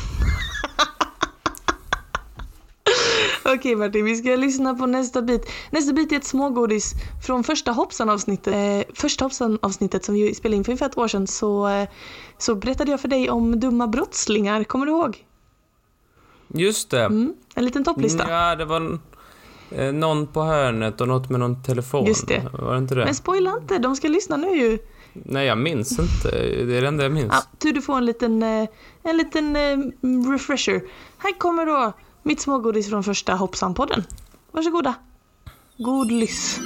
Okej 3.56 3.76
Martin, 3.76 4.06
vi 4.06 4.16
ska 4.16 4.36
lyssna 4.36 4.74
på 4.74 4.86
nästa 4.86 5.22
bit. 5.22 5.50
Nästa 5.72 5.94
bit 5.94 6.12
är 6.12 6.16
ett 6.16 6.26
smågodis 6.26 6.94
från 7.26 7.44
första 7.44 7.72
Hoppsan-avsnittet. 7.72 8.54
Eh, 8.54 8.94
första 8.96 9.26
Hoppsan-avsnittet 9.26 10.06
som 10.06 10.16
vi 10.16 10.36
spelade 10.36 10.58
in 10.58 10.64
för 10.64 10.72
ungefär 10.72 10.86
ett 10.86 10.98
år 10.98 11.08
sedan 11.08 11.28
så, 11.28 11.68
eh, 11.68 11.90
så 12.38 12.56
berättade 12.56 12.92
jag 12.92 13.02
för 13.02 13.08
dig 13.08 13.30
om 13.30 13.60
dumma 13.60 13.88
brottslingar. 13.88 14.64
Kommer 14.64 14.86
du 14.86 14.92
ihåg? 14.92 15.26
Just 16.48 16.90
det. 16.90 17.04
Mm, 17.04 17.34
en 17.56 17.66
liten 17.66 17.84
topplista. 17.84 18.30
Ja, 18.30 18.56
det 18.56 18.66
var 18.66 19.00
eh, 19.76 19.94
någon 19.94 20.28
på 20.28 20.42
hörnet 20.42 21.02
och 21.02 21.08
något 21.08 21.30
med 21.30 21.40
någon 21.40 21.64
telefon. 21.64 22.06
Just 22.06 22.28
det. 22.28 22.50
Var 22.54 22.72
det 22.74 22.78
inte 22.78 22.96
det? 22.96 23.06
Men 23.06 23.16
spoila 23.16 23.58
inte, 23.62 23.78
de 23.78 23.96
ska 23.96 24.08
lyssna 24.08 24.38
nu 24.38 24.56
ju. 24.56 24.80
Nej, 25.14 25.48
jag 25.48 25.58
minns 25.58 26.00
inte. 26.00 26.32
Det 26.66 26.78
är 26.78 26.82
det 26.82 26.88
enda 26.88 27.04
jag 27.04 27.12
minns. 27.12 27.32
Ja, 27.32 27.44
tur 27.58 27.74
du 27.74 27.82
får 27.82 27.98
en 27.98 28.06
liten, 28.06 28.44
eh, 28.44 28.68
en 29.04 29.18
liten 29.18 29.56
eh, 29.56 29.78
refresher. 30.32 30.82
Här 31.18 31.40
kommer 31.40 31.66
då 31.66 31.94
mitt 32.24 32.42
smågodis 32.42 32.90
från 32.90 33.04
första 33.04 33.34
Hoppsan-podden. 33.34 34.04
Varsågoda. 34.52 34.94
God 35.78 36.12
lyss. 36.12 36.60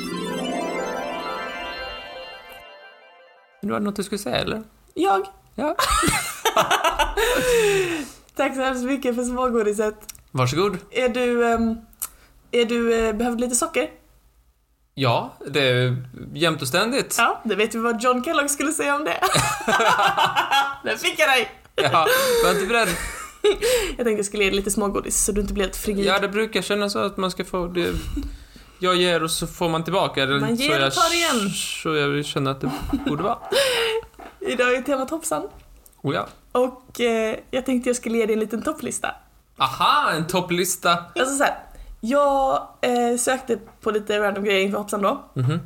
Det 3.61 3.71
var 3.71 3.79
något 3.79 3.95
du 3.95 4.03
skulle 4.03 4.19
säga, 4.19 4.35
eller? 4.35 4.63
Jag. 4.93 5.27
Ja. 5.55 5.75
Tack 8.35 8.55
så 8.55 8.61
hemskt 8.61 8.85
mycket 8.85 9.15
för 9.15 9.23
smågodiset. 9.23 9.95
Varsågod. 10.31 10.77
Är 10.91 11.09
du, 11.09 11.47
ehm, 11.53 11.75
är 12.51 12.65
du, 12.65 13.07
eh, 13.07 13.13
behöver 13.13 13.37
lite 13.37 13.55
socker? 13.55 13.89
Ja, 14.93 15.33
det 15.47 15.61
är 15.61 15.95
jämt 16.33 16.61
och 16.61 16.67
ständigt. 16.67 17.15
Ja, 17.17 17.41
det 17.43 17.55
vet 17.55 17.75
vi 17.75 17.79
vad 17.79 18.03
John 18.03 18.23
Kellogg 18.23 18.49
skulle 18.49 18.71
säga 18.71 18.95
om 18.95 19.03
det. 19.03 19.19
Där 20.83 20.97
fick 20.97 21.19
jag 21.19 21.29
dig! 21.29 21.51
Ja, 21.75 22.07
var 22.43 22.51
inte 22.51 22.65
beredd. 22.65 22.89
Jag 23.97 24.05
tänkte 24.05 24.11
jag 24.11 24.25
skulle 24.25 24.43
ge 24.43 24.49
dig 24.49 24.57
lite 24.57 24.71
smågodis 24.71 25.25
så 25.25 25.31
du 25.31 25.41
inte 25.41 25.53
blir 25.53 25.63
helt 25.63 25.75
frigid. 25.75 26.05
Ja, 26.05 26.19
det 26.19 26.27
brukar 26.27 26.61
kännas 26.61 26.93
så 26.93 26.99
att 26.99 27.17
man 27.17 27.31
ska 27.31 27.45
få 27.45 27.67
det. 27.67 27.93
Jag 28.79 28.95
ger 28.95 29.23
och 29.23 29.31
så 29.31 29.47
får 29.47 29.69
man 29.69 29.83
tillbaka. 29.83 30.23
Eller 30.23 30.39
Man 30.39 30.55
ger 30.55 30.69
så 30.69 30.75
och 30.75 30.81
jag, 30.81 30.93
tar 30.93 31.15
igen. 31.15 31.49
Så 31.49 31.95
jag 31.95 32.25
känner 32.25 32.51
att 32.51 32.61
det 32.61 32.71
borde 33.05 33.23
vara. 33.23 33.37
Idag 34.39 34.75
är 34.75 34.81
temat 34.81 35.09
hoppsan. 35.09 35.47
Oh 36.01 36.15
ja. 36.15 36.27
Och 36.51 37.01
eh, 37.01 37.35
jag 37.51 37.65
tänkte 37.65 37.89
jag 37.89 37.95
skulle 37.95 38.17
ge 38.17 38.25
dig 38.25 38.33
en 38.33 38.39
liten 38.39 38.61
topplista. 38.61 39.15
Aha, 39.57 40.11
en 40.11 40.27
topplista. 40.27 40.91
Alltså 40.91 41.35
så 41.35 41.43
här, 41.43 41.57
jag 42.01 42.67
eh, 42.81 43.17
sökte 43.17 43.57
på 43.81 43.91
lite 43.91 44.19
random 44.19 44.43
grejer 44.43 44.61
inför 44.61 44.77
hoppsan 44.77 45.01
då. 45.01 45.31
Mhm. 45.33 45.59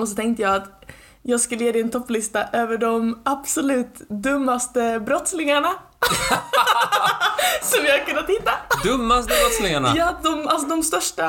Och 0.00 0.08
så 0.08 0.14
tänkte 0.14 0.42
jag 0.42 0.54
att 0.54 0.84
jag 1.22 1.40
skulle 1.40 1.64
ge 1.64 1.72
dig 1.72 1.80
en 1.80 1.90
topplista 1.90 2.44
över 2.52 2.78
de 2.78 3.20
absolut 3.24 3.94
dummaste 4.08 5.00
brottslingarna. 5.06 5.68
som 7.62 7.84
jag 7.84 7.92
har 7.98 8.04
kunnat 8.06 8.28
hitta. 8.30 8.50
Dummaste 8.84 9.32
brottslingarna. 9.42 9.92
Ja, 9.96 10.16
de, 10.22 10.48
alltså 10.48 10.68
de 10.68 10.82
största 10.82 11.24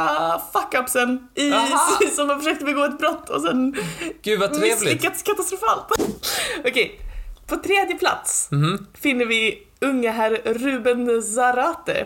fuck-upsen 0.53 1.27
i, 1.35 1.51
som 2.15 2.29
har 2.29 2.37
försökt 2.37 2.65
begå 2.65 2.83
ett 2.83 2.97
brott 2.97 3.29
och 3.29 3.41
sen 3.41 3.75
Gud 4.21 4.39
vad 4.39 4.53
trevligt. 4.53 4.71
misslyckats 4.81 5.23
katastrofalt. 5.23 5.85
Okej, 6.65 7.01
på 7.47 7.55
tredje 7.57 7.95
plats 7.95 8.47
Mhm. 8.51 8.87
finner 8.93 9.25
vi 9.25 9.67
unga 9.81 10.11
herr 10.11 10.31
Ruben 10.45 11.23
Zarate. 11.23 12.05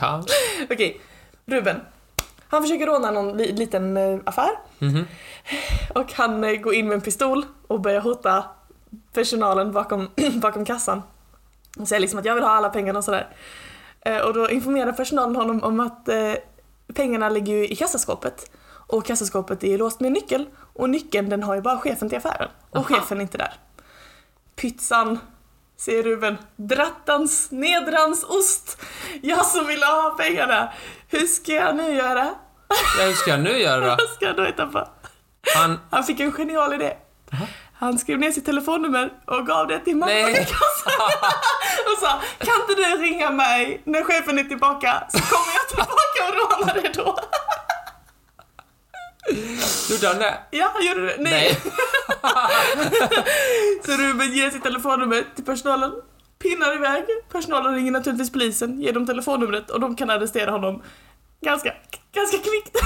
Ja. 0.00 0.24
Okej, 0.70 1.00
Ruben. 1.52 1.80
Han 2.48 2.62
försöker 2.62 2.86
råna 2.86 3.10
någon 3.10 3.36
li- 3.36 3.52
liten 3.52 3.96
eh, 3.96 4.18
affär 4.26 4.50
Mhm. 4.78 5.06
och 5.94 6.12
han 6.12 6.44
eh, 6.44 6.52
går 6.56 6.74
in 6.74 6.88
med 6.88 6.94
en 6.94 7.00
pistol 7.00 7.46
och 7.66 7.80
börjar 7.80 8.00
hota 8.00 8.44
personalen 9.12 9.72
bakom, 9.72 10.10
bakom 10.34 10.64
kassan. 10.64 11.02
Och 11.78 11.88
säger 11.88 12.00
liksom 12.00 12.18
att 12.18 12.24
jag 12.24 12.34
vill 12.34 12.44
ha 12.44 12.50
alla 12.50 12.68
pengarna 12.68 12.98
och 12.98 13.04
sådär. 13.04 13.28
Eh, 14.00 14.18
och 14.18 14.34
då 14.34 14.50
informerar 14.50 14.92
personalen 14.92 15.36
honom 15.36 15.62
om 15.62 15.80
att 15.80 16.08
pengarna 16.94 17.28
ligger 17.28 17.52
ju 17.52 17.68
i 17.68 17.76
kassaskåpet. 17.76 18.50
Och 18.86 19.04
kassaskåpet 19.06 19.64
är 19.64 19.68
ju 19.68 19.78
låst 19.78 20.00
med 20.00 20.06
en 20.06 20.12
nyckel 20.12 20.46
och 20.72 20.90
nyckeln 20.90 21.28
den 21.28 21.42
har 21.42 21.54
ju 21.54 21.60
bara 21.60 21.78
chefen 21.78 22.08
till 22.08 22.18
affären. 22.18 22.48
Och 22.70 22.76
Aha. 22.76 22.84
chefen 23.00 23.18
är 23.18 23.22
inte 23.22 23.38
där. 23.38 23.52
Pytsan, 24.56 25.18
säger 25.76 26.02
Ruben. 26.02 26.36
Drattans, 26.56 27.50
nedrans 27.50 28.24
ost. 28.24 28.82
Jag 29.22 29.46
som 29.46 29.66
vill 29.66 29.82
ha 29.82 30.14
pengarna. 30.18 30.72
Hur 31.12 31.26
ska 31.26 31.52
jag 31.52 31.76
nu 31.76 31.94
göra? 31.94 32.34
ja, 32.98 33.04
hur 33.04 33.12
ska 33.12 33.30
jag 33.30 33.40
nu 33.40 33.58
göra 33.58 33.80
då? 33.80 33.86
Vad 33.98 34.14
ska 34.16 34.24
jag 34.24 34.36
då 34.36 34.44
hitta 34.44 34.66
på? 34.66 34.88
Han... 35.54 35.80
Han 35.90 36.04
fick 36.04 36.20
en 36.20 36.32
genial 36.32 36.74
idé. 36.74 36.96
Han 37.74 37.98
skrev 37.98 38.18
ner 38.18 38.30
sitt 38.30 38.44
telefonnummer 38.44 39.12
och 39.26 39.46
gav 39.46 39.66
det 39.66 39.78
till 39.78 39.96
mamman 39.96 40.14
Nej. 40.14 40.40
och 41.86 41.98
sa, 42.00 42.20
kan 42.38 42.60
inte 42.60 42.74
du 42.74 43.02
ringa 43.02 43.30
mig 43.30 43.82
när 43.84 44.04
chefen 44.04 44.38
är 44.38 44.44
tillbaka 44.44 45.04
så 45.08 45.18
kommer 45.18 45.52
jag 45.54 45.68
tillbaka 45.68 46.28
och 46.28 46.60
rånar 46.60 46.74
dig 46.74 46.92
då. 46.94 47.18
Gjorde 49.90 50.08
han 50.08 50.18
det? 50.18 50.38
Ja, 50.50 50.70
han 50.74 50.86
gjorde 50.86 51.06
det. 51.06 51.16
Nej. 51.18 51.58
så 53.86 53.92
Ruben 53.92 54.32
ger 54.32 54.50
sitt 54.50 54.62
telefonnummer 54.62 55.24
till 55.34 55.44
personalen, 55.44 55.92
pinnar 56.42 56.74
iväg. 56.74 57.04
Personalen 57.32 57.74
ringer 57.74 57.92
naturligtvis 57.92 58.32
polisen, 58.32 58.80
ger 58.80 58.92
dem 58.92 59.06
telefonnumret 59.06 59.70
och 59.70 59.80
de 59.80 59.96
kan 59.96 60.10
arrestera 60.10 60.50
honom 60.50 60.82
ganska, 61.40 61.74
ganska 62.14 62.38
kvickt. 62.38 62.78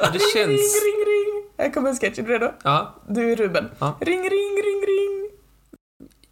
Ja, 0.00 0.06
det 0.12 0.18
ring, 0.18 0.28
känns... 0.34 0.48
ring, 0.84 1.04
ring, 1.06 1.34
ring. 1.34 1.44
Här 1.58 1.70
kommer 1.70 1.90
en 1.90 1.96
sketch, 1.96 2.18
är 2.18 2.22
du 2.22 2.32
redo? 2.32 2.52
Ja. 2.64 2.94
Du 3.08 3.32
är 3.32 3.36
Ruben. 3.36 3.70
Ja. 3.78 3.98
Ring, 4.00 4.20
ring, 4.20 4.62
ring, 4.64 4.82
ring. 4.86 5.30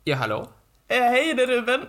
Ja, 0.05 0.17
hallå? 0.17 0.49
Eh, 0.89 1.01
hej, 1.01 1.35
det 1.35 1.43
är 1.43 1.47
Ruben. 1.47 1.81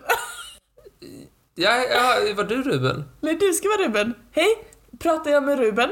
Ja, 1.55 1.77
ja, 1.77 2.33
var 2.35 2.43
du 2.43 2.63
Ruben? 2.63 3.03
Nej, 3.21 3.35
du 3.35 3.53
ska 3.53 3.69
vara 3.69 3.87
Ruben. 3.87 4.13
Hej, 4.31 4.47
pratar 4.99 5.31
jag 5.31 5.43
med 5.43 5.59
Ruben? 5.59 5.89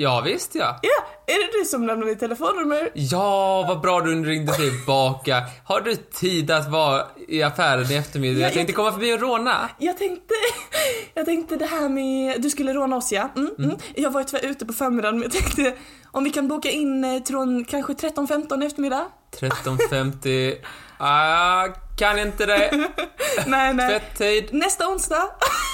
Ja, 0.00 0.20
visst 0.24 0.54
ja. 0.54 0.78
Ja, 0.82 1.06
är 1.34 1.52
det 1.52 1.58
du 1.58 1.64
som 1.64 1.86
lämnade 1.86 2.10
ditt 2.10 2.20
telefonnummer? 2.20 2.90
Ja, 2.94 3.64
vad 3.68 3.80
bra 3.80 4.00
du 4.00 4.24
ringde 4.24 4.52
tillbaka. 4.54 5.42
Har 5.64 5.80
du 5.80 5.94
tid 5.96 6.50
att 6.50 6.70
vara 6.70 7.06
i 7.28 7.42
affären 7.42 7.90
i 7.92 7.94
eftermiddag? 7.94 8.40
Ja, 8.40 8.46
Jag 8.46 8.52
tänkte 8.52 8.70
jag- 8.72 8.76
komma 8.76 8.92
förbi 8.92 9.14
och 9.14 9.20
råna. 9.20 9.68
Jag 9.78 9.98
tänkte, 9.98 10.34
jag 11.14 11.24
tänkte 11.26 11.56
det 11.56 11.66
här 11.66 11.88
med, 11.88 12.42
du 12.42 12.50
skulle 12.50 12.72
råna 12.72 12.96
oss 12.96 13.12
ja. 13.12 13.28
Mm, 13.36 13.50
mm. 13.58 13.76
Jag 13.94 14.10
var 14.10 14.20
ju 14.20 14.24
tyvärr 14.26 14.46
ute 14.46 14.66
på 14.66 14.72
förmiddagen 14.72 15.14
men 15.18 15.22
jag 15.22 15.32
tänkte 15.42 15.74
om 16.12 16.24
vi 16.24 16.30
kan 16.30 16.48
boka 16.48 16.70
in 16.70 17.04
eh, 17.04 17.22
från 17.22 17.64
kanske 17.64 17.92
13-15 17.92 18.62
i 18.62 18.66
eftermiddag? 18.66 19.06
13.50. 19.40 20.56
Ah, 20.98 21.66
kan 21.98 22.18
inte 22.18 22.46
det. 22.46 22.70
nej, 23.46 23.74
nej. 23.74 23.88
Tvätttid. 24.00 24.48
Nästa 24.54 24.88
onsdag? 24.88 25.22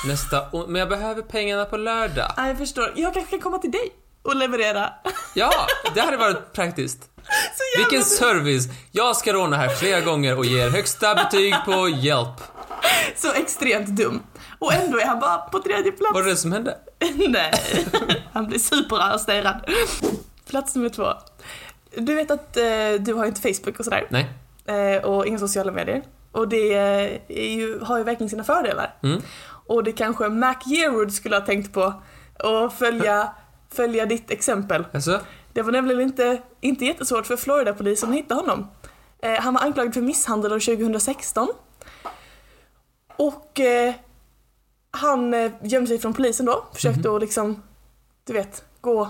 Nästa 0.08 0.50
on- 0.52 0.72
Men 0.72 0.78
jag 0.78 0.88
behöver 0.88 1.22
pengarna 1.22 1.64
på 1.64 1.76
lördag. 1.76 2.32
Nej, 2.36 2.48
jag 2.48 2.58
förstår. 2.58 2.92
Jag 2.96 3.14
kanske 3.14 3.30
kan 3.30 3.40
komma 3.40 3.58
till 3.58 3.70
dig 3.70 3.92
och 4.24 4.36
leverera. 4.36 4.92
Ja, 5.34 5.52
det 5.94 6.00
hade 6.00 6.16
varit 6.16 6.52
praktiskt. 6.52 7.10
Vilken 7.76 8.04
service! 8.04 8.68
Jag 8.92 9.16
ska 9.16 9.32
råna 9.32 9.56
här 9.56 9.68
flera 9.68 10.00
gånger 10.00 10.38
och 10.38 10.44
ger 10.44 10.70
högsta 10.70 11.14
betyg 11.14 11.54
på 11.64 11.88
hjälp. 11.88 12.40
Så 13.16 13.32
extremt 13.32 13.88
dum. 13.88 14.22
Och 14.58 14.72
ändå 14.72 14.98
är 14.98 15.06
han 15.06 15.20
bara 15.20 15.36
på 15.38 15.58
tredje 15.58 15.92
plats. 15.92 16.14
Vad 16.14 16.24
var 16.24 16.30
det 16.30 16.36
som 16.36 16.52
hände? 16.52 16.78
Nej, 17.28 17.52
han 18.32 18.46
blir 18.46 18.58
superarresterad. 18.58 19.70
Plats 20.48 20.74
nummer 20.74 20.88
två. 20.88 21.08
Du 21.96 22.14
vet 22.14 22.30
att 22.30 22.56
eh, 22.56 22.64
du 22.98 23.14
har 23.14 23.26
inte 23.26 23.40
Facebook 23.40 23.78
och 23.78 23.84
sådär. 23.84 24.06
Nej. 24.10 24.28
Eh, 24.66 25.04
och 25.04 25.26
inga 25.26 25.38
sociala 25.38 25.72
medier. 25.72 26.02
Och 26.32 26.48
det 26.48 26.74
eh, 26.74 27.20
ju, 27.56 27.80
har 27.80 27.98
ju 27.98 28.04
verkligen 28.04 28.30
sina 28.30 28.44
fördelar. 28.44 28.94
Mm. 29.02 29.22
Och 29.66 29.84
det 29.84 29.92
kanske 29.92 30.28
Mac 30.28 30.56
Yearwood 30.66 31.12
skulle 31.12 31.36
ha 31.36 31.46
tänkt 31.46 31.72
på. 31.72 32.02
Och 32.38 32.72
följa, 32.72 33.32
följa 33.76 34.06
ditt 34.06 34.30
exempel. 34.30 34.84
Alltså? 34.92 35.20
Det 35.52 35.62
var 35.62 35.72
nämligen 35.72 36.00
inte, 36.00 36.42
inte 36.60 36.84
jättesvårt 36.84 37.26
för 37.26 37.36
Florida-polisen 37.36 38.10
att 38.10 38.16
hitta 38.16 38.34
honom. 38.34 38.66
Eh, 39.22 39.40
han 39.40 39.54
var 39.54 39.60
anklagad 39.60 39.94
för 39.94 40.00
misshandel 40.00 40.52
år 40.52 40.58
2016. 40.58 41.48
Och 43.16 43.60
eh, 43.60 43.94
han 44.90 45.34
eh, 45.34 45.52
gömde 45.62 45.88
sig 45.88 45.98
från 45.98 46.14
polisen 46.14 46.46
då. 46.46 46.64
Försökte 46.72 47.10
att 47.10 47.20
liksom, 47.20 47.62
du 48.24 48.32
vet, 48.32 48.64
gå 48.80 49.02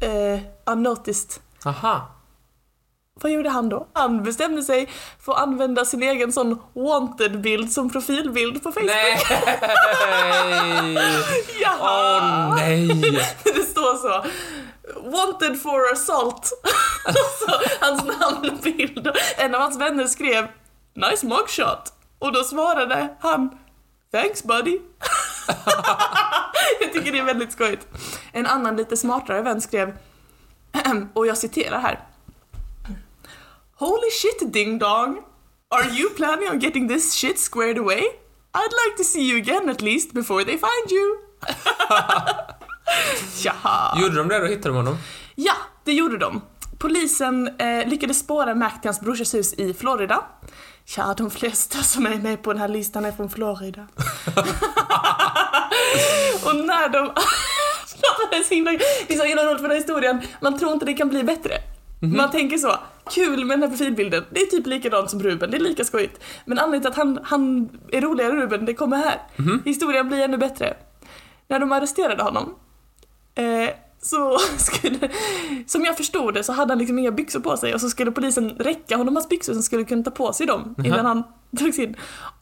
eh, 0.00 0.40
unnoticed. 0.64 1.42
Aha. 1.64 2.15
Vad 3.20 3.32
gjorde 3.32 3.50
han 3.50 3.68
då? 3.68 3.86
Han 3.92 4.22
bestämde 4.22 4.62
sig 4.62 4.88
för 5.20 5.32
att 5.32 5.38
använda 5.38 5.84
sin 5.84 6.02
egen 6.02 6.32
sån 6.32 6.62
wanted-bild 6.74 7.72
som 7.72 7.90
profilbild 7.90 8.62
på 8.62 8.72
Facebook. 8.72 8.90
Nej! 8.90 9.22
Jaha! 11.60 12.48
Åh 12.48 12.56
nej! 12.56 12.88
Det 13.44 13.62
står 13.62 13.94
så. 13.96 14.24
Wanted 15.10 15.62
for 15.62 15.92
assault. 15.92 16.46
så, 17.38 17.52
hans 17.80 18.04
namn 18.04 18.50
och 18.50 18.62
bild. 18.62 19.08
En 19.36 19.54
av 19.54 19.60
hans 19.60 19.80
vänner 19.80 20.06
skrev 20.06 20.48
Nice 20.94 21.26
mugshot. 21.26 21.92
Och 22.18 22.32
då 22.32 22.44
svarade 22.44 23.08
han 23.20 23.58
Thanks 24.12 24.44
buddy. 24.44 24.78
jag 26.80 26.92
tycker 26.92 27.12
det 27.12 27.18
är 27.18 27.24
väldigt 27.24 27.52
skojigt. 27.52 27.86
En 28.32 28.46
annan 28.46 28.76
lite 28.76 28.96
smartare 28.96 29.42
vän 29.42 29.60
skrev 29.60 29.96
och 31.14 31.26
jag 31.26 31.38
citerar 31.38 31.78
här. 31.78 32.00
Holy 33.78 34.10
shit 34.10 34.52
ding 34.52 34.78
dong. 34.78 35.22
Are 35.70 35.90
you 35.90 36.08
planning 36.16 36.48
on 36.48 36.58
getting 36.58 36.88
this 36.88 37.14
shit 37.14 37.38
squared 37.38 37.78
away? 37.78 38.00
I'd 38.54 38.72
like 38.86 38.96
to 38.96 39.04
see 39.04 39.30
you 39.30 39.36
again 39.36 39.68
at 39.68 39.82
least 39.82 40.14
before 40.14 40.44
they 40.44 40.56
find 40.56 40.90
you. 40.90 41.18
Jaha. 43.44 44.00
Gjorde 44.00 44.16
de 44.16 44.28
det 44.28 44.38
då? 44.38 44.46
Hittade 44.46 44.68
de 44.68 44.76
honom? 44.76 44.98
Ja, 45.34 45.52
det 45.84 45.92
gjorde 45.92 46.18
de. 46.18 46.42
Polisen 46.78 47.48
eh, 47.58 47.88
lyckades 47.88 48.18
spåra 48.18 48.54
Mac 48.54 48.70
till 48.70 48.88
hans 48.88 49.00
brorsas 49.00 49.34
hus 49.34 49.54
i 49.54 49.74
Florida. 49.74 50.24
Ja, 50.96 51.14
de 51.16 51.30
flesta 51.30 51.78
som 51.78 52.06
är 52.06 52.16
med 52.16 52.42
på 52.42 52.52
den 52.52 52.60
här 52.60 52.68
listan 52.68 53.04
är 53.04 53.12
från 53.12 53.30
Florida. 53.30 53.80
och 56.44 56.56
när 56.56 56.88
de... 56.88 57.12
Förlåt, 57.86 58.30
det 58.30 58.36
är 58.36 58.42
så 58.42 58.54
himla... 58.54 58.70
Det 59.06 59.14
är 59.14 59.18
så 59.18 59.24
himla 59.24 59.44
roligt 59.46 59.60
för 59.60 59.68
den 59.68 59.70
här 59.70 59.78
historien. 59.78 60.22
Man 60.40 60.58
tror 60.58 60.72
inte 60.72 60.86
det 60.86 60.94
kan 60.94 61.08
bli 61.08 61.22
bättre. 61.22 61.75
Man 62.00 62.30
tänker 62.30 62.58
så, 62.58 62.76
kul 63.10 63.44
med 63.44 63.58
den 63.58 63.62
här 63.62 63.76
profilbilden, 63.76 64.24
det 64.30 64.40
är 64.40 64.46
typ 64.46 64.66
likadant 64.66 65.10
som 65.10 65.22
Ruben, 65.22 65.50
det 65.50 65.56
är 65.56 65.60
lika 65.60 65.84
skojigt. 65.84 66.20
Men 66.44 66.58
anledningen 66.58 66.82
till 66.82 67.00
att 67.00 67.06
han, 67.06 67.18
han 67.22 67.68
är 67.92 68.00
roligare 68.00 68.32
än 68.32 68.40
Ruben, 68.40 68.64
det 68.64 68.74
kommer 68.74 68.96
här. 68.96 69.20
Historien 69.64 70.08
blir 70.08 70.18
ännu 70.18 70.36
bättre. 70.36 70.76
När 71.48 71.58
de 71.58 71.72
arresterade 71.72 72.22
honom, 72.22 72.54
eh, 73.34 73.70
så 74.02 74.38
skulle, 74.58 75.10
som 75.66 75.84
jag 75.84 75.96
förstod 75.96 76.34
det 76.34 76.42
så 76.42 76.52
hade 76.52 76.72
han 76.72 76.78
liksom 76.78 76.98
inga 76.98 77.10
byxor 77.10 77.40
på 77.40 77.56
sig 77.56 77.74
och 77.74 77.80
så 77.80 77.90
skulle 77.90 78.10
polisen 78.10 78.50
räcka 78.50 78.96
honom 78.96 79.16
hans 79.16 79.28
byxor 79.28 79.52
så 79.52 79.56
han 79.56 79.62
skulle 79.62 79.84
kunna 79.84 80.02
ta 80.02 80.10
på 80.10 80.32
sig 80.32 80.46
dem 80.46 80.74
innan 80.84 81.06
han 81.06 81.22
togs 81.58 81.78
in. 81.78 81.96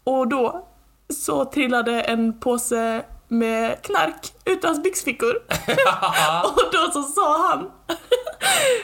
Och 0.05 0.29
då 0.29 0.69
så 1.09 1.45
trillade 1.45 2.01
en 2.01 2.41
påse 2.41 3.05
med 3.29 3.83
knark 3.83 4.33
ut 4.45 4.65
ur 4.65 4.69
hans 4.69 4.83
byxfickor. 4.83 5.35
och 6.45 6.73
då 6.73 6.91
så 6.93 7.03
sa 7.03 7.49
han, 7.49 7.71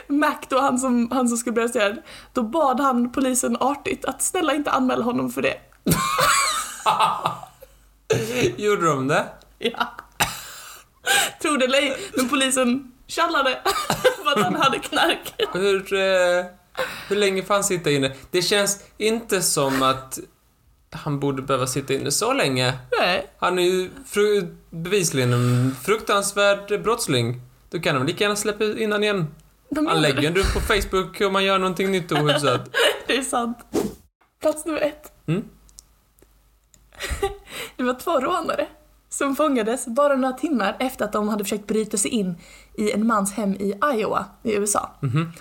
Mac 0.06 0.36
då, 0.48 0.60
han 0.60 0.78
som, 0.78 1.10
han 1.10 1.28
som 1.28 1.38
skulle 1.38 1.52
bli 1.52 1.62
arresterad, 1.62 2.02
då 2.32 2.42
bad 2.42 2.80
han 2.80 3.12
polisen 3.12 3.56
artigt 3.60 4.04
att 4.04 4.22
snälla 4.22 4.54
inte 4.54 4.70
anmäla 4.70 5.04
honom 5.04 5.30
för 5.30 5.42
det. 5.42 5.56
Gjorde 8.56 8.86
de 8.86 9.08
det? 9.08 9.26
Ja. 9.58 9.94
Tror 11.42 11.58
det 11.58 11.64
eller 11.64 11.78
ej, 11.78 11.96
men 12.16 12.28
polisen 12.28 12.92
tjallade 13.06 13.58
för 14.24 14.30
att 14.30 14.44
han 14.44 14.56
hade 14.56 14.78
knark. 14.78 15.34
Hur, 15.52 15.94
eh, 15.94 16.44
hur 17.08 17.16
länge 17.16 17.44
han 17.48 17.64
sitta 17.64 17.90
inne? 17.90 18.12
Det 18.30 18.42
känns 18.42 18.84
inte 18.98 19.42
som 19.42 19.82
att 19.82 20.18
han 20.94 21.20
borde 21.20 21.42
behöva 21.42 21.66
sitta 21.66 21.94
inne 21.94 22.10
så 22.10 22.32
länge. 22.32 22.78
Nej, 23.00 23.26
Han 23.38 23.58
är 23.58 23.62
ju 23.62 23.90
fru, 24.06 24.56
bevisligen 24.70 25.32
en 25.32 25.74
fruktansvärd 25.82 26.82
brottsling. 26.82 27.40
Då 27.70 27.80
kan 27.80 27.94
de 27.94 28.06
lika 28.06 28.24
gärna 28.24 28.36
släppa 28.36 28.64
in 28.64 28.92
han 28.92 29.02
igen. 29.02 29.26
Han 29.76 30.02
lägger 30.02 30.28
en 30.28 30.34
på 30.34 30.60
Facebook 30.60 31.20
om 31.20 31.32
man 31.32 31.44
gör 31.44 31.58
någonting 31.58 31.90
nytt 31.92 32.12
och 32.12 32.18
ohyfsat. 32.18 32.70
Det 33.06 33.16
är 33.16 33.22
sant. 33.22 33.58
Plats 34.40 34.64
nummer 34.66 34.80
ett. 34.80 35.12
Mm. 35.26 35.44
Det 37.76 37.82
var 37.82 37.94
två 37.94 38.20
rånare 38.20 38.66
som 39.08 39.36
fångades 39.36 39.86
bara 39.86 40.16
några 40.16 40.34
timmar 40.34 40.76
efter 40.80 41.04
att 41.04 41.12
de 41.12 41.28
hade 41.28 41.44
försökt 41.44 41.66
bryta 41.66 41.96
sig 41.96 42.10
in 42.10 42.36
i 42.74 42.92
en 42.92 43.06
mans 43.06 43.32
hem 43.32 43.54
i 43.54 43.74
Iowa 43.94 44.24
i 44.42 44.54
USA. 44.56 44.90
Mhm. 45.00 45.32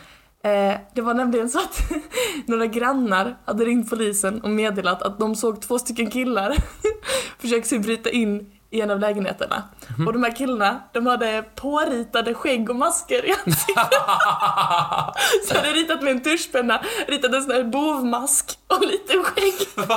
Eh, 0.43 0.77
det 0.95 1.01
var 1.01 1.13
nämligen 1.13 1.49
så 1.49 1.59
att 1.59 1.81
några 2.45 2.65
grannar 2.65 3.37
hade 3.45 3.65
ringt 3.65 3.89
polisen 3.89 4.41
och 4.41 4.49
meddelat 4.49 5.01
att 5.01 5.19
de 5.19 5.35
såg 5.35 5.61
två 5.61 5.79
stycken 5.79 6.11
killar 6.11 6.55
försöka 7.39 7.65
sig 7.65 7.79
bryta 7.79 8.09
in 8.09 8.51
i 8.71 8.81
en 8.81 8.91
av 8.91 8.99
lägenheterna. 8.99 9.63
Mhm. 9.97 10.07
Och 10.07 10.13
de 10.13 10.23
här 10.23 10.35
killarna, 10.35 10.81
de 10.93 11.05
hade 11.05 11.43
påritade 11.55 12.33
skägg 12.33 12.69
och 12.69 12.75
masker 12.75 13.25
i 13.25 13.31
ansiktet. 13.45 13.77
Så 15.47 15.55
hade 15.55 15.71
ritat 15.73 16.01
med 16.01 16.11
en 16.11 16.23
tuschpenna, 16.23 16.81
ritat 17.07 17.33
en 17.33 17.41
sån 17.41 17.51
här 17.51 17.63
bovmask 17.63 18.59
och 18.67 18.81
lite 18.81 19.13
skägg. 19.23 19.87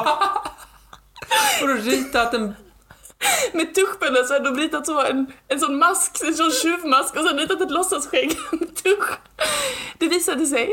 Och 1.63 1.69
då 1.69 1.75
ritat 1.75 2.35
en... 2.35 2.55
Med 3.53 3.75
tuschpenna 3.75 4.25
så 4.25 4.33
hade 4.33 4.45
de 4.45 4.57
ritat 4.57 4.87
så 4.87 5.01
en, 5.01 5.27
en 5.49 5.61
sån 5.61 5.79
mask, 5.79 6.23
en 6.27 6.35
sån 6.35 6.51
tjuvmask 6.51 7.17
och 7.17 7.25
sen 7.25 7.39
ritat 7.39 7.61
ett 7.61 7.71
låtsasskägg 7.71 8.37
med 8.53 8.77
tusch. 8.83 9.11
Det 9.99 10.09
visade 10.09 10.47
sig 10.47 10.71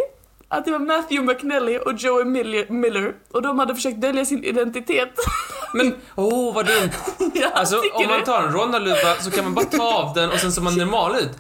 att 0.47 0.66
det 0.66 0.72
var 0.72 0.80
Matthew 0.80 1.34
McNally 1.34 1.78
och 1.78 1.93
Joey 1.93 2.26
Miller, 2.70 3.14
och 3.32 3.41
de 3.41 3.60
hade 3.60 3.76
försökt 3.76 4.02
dölja 4.02 4.26
sin 4.26 4.43
identitet. 4.43 5.14
Men, 5.74 5.95
åh 6.16 6.26
oh, 6.26 6.54
vad 6.54 6.66
dumt. 6.66 6.91
ja, 7.34 7.47
Alltså 7.54 7.82
om 7.93 8.08
man 8.08 8.24
tar 8.24 8.43
en 8.43 8.54
rondaluva 8.54 9.16
så 9.20 9.32
kan 9.32 9.43
man 9.43 9.54
bara 9.54 9.66
ta 9.66 9.84
av 9.84 10.14
den 10.14 10.32
och 10.32 10.39
sen 10.39 10.52
ser 10.52 10.62
man 10.62 10.78
normal 10.78 11.16
ut. 11.16 11.32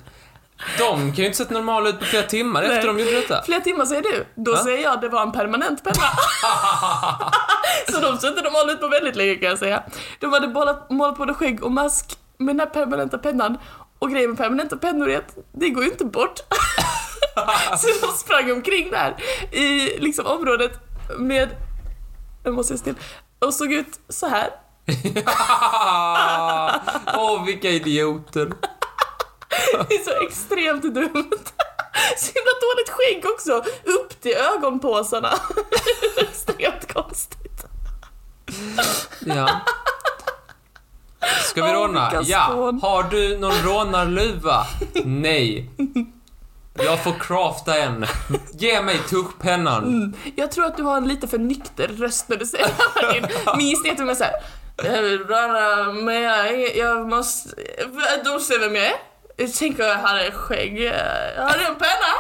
De 0.77 0.99
kan 0.99 1.15
ju 1.15 1.25
inte 1.25 1.37
sett 1.37 1.49
normala 1.49 1.89
ut 1.89 1.99
på 1.99 2.05
flera 2.05 2.23
timmar 2.23 2.63
efter 2.63 2.87
de 2.87 2.99
gjorde 2.99 3.11
detta. 3.11 3.43
Flera 3.43 3.61
timmar 3.61 3.85
säger 3.85 4.01
du, 4.01 4.25
då 4.35 4.51
Va? 4.51 4.57
säger 4.57 4.83
jag 4.83 5.01
det 5.01 5.09
var 5.09 5.21
en 5.21 5.31
permanent 5.31 5.83
penna. 5.83 5.95
så 7.91 7.99
de 7.99 8.17
såg 8.17 8.29
inte 8.29 8.41
normala 8.41 8.71
ut 8.71 8.79
på 8.79 8.87
väldigt 8.87 9.15
länge 9.15 9.35
kan 9.35 9.49
jag 9.49 9.59
säga. 9.59 9.83
De 10.19 10.33
hade 10.33 10.47
målat, 10.47 10.89
målat 10.89 11.17
både 11.17 11.33
skägg 11.33 11.63
och 11.63 11.71
mask 11.71 12.17
med 12.37 12.55
den 12.55 12.59
här 12.59 12.67
permanenta 12.67 13.17
pennan. 13.17 13.57
Och 13.99 14.11
grejen 14.11 14.29
med 14.29 14.37
permanenta 14.37 14.77
pennor 14.77 15.09
är 15.09 15.17
att 15.17 15.37
det 15.51 15.69
går 15.69 15.83
ju 15.83 15.89
inte 15.89 16.05
bort. 16.05 16.39
så 17.79 17.87
de 18.01 18.07
sprang 18.13 18.51
omkring 18.51 18.91
där 18.91 19.15
i 19.51 19.97
liksom 19.99 20.25
området 20.25 20.71
med, 21.17 21.49
nu 22.45 22.51
måste 22.51 22.73
jag 22.73 22.79
still, 22.79 22.95
och 23.39 23.53
såg 23.53 23.73
ut 23.73 23.99
så 24.09 24.27
här. 24.27 24.49
Åh, 27.17 27.45
vilka 27.45 27.69
idioter. 27.69 28.49
Det 29.89 29.95
är 29.95 30.03
så 30.03 30.25
extremt 30.27 30.83
dumt. 30.83 31.45
Så 32.17 32.31
himla 32.33 32.53
dåligt 32.61 32.89
skägg 32.89 33.25
också, 33.33 33.63
upp 33.83 34.21
till 34.21 34.33
ögonpåsarna. 34.33 35.33
extremt 36.17 36.93
konstigt. 36.93 37.65
Ja. 39.25 39.61
Ska 41.43 41.65
vi 41.65 41.73
råna? 41.73 42.23
Ja. 42.23 42.73
Har 42.81 43.03
du 43.03 43.37
någon 43.37 43.57
rånarluva? 43.63 44.65
Nej. 45.05 45.69
Jag 46.73 47.03
får 47.03 47.13
crafta 47.19 47.77
en. 47.77 48.05
Ge 48.51 48.81
mig 48.81 48.97
tuschpennan. 49.09 49.83
Mm. 49.83 50.13
Jag 50.35 50.51
tror 50.51 50.65
att 50.65 50.77
du 50.77 50.83
har 50.83 50.97
en 50.97 51.07
lite 51.07 51.27
för 51.27 51.37
nykter 51.37 51.87
röst 51.87 52.29
när 52.29 52.37
du 52.37 52.45
säger 52.45 52.67
det. 52.67 53.29
Min 53.57 53.67
gissning 53.67 53.89
är 53.89 53.91
att 53.91 53.97
du 53.97 54.09
är 54.11 54.15
såhär 54.15 54.33
Jag 54.83 55.01
vill 55.01 55.25
men 56.03 56.21
jag, 56.21 56.77
jag 56.77 57.07
måste... 57.07 57.55
De 58.25 58.39
ser 58.39 58.59
vem 58.59 58.75
jag 58.75 58.85
är. 58.85 59.08
Jag 59.39 59.53
tänker 59.53 59.83
jag 59.83 59.95
hade 59.95 60.31
skägg. 60.31 60.79
Jag 60.81 61.43
hade 61.43 61.65
en 61.65 61.75
penna. 61.75 62.13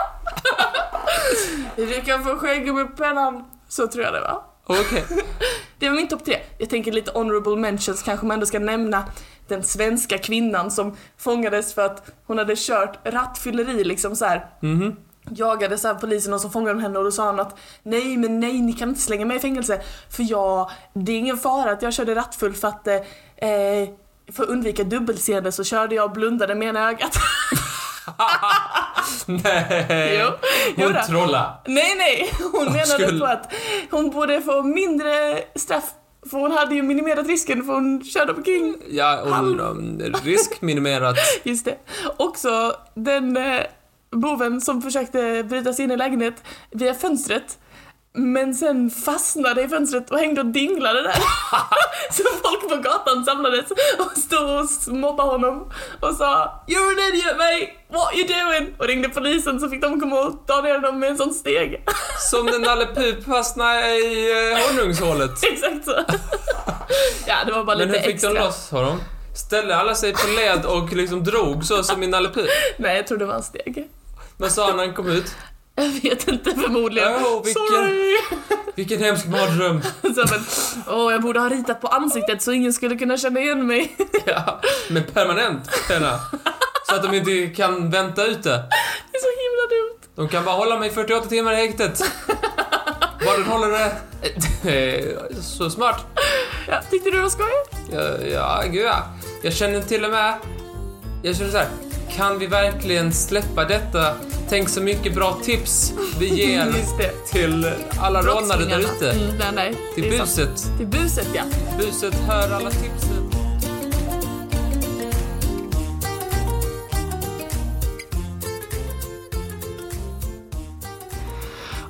Du 1.75 2.01
kan 2.01 2.23
få 2.23 2.35
skägg 2.37 2.73
med 2.73 2.97
pennan. 2.97 3.43
Så 3.67 3.87
tror 3.87 4.03
jag 4.05 4.13
det 4.13 4.19
var. 4.19 4.43
Okej. 4.65 5.05
Det 5.79 5.89
var 5.89 5.95
min 5.95 6.07
topp 6.07 6.25
tre. 6.25 6.37
Jag 6.57 6.69
tänker 6.69 6.91
lite 6.91 7.11
honorable 7.11 7.55
mentions 7.55 8.03
kanske 8.03 8.25
man 8.25 8.33
ändå 8.35 8.45
ska 8.45 8.59
nämna 8.59 9.03
den 9.47 9.63
svenska 9.63 10.17
kvinnan 10.17 10.71
som 10.71 10.97
fångades 11.17 11.73
för 11.73 11.85
att 11.85 12.11
hon 12.27 12.37
hade 12.37 12.53
kört 12.57 12.97
rattfylleri 13.03 13.83
liksom 13.83 14.15
så 14.15 14.25
här 14.25 14.45
Mhm. 14.61 14.95
jagade 15.29 15.77
så 15.77 15.87
här 15.87 15.95
polisen 15.95 16.33
och 16.33 16.41
så 16.41 16.49
fångade 16.49 16.73
de 16.73 16.81
henne 16.81 16.97
och 16.99 17.05
då 17.05 17.11
sa 17.11 17.25
han 17.25 17.39
att 17.39 17.57
nej 17.83 18.17
men 18.17 18.39
nej 18.39 18.61
ni 18.61 18.73
kan 18.73 18.89
inte 18.89 19.01
slänga 19.01 19.25
mig 19.25 19.37
i 19.37 19.39
fängelse 19.39 19.81
för 20.09 20.31
jag, 20.31 20.69
det 20.93 21.11
är 21.11 21.17
ingen 21.17 21.37
fara 21.37 21.71
att 21.71 21.81
jag 21.81 21.93
körde 21.93 22.15
rattfull 22.15 22.53
för 22.53 22.67
att 22.67 22.87
eh, 22.87 22.95
eh, 23.49 23.89
för 24.33 24.43
att 24.43 24.49
undvika 24.49 24.83
dubbelseende 24.83 25.51
så 25.51 25.63
körde 25.63 25.95
jag 25.95 26.05
och 26.05 26.11
blundade 26.11 26.55
med 26.55 26.67
ena 26.67 26.89
ögat. 26.89 27.15
Nej! 29.25 30.17
Jo, 30.21 30.27
Hon 30.75 30.85
jodå. 30.87 30.99
trolla. 31.07 31.61
nej 31.67 31.95
nej, 31.97 32.31
hon 32.51 32.65
menade 32.65 32.85
skulle- 32.85 33.19
på 33.19 33.25
att 33.25 33.53
hon 33.91 34.09
borde 34.09 34.41
få 34.41 34.63
mindre 34.63 35.39
straff 35.55 35.83
för 36.31 36.37
hon 36.37 36.51
hade 36.51 36.75
ju 36.75 36.83
minimerat 36.83 37.27
risken 37.27 37.63
för 37.65 37.73
hon 37.73 38.03
körde 38.03 38.33
omkring 38.33 38.75
Ja, 38.89 39.21
och 39.21 39.61
um, 39.61 40.01
risk 40.23 40.61
minimerat. 40.61 41.15
Just 41.43 41.65
det. 41.65 41.75
Också 42.17 42.75
den 42.95 43.37
eh, 43.37 43.61
boven 44.11 44.61
som 44.61 44.81
försökte 44.81 45.43
bryta 45.43 45.73
sig 45.73 45.85
in 45.85 45.91
i 45.91 45.97
lägenhet 45.97 46.43
via 46.71 46.93
fönstret. 46.93 47.57
Men 48.13 48.55
sen 48.55 48.89
fastnade 48.89 49.61
i 49.61 49.67
fönstret 49.67 50.11
och 50.11 50.17
hängde 50.19 50.41
och 50.41 50.47
dinglade 50.47 51.01
där. 51.03 51.13
Så 52.11 52.23
folk 52.43 52.69
på 52.69 52.75
gatan 52.75 53.25
samlades 53.25 53.71
och 53.99 54.17
stod 54.17 54.59
och 54.59 54.95
mobbade 54.97 55.29
honom 55.29 55.71
och 55.99 56.15
sa 56.15 56.63
You're 56.67 56.91
an 56.91 57.13
idiot 57.13 57.37
mate, 57.37 57.69
what 57.87 58.15
you 58.15 58.27
doing? 58.27 58.75
Och 58.77 58.87
ringde 58.87 59.09
polisen 59.09 59.59
så 59.59 59.69
fick 59.69 59.81
de 59.81 59.99
komma 59.99 60.19
och 60.19 60.47
ta 60.47 60.61
ner 60.61 60.73
honom 60.73 60.99
med 60.99 61.09
en 61.09 61.17
sån 61.17 61.33
steg. 61.33 61.83
Som 62.31 62.45
när 62.45 62.59
Nalle 62.59 62.85
Puh 62.95 63.21
fastnade 63.25 63.87
i 63.95 64.31
eh, 64.53 64.67
honungshålet. 64.67 65.43
Exakt 65.43 65.85
så. 65.85 66.03
ja, 67.27 67.35
det 67.45 67.51
var 67.51 67.63
bara 67.63 67.77
Men 67.77 67.87
lite 67.87 67.99
hur 67.99 68.05
fick 68.05 68.13
extra. 68.15 68.33
de 68.33 68.39
loss 68.39 68.69
honom? 68.71 69.01
Ställde 69.35 69.75
alla 69.77 69.95
sig 69.95 70.13
på 70.13 70.27
led 70.27 70.65
och 70.65 70.93
liksom 70.93 71.23
drog 71.23 71.65
så 71.65 71.83
som 71.83 72.03
i 72.03 72.07
Nalle 72.07 72.29
Puh? 72.29 72.45
Nej, 72.77 72.95
jag 72.95 73.07
tror 73.07 73.17
det 73.17 73.25
var 73.25 73.35
en 73.35 73.43
steg. 73.43 73.89
Vad 74.37 74.51
sa 74.51 74.67
han 74.67 74.77
när 74.77 74.85
han 74.85 74.95
kom 74.95 75.09
ut? 75.09 75.35
Jag 75.83 76.09
vet 76.09 76.27
inte, 76.27 76.51
förmodligen. 76.55 77.09
Åh, 77.13 77.43
vilken- 77.43 77.53
Sorry! 77.67 78.17
Vilken 78.75 78.99
hemsk 78.99 79.27
mardröm. 79.27 79.81
Så 80.01 80.25
men, 80.31 80.45
åh 80.87 81.11
jag 81.11 81.21
borde 81.21 81.39
ha 81.39 81.49
ritat 81.49 81.81
på 81.81 81.87
ansiktet 81.87 82.41
så 82.41 82.51
ingen 82.51 82.73
skulle 82.73 82.95
kunna 82.97 83.17
känna 83.17 83.39
igen 83.39 83.67
mig. 83.67 83.95
Ja, 84.25 84.61
men 84.89 85.03
permanent 85.03 85.69
gärna. 85.89 86.19
Så 86.89 86.95
att 86.95 87.03
de 87.03 87.13
inte 87.13 87.55
kan 87.55 87.89
vänta 87.91 88.25
ute. 88.25 88.49
Det 88.49 89.17
är 89.17 89.21
så 89.21 89.27
himla 89.41 89.69
dumt. 89.69 89.99
De 90.15 90.29
kan 90.29 90.45
bara 90.45 90.55
hålla 90.55 90.79
mig 90.79 90.89
48 90.89 91.27
timmar 91.27 91.53
i 91.53 91.55
häktet. 91.55 92.03
Bara 93.25 93.37
den 93.37 93.45
håller 93.45 93.67
det. 93.71 93.95
Det 94.63 94.99
är 95.01 95.17
Så 95.41 95.69
smart. 95.69 96.05
Ja, 96.67 96.81
tyckte 96.91 97.09
du 97.09 97.15
det 97.15 97.21
var 97.23 97.29
skojigt? 97.29 97.91
Ja, 97.91 98.27
ja, 98.27 98.63
gud 98.71 98.85
ja. 98.85 99.03
Jag 99.43 99.53
känner 99.53 99.81
till 99.81 100.05
och 100.05 100.11
med... 100.11 100.33
Jag 101.21 101.35
känner 101.35 101.51
så 101.51 101.57
här. 101.57 101.67
Kan 102.15 102.39
vi 102.39 102.47
verkligen 102.47 103.13
släppa 103.13 103.65
detta? 103.65 104.13
Tänk 104.49 104.69
så 104.69 104.81
mycket 104.81 105.15
bra 105.15 105.37
tips 105.43 105.93
vi 106.19 106.25
ger 106.45 106.73
till 107.31 107.71
alla 107.99 108.21
rånare 108.21 108.65
där 108.65 108.79
ute. 108.79 109.11
Mm, 109.11 109.35
nej, 109.39 109.51
nej. 109.55 109.75
Till 109.95 110.03
det 110.03 110.17
är 110.17 110.25
sant. 110.25 110.29
buset. 110.49 110.77
Till 110.77 110.87
buset, 110.87 111.27
ja. 111.33 111.41
Buset 111.77 112.13
hör 112.15 112.51
alla 112.55 112.69
tipsen. 112.69 113.29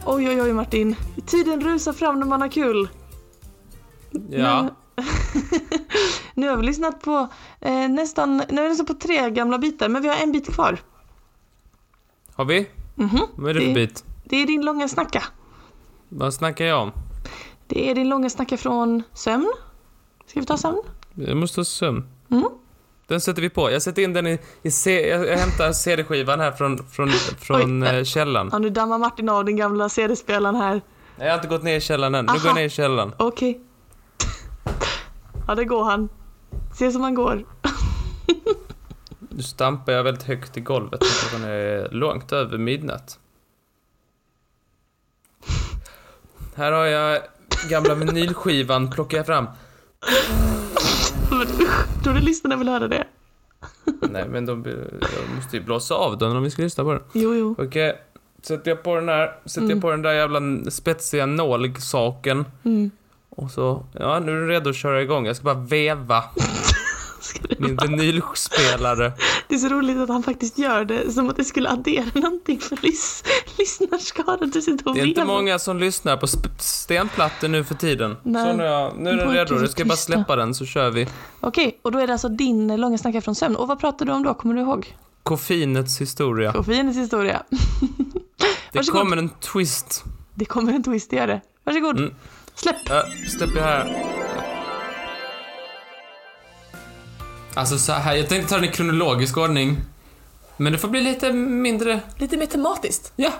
Oj, 0.06 0.30
oj, 0.30 0.42
oj 0.42 0.54
Martin. 0.54 0.96
Tiden 1.26 1.62
rusar 1.62 1.94
fram 1.94 2.20
när 2.20 2.26
man 2.28 2.42
har 2.42 2.48
kul. 2.50 2.90
Ja. 4.30 4.62
Men- 4.96 5.06
nu 6.40 6.50
har 6.50 6.58
vi 6.58 6.64
lyssnat 6.64 7.02
på 7.02 7.28
eh, 7.62 7.90
nästan, 7.90 8.38
nu 8.50 8.56
har 8.56 8.64
vi 8.64 8.70
lyssnat 8.70 8.88
på 8.88 8.94
tre 8.94 9.30
gamla 9.30 9.58
bitar, 9.58 9.90
men 9.90 10.02
vi 10.02 10.08
har 10.08 10.16
en 10.16 10.32
bit 10.32 10.54
kvar. 10.54 10.78
Har 12.36 12.46
vi? 12.46 12.68
Mhm. 12.96 13.20
Vad 13.36 13.50
är 13.50 13.54
det 13.54 13.60
för 13.60 13.68
Det- 13.68 13.74
bit? 13.74 14.04
Det 14.24 14.36
är 14.42 14.48
din 14.48 14.66
långa 14.66 14.88
snacka. 14.88 15.24
Vad 16.10 16.34
snackar 16.34 16.66
jag 16.66 16.82
om? 16.82 16.92
Det 17.68 17.90
är 17.92 17.96
din 17.96 18.10
långa 18.10 18.30
snacka 18.30 18.58
från 18.58 19.04
sömn. 19.14 19.54
Ska 20.28 20.40
vi 20.40 20.46
ta 20.46 20.58
sömn? 20.58 20.82
Jag 21.16 21.38
måste 21.38 21.60
ha 21.60 21.66
sömn. 21.66 22.04
Mm. 22.32 22.44
Den 23.08 23.22
sätter 23.22 23.42
vi 23.42 23.50
på. 23.50 23.72
Jag 23.72 23.82
sätter 23.82 24.02
in 24.02 24.14
den 24.14 24.28
i... 24.28 24.40
i 24.64 24.72
C, 24.72 25.08
jag, 25.10 25.28
jag 25.28 25.38
hämtar 25.38 25.72
CD-skivan 25.72 26.40
här 26.40 26.52
från, 26.52 26.78
från, 26.78 27.10
från 27.40 27.84
Oj. 27.84 27.90
eh, 27.90 28.04
källaren. 28.04 28.50
Ja, 28.52 28.60
nu 28.60 28.70
dammar 28.70 28.98
Martin 28.98 29.30
av 29.30 29.46
den 29.46 29.56
gamla 29.56 29.90
CD-spelaren 29.90 30.56
här. 30.56 30.82
Jag 31.18 31.28
har 31.28 31.36
inte 31.36 31.48
gått 31.48 31.64
ner 31.64 31.78
i 31.78 31.82
källaren 31.82 32.16
än. 32.16 32.26
Nu 32.26 32.32
går 32.32 32.40
Aha. 32.40 32.48
jag 32.48 32.56
ner 32.56 32.64
i 32.66 32.70
källaren. 32.70 33.14
Okej. 33.18 33.62
Ja, 35.48 35.56
det 35.56 35.66
går 35.66 35.84
han. 35.84 36.10
Se 36.80 36.92
som 36.92 37.02
han 37.02 37.14
går. 37.16 37.46
Nu 39.30 39.44
stampar 39.44 39.94
jag 39.94 40.04
väldigt 40.04 40.24
högt 40.24 40.58
i 40.58 40.62
golvet. 40.62 41.00
Klockan 41.00 41.50
är 41.50 41.90
långt 41.92 42.32
över 42.32 42.58
midnatt. 42.58 43.20
Här 46.56 46.72
har 46.72 46.86
jag 46.86 47.22
gamla 47.70 47.96
vinylskivan, 47.96 48.90
plockar 48.90 49.18
jag 49.18 49.26
fram. 49.26 49.46
Tror 52.04 52.14
du 52.14 52.20
lyssnarna 52.20 52.56
vill 52.56 52.70
höra 52.70 52.88
det? 52.88 53.08
Nej, 54.12 54.28
men 54.30 54.46
de, 54.46 54.66
jag 55.00 55.36
måste 55.36 55.58
ju 55.58 55.64
blåsa 55.64 55.96
av 55.96 56.18
den 56.18 56.36
om 56.36 56.44
vi 56.44 56.52
ska 56.52 56.62
lyssna 56.62 56.84
på 56.84 56.94
den. 56.94 57.02
Jo, 57.14 57.36
jo. 57.36 57.56
Okej, 57.58 58.02
sätter 58.42 58.72
jag 58.72 58.84
på 58.84 58.96
den 58.96 59.10
här, 59.10 59.36
sätter 59.46 59.62
Mm. 59.62 59.72
jag 59.72 59.82
på 59.82 59.92
den 59.92 60.02
där 60.02 60.14
jävla 60.14 60.72
spetsiga 60.72 61.26
nålsaken. 61.26 62.46
Mm. 62.64 62.92
Och 63.40 63.52
så, 63.52 63.86
ja 64.00 64.20
nu 64.20 64.32
är 64.32 64.36
du 64.36 64.48
redo 64.48 64.70
att 64.70 64.76
köra 64.76 65.02
igång. 65.02 65.26
Jag 65.26 65.36
ska 65.36 65.44
bara 65.44 65.60
veva 65.60 66.24
Ska 67.22 67.40
min 67.58 67.78
vinylspelare. 67.88 69.12
det 69.48 69.56
är 69.56 69.60
så 69.60 69.68
roligt 69.68 69.98
att 69.98 70.10
han 70.10 70.24
faktiskt 70.24 70.58
gör 70.58 70.86
det, 70.86 71.12
som 71.12 71.30
att 71.30 71.36
det 71.36 71.44
skulle 71.44 71.70
addera 71.70 72.06
någonting 72.14 72.60
för 72.60 72.78
lys, 72.82 73.24
lyssnarskaran. 73.58 74.50
Du 74.54 74.62
sitter 74.62 74.88
och 74.88 74.96
Det 74.96 75.02
är 75.02 75.06
inte 75.06 75.26
många 75.26 75.60
som 75.60 75.78
lyssnar 75.80 76.18
på 76.18 76.28
stenplattor 76.58 77.48
nu 77.48 77.64
för 77.64 77.76
tiden. 77.76 78.18
Nej. 78.24 78.52
Så 78.52 78.58
nu 78.58 78.64
är, 78.64 78.68
jag, 78.68 78.98
nu 78.98 79.10
är 79.10 79.18
den 79.18 79.32
redo. 79.32 79.60
Jag 79.60 79.70
ska 79.70 79.86
bara 79.86 79.98
släppa 79.98 80.36
den 80.36 80.54
så 80.54 80.66
kör 80.66 80.90
vi. 80.90 81.08
Okej, 81.40 81.80
och 81.82 81.92
då 81.92 82.00
är 82.00 82.08
det 82.08 82.14
alltså 82.14 82.30
din 82.30 82.82
långa 82.82 82.98
snacka 82.98 83.22
från 83.22 83.36
sömn. 83.36 83.56
Och 83.56 83.68
vad 83.68 83.80
pratar 83.80 84.06
du 84.06 84.12
om 84.12 84.24
då? 84.24 84.34
Kommer 84.34 84.56
du 84.56 84.62
ihåg? 84.62 84.96
Koffeinets 85.24 86.02
historia. 86.02 86.52
Koffeinets 86.52 86.98
historia. 86.98 87.44
Det 88.72 88.92
kommer 88.92 89.18
en 89.18 89.30
twist. 89.30 90.04
Det 90.34 90.46
kommer 90.46 90.74
en 90.74 90.84
twist, 90.84 91.10
det 91.10 91.16
gör 91.16 91.28
det. 91.28 91.42
Varsågod. 91.64 91.98
Mm. 91.98 92.16
Släpp. 92.62 92.90
Jag 92.90 93.06
släpper 93.30 93.62
här. 93.62 94.06
Alltså 97.54 97.78
så 97.78 97.94
här, 97.94 98.16
jag 98.16 98.30
tänkte 98.30 98.50
ta 98.50 98.56
den 98.56 98.70
i 98.70 98.72
kronologisk 98.72 99.38
ordning. 99.38 99.78
Men 100.58 100.74
det 100.74 100.80
får 100.80 100.88
bli 100.88 101.02
lite 101.02 101.34
mindre... 101.34 102.00
Lite 102.18 102.38
mer 102.38 102.46
tematiskt. 102.46 103.14
Ja. 103.16 103.32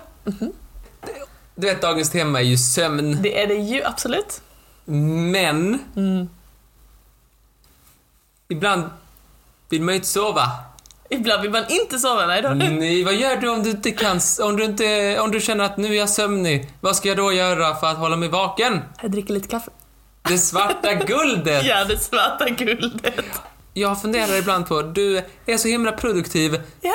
Du 1.54 1.66
vet, 1.66 1.82
dagens 1.82 2.10
tema 2.10 2.40
är 2.40 2.44
ju 2.44 2.58
sömn. 2.58 3.22
Det 3.22 3.42
är 3.42 3.46
det 3.46 3.54
ju, 3.54 3.84
absolut. 3.84 4.42
Men... 4.84 5.78
Mm. 5.96 6.28
Ibland 8.48 8.90
vill 9.68 9.82
man 9.82 9.94
ju 9.94 9.96
inte 9.96 10.08
sova. 10.08 10.48
Ibland 11.10 11.42
vill 11.42 11.50
man 11.50 11.64
inte 11.68 11.98
sova, 11.98 12.26
nej 12.26 12.42
då. 12.42 12.48
Nej, 12.48 13.04
vad 13.04 13.14
gör 13.14 13.36
du 13.36 13.48
om 13.48 13.62
du 13.62 13.70
inte 13.70 13.90
kan... 13.90 14.20
Om 14.42 14.56
du, 14.56 14.64
inte, 14.64 15.18
om 15.20 15.30
du 15.30 15.40
känner 15.40 15.64
att 15.64 15.76
nu 15.76 15.88
är 15.94 15.98
jag 15.98 16.08
sömnig? 16.10 16.68
Vad 16.80 16.96
ska 16.96 17.08
jag 17.08 17.16
då 17.16 17.32
göra 17.32 17.74
för 17.74 17.86
att 17.86 17.96
hålla 17.96 18.16
mig 18.16 18.28
vaken? 18.28 18.80
Jag 19.02 19.10
dricker 19.10 19.34
lite 19.34 19.48
kaffe. 19.48 19.70
Det 20.28 20.38
svarta 20.38 20.94
guldet! 21.06 21.64
Ja, 21.64 21.84
det 21.84 21.98
svarta 21.98 22.48
guldet. 22.48 23.14
Jag 23.74 24.02
funderar 24.02 24.36
ibland 24.38 24.68
på, 24.68 24.82
du 24.82 25.22
är 25.46 25.56
så 25.56 25.68
himla 25.68 25.92
produktiv. 25.92 26.60
Ja, 26.80 26.92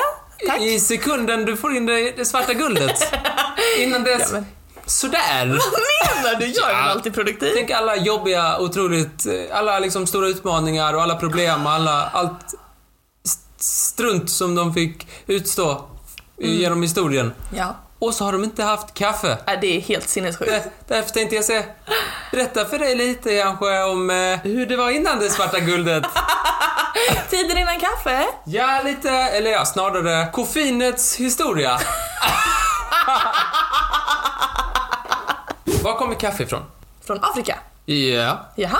tack. 0.48 0.60
I 0.60 0.80
sekunden 0.80 1.44
du 1.44 1.56
får 1.56 1.76
in 1.76 1.86
det, 1.86 2.10
det 2.16 2.24
svarta 2.24 2.52
guldet. 2.54 3.12
Innan 3.78 4.04
dess, 4.04 4.30
Ja, 4.32 4.42
sådär. 4.86 5.46
Vad 5.46 6.24
menar 6.24 6.40
du? 6.40 6.46
Jag 6.46 6.70
är 6.70 6.74
Ja. 6.74 6.80
väl 6.82 6.88
alltid 6.90 7.14
produktiv? 7.14 7.52
Tänk 7.56 7.70
alla 7.70 7.96
jobbiga, 7.96 8.58
otroligt, 8.58 9.26
eh, 9.26 9.58
alla 9.58 9.78
liksom 9.78 10.06
stora 10.06 10.28
utmaningar 10.28 10.94
och 10.94 11.02
alla 11.02 11.14
problem 11.16 11.66
och 11.66 11.72
alla, 11.78 12.10
allt 12.12 12.54
strunt 13.66 14.30
som 14.30 14.54
de 14.54 14.74
fick 14.74 15.08
utstå 15.26 15.84
Mm. 16.42 16.52
genom 16.52 16.82
historien. 16.82 17.32
Ja. 17.54 17.76
Och 17.98 18.14
så 18.14 18.24
har 18.24 18.32
de 18.32 18.44
inte 18.44 18.62
haft 18.62 18.94
kaffe. 18.94 19.38
Nej, 19.46 19.58
det 19.60 19.76
är 19.76 19.80
helt 19.80 20.08
sinnessjukt. 20.08 20.50
Där- 20.50 20.62
Därför 20.88 21.10
tänkte 21.10 21.36
jag 21.36 21.44
säga, 21.44 21.62
berätta 22.32 22.64
för 22.64 22.78
dig 22.78 22.94
lite 22.94 23.42
kanske 23.42 23.82
om 23.82 24.10
eh, 24.10 24.38
hur 24.42 24.66
det 24.66 24.76
var 24.76 24.90
innan 24.90 25.18
det 25.18 25.30
svarta 25.30 25.60
guldet. 25.60 26.04
Tiden 27.30 27.58
innan 27.58 27.80
kaffe? 27.80 28.26
Ja, 28.46 28.80
lite, 28.84 29.10
eller 29.10 29.50
ja, 29.50 29.64
snarare 29.64 30.30
koffeinets 30.32 31.16
historia. 31.16 31.78
Var 35.82 35.98
kommer 35.98 36.14
kaffe 36.14 36.42
ifrån? 36.42 36.62
Från 37.06 37.18
Afrika? 37.24 37.58
Ja. 37.84 38.46
Jaha? 38.56 38.78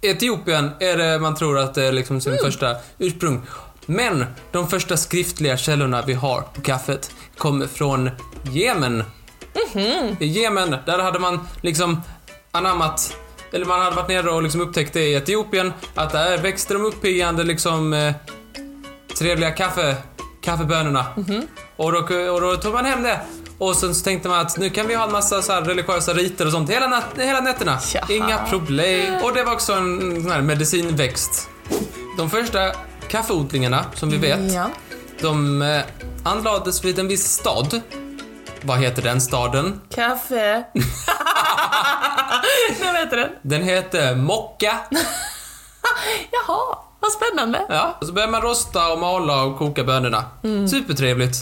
Etiopien 0.00 0.70
är 0.80 0.96
det 0.96 1.18
man 1.18 1.34
tror 1.34 1.58
att 1.58 1.74
det 1.74 1.84
är 1.84 1.92
liksom 1.92 2.20
sin 2.20 2.38
första 2.44 2.76
ursprung. 2.98 3.46
Men 3.86 4.24
de 4.52 4.68
första 4.68 4.96
skriftliga 4.96 5.56
källorna 5.56 6.02
vi 6.06 6.12
har 6.14 6.40
på 6.54 6.60
kaffet 6.60 7.10
kommer 7.38 7.66
från 7.66 8.10
Jemen. 8.52 9.04
I 10.20 10.26
Jemen, 10.26 10.76
där 10.86 10.98
hade 10.98 11.18
man 11.18 11.48
liksom 11.60 12.00
anammat, 12.50 13.16
eller 13.52 13.66
man 13.66 13.80
hade 13.80 13.96
varit 13.96 14.08
nere 14.08 14.30
och 14.30 14.42
liksom 14.42 14.60
upptäckt 14.60 14.92
det 14.92 15.00
i 15.04 15.14
Etiopien, 15.14 15.72
att 15.94 16.12
där 16.12 16.38
växte 16.38 16.74
de 16.74 16.84
uppiggande 16.84 17.44
liksom 17.44 17.92
eh, 17.92 18.12
trevliga 19.18 19.50
kaffe, 19.50 19.96
kaffebönorna. 20.42 21.06
Och, 21.76 21.92
då, 21.92 21.98
och 22.32 22.40
då 22.40 22.56
tog 22.56 22.74
man 22.74 22.84
hem 22.84 23.02
det 23.02 23.20
Och 23.58 23.76
sen 23.76 23.94
så 23.94 24.04
tänkte 24.04 24.28
man 24.28 24.40
att 24.40 24.58
nu 24.58 24.70
kan 24.70 24.86
vi 24.86 24.94
ha 24.94 25.04
en 25.06 25.12
massa 25.12 25.42
så 25.42 25.52
religiösa 25.60 26.14
riter 26.14 26.46
och 26.46 26.52
sånt 26.52 26.70
hela, 26.70 26.86
nat- 26.86 27.20
hela 27.24 27.40
nätterna. 27.40 27.78
Jaha. 27.94 28.04
Inga 28.08 28.38
problem. 28.38 29.22
Och 29.24 29.32
det 29.34 29.44
var 29.44 29.52
också 29.52 29.72
en 29.72 30.22
sån 30.22 30.30
här 30.32 30.42
medicinväxt. 30.42 31.48
De 32.16 32.30
första 32.30 32.72
kaffeodlingarna, 33.08 33.84
som 33.94 34.10
vi 34.10 34.16
vet, 34.16 34.52
Ja. 34.52 34.70
de 35.20 35.62
eh, 35.62 35.80
anlades 36.24 36.84
vid 36.84 36.98
en 36.98 37.08
viss 37.08 37.32
stad. 37.32 37.80
Vad 38.62 38.78
heter 38.78 39.02
den 39.02 39.20
staden? 39.20 39.80
Kaffe. 39.94 40.64
Vet 42.92 43.10
du 43.10 43.16
den. 43.16 43.28
Den 43.42 43.62
heter 43.62 44.14
Mocka. 44.16 44.78
Jaha, 46.30 46.78
vad 47.00 47.12
spännande. 47.12 47.66
Ja, 47.68 47.96
och 48.00 48.06
så 48.06 48.12
börjar 48.12 48.28
man 48.28 48.42
rosta 48.42 48.92
och 48.92 48.98
mala 48.98 49.42
och 49.42 49.58
koka 49.58 49.84
bönorna. 49.84 50.24
Supertrevligt. 50.70 51.36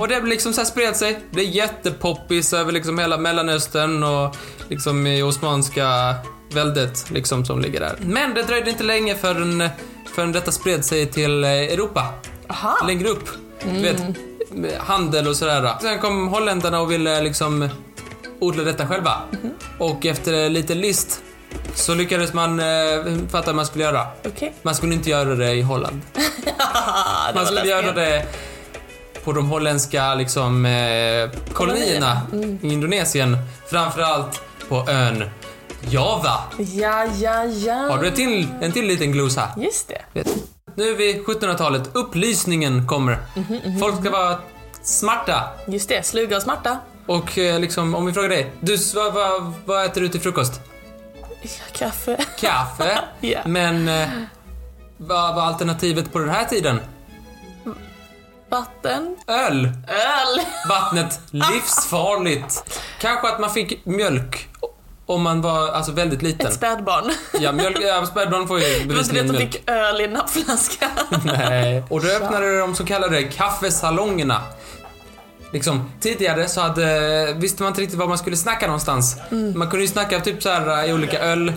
Och 0.00 0.08
det 0.08 0.20
liksom 0.20 0.52
så 0.52 0.60
här 0.60 0.66
spred 0.66 0.96
sig. 0.96 1.12
Det 1.12 1.34
blev 1.34 1.46
jättepoppis 1.50 2.52
över 2.52 2.72
liksom 2.72 2.98
hela 2.98 3.18
Mellanöstern 3.18 4.02
och 4.02 4.36
liksom 4.68 5.06
i 5.06 5.22
Osmanska 5.22 6.14
väldet 6.52 7.10
liksom 7.10 7.44
som 7.44 7.60
ligger 7.60 7.80
där. 7.80 7.96
Men 8.00 8.34
det 8.34 8.42
dröjde 8.42 8.70
inte 8.70 8.84
länge 8.84 9.14
förrän, 9.14 9.68
förrän 10.18 10.32
detta 10.32 10.52
spred 10.52 10.84
sig 10.84 11.06
till 11.06 11.44
eh, 11.44 11.50
Europa. 11.50 12.06
Aha. 12.48 12.86
Längre 12.86 13.08
upp. 13.08 13.28
Du 13.62 13.82
vet, 13.82 14.02
handel 14.78 15.28
och 15.28 15.36
sådär. 15.36 15.72
Sen 15.80 15.98
kom 15.98 16.28
holländarna 16.28 16.80
och 16.80 16.92
ville 16.92 17.20
liksom 17.20 17.68
odla 18.40 18.62
detta 18.62 18.86
själva. 18.86 19.12
Och 19.78 20.06
efter 20.06 20.50
lite 20.50 20.74
list 20.74 21.22
så 21.74 21.94
lyckades 21.94 22.32
man 22.32 22.60
eh, 22.60 22.66
fatta 23.30 23.46
vad 23.46 23.54
man 23.54 23.66
skulle 23.66 23.84
göra. 23.84 24.06
Okej. 24.26 24.54
Man 24.62 24.74
skulle 24.74 24.94
inte 24.94 25.10
göra 25.10 25.34
det 25.34 25.52
i 25.52 25.62
Holland. 25.62 26.00
Det 26.14 27.34
Man 27.34 27.46
skulle 27.46 27.68
göra 27.70 27.92
det 27.92 28.26
på 29.24 29.32
de 29.32 29.48
holländska 29.48 30.14
liksom, 30.14 30.66
eh, 30.66 31.30
kolonierna 31.52 32.20
i 32.62 32.72
Indonesien. 32.72 33.36
Framförallt 33.70 34.42
på 34.68 34.84
ön 34.88 35.24
Java. 35.80 36.38
Ja, 36.58 37.04
ja, 37.04 37.44
ja. 37.44 37.74
Har 37.74 37.98
du 37.98 38.08
en 38.08 38.14
till, 38.14 38.48
en 38.60 38.72
till 38.72 38.86
liten 38.86 39.12
glosa? 39.12 39.48
Just 39.56 39.88
det. 39.88 40.24
Nu 40.74 40.88
är 40.88 40.96
vi 40.96 41.22
1700-talet. 41.26 41.90
Upplysningen 41.92 42.86
kommer. 42.86 43.18
Folk 43.80 44.00
ska 44.00 44.10
vara 44.10 44.38
smarta. 44.82 45.42
Just 45.66 45.88
det, 45.88 46.06
sluga 46.06 46.36
och 46.36 46.42
smarta. 46.42 46.78
Och 47.06 47.38
eh, 47.38 47.60
liksom, 47.60 47.94
om 47.94 48.06
vi 48.06 48.12
frågar 48.12 48.28
dig. 48.28 48.52
Du, 48.60 48.76
vad, 48.94 49.14
vad, 49.14 49.52
vad 49.64 49.84
äter 49.84 50.00
du 50.00 50.08
till 50.08 50.20
frukost? 50.20 50.60
Ja, 51.42 51.48
Kaffe. 51.72 52.24
Kaffe. 52.38 52.98
Ja. 53.20 53.40
Men 53.44 53.88
eh, 53.88 54.08
vad 54.96 55.34
var 55.34 55.42
alternativet 55.42 56.12
på 56.12 56.18
den 56.18 56.28
här 56.28 56.44
tiden? 56.44 56.80
Vatten. 58.50 59.16
Öl. 59.26 59.64
Öl. 59.88 60.40
Vattnet 60.68 61.20
livsfarligt. 61.30 62.80
Kanske 63.00 63.28
att 63.28 63.40
man 63.40 63.50
fick 63.50 63.86
mjölk 63.86 64.48
om 65.08 65.22
man 65.22 65.40
var 65.40 65.68
alltså 65.68 65.92
väldigt 65.92 66.22
liten. 66.22 66.46
Ett 66.46 66.54
spädbarn. 66.54 67.12
Ja, 67.40 67.52
mjölk, 67.52 67.78
ja, 67.80 68.06
spädbarn 68.06 68.46
får 68.48 68.60
ju 68.60 68.84
bevisligen 68.86 69.30
mjölk. 69.32 69.52
fick 69.52 69.70
öl 69.70 70.00
i 70.00 70.04
en 70.04 70.12
nappflaska. 70.12 70.90
Nej. 71.24 71.84
Och 71.90 72.00
då 72.00 72.08
öppnade 72.08 72.58
de 72.58 72.74
så 72.74 72.84
kallade 72.84 73.22
kaffesalongerna. 73.22 74.42
Liksom, 75.52 75.92
tidigare 76.00 76.48
så 76.48 76.60
hade, 76.60 77.34
visste 77.36 77.62
man 77.62 77.72
inte 77.72 77.80
riktigt 77.80 77.98
var 77.98 78.06
man 78.06 78.18
skulle 78.18 78.36
snacka 78.36 78.66
någonstans. 78.66 79.16
Mm. 79.30 79.58
Man 79.58 79.70
kunde 79.70 79.84
ju 79.84 79.88
snacka 79.88 80.20
typ 80.20 80.42
så 80.42 80.48
här 80.48 80.88
i 80.88 80.92
olika 80.92 81.18
öl 81.18 81.52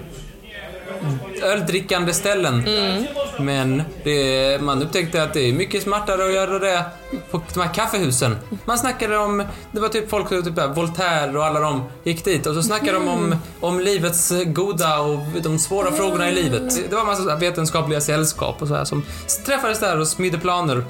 öldrickande 1.44 2.14
ställen. 2.14 2.68
Mm. 2.68 3.06
Men 3.40 3.84
det, 4.04 4.62
man 4.62 4.84
upptäckte 4.84 5.24
att 5.24 5.34
det 5.34 5.50
är 5.50 5.54
mycket 5.54 5.84
smartare 5.84 6.26
att 6.26 6.34
göra 6.34 6.60
det 6.60 6.84
på 7.32 7.42
de 7.54 7.60
här 7.60 7.74
kaffehusen. 7.74 8.38
Man 8.66 8.78
snackade 8.78 9.18
om, 9.18 9.44
det 9.72 9.80
var 9.80 9.90
typ 9.90 10.10
folk, 10.10 10.30
typ 10.30 10.56
där, 10.56 10.68
Voltaire 10.68 11.38
och 11.38 11.46
alla 11.46 11.60
de 11.60 11.84
gick 12.04 12.26
dit 12.26 12.46
och 12.46 12.56
så 12.56 12.64
snackade 12.64 12.92
de 12.92 13.08
om, 13.08 13.36
om 13.60 13.80
livets 13.80 14.32
goda 14.46 15.00
och 15.00 15.20
de 15.44 15.60
svåra 15.60 15.92
frågorna 15.92 16.30
i 16.30 16.32
livet. 16.32 16.90
Det 16.90 16.96
var 16.96 17.02
en 17.02 17.08
massa 17.08 17.36
vetenskapliga 17.36 18.02
sällskap 18.02 18.62
och 18.62 18.68
så 18.68 18.76
här 18.76 18.86
som 18.86 19.04
träffades 19.46 19.80
där 19.80 20.00
och 20.00 20.08
smidde 20.08 20.38
planer. 20.38 20.84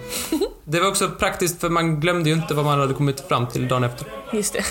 Det 0.63 0.79
var 0.79 0.87
också 0.87 1.09
praktiskt 1.09 1.61
för 1.61 1.69
man 1.69 1.99
glömde 1.99 2.29
ju 2.29 2.35
inte 2.35 2.53
vad 2.53 2.65
man 2.65 2.79
hade 2.79 2.93
kommit 2.93 3.27
fram 3.27 3.47
till 3.47 3.67
dagen 3.67 3.83
efter. 3.83 4.07
Just 4.31 4.53
det. 4.53 4.63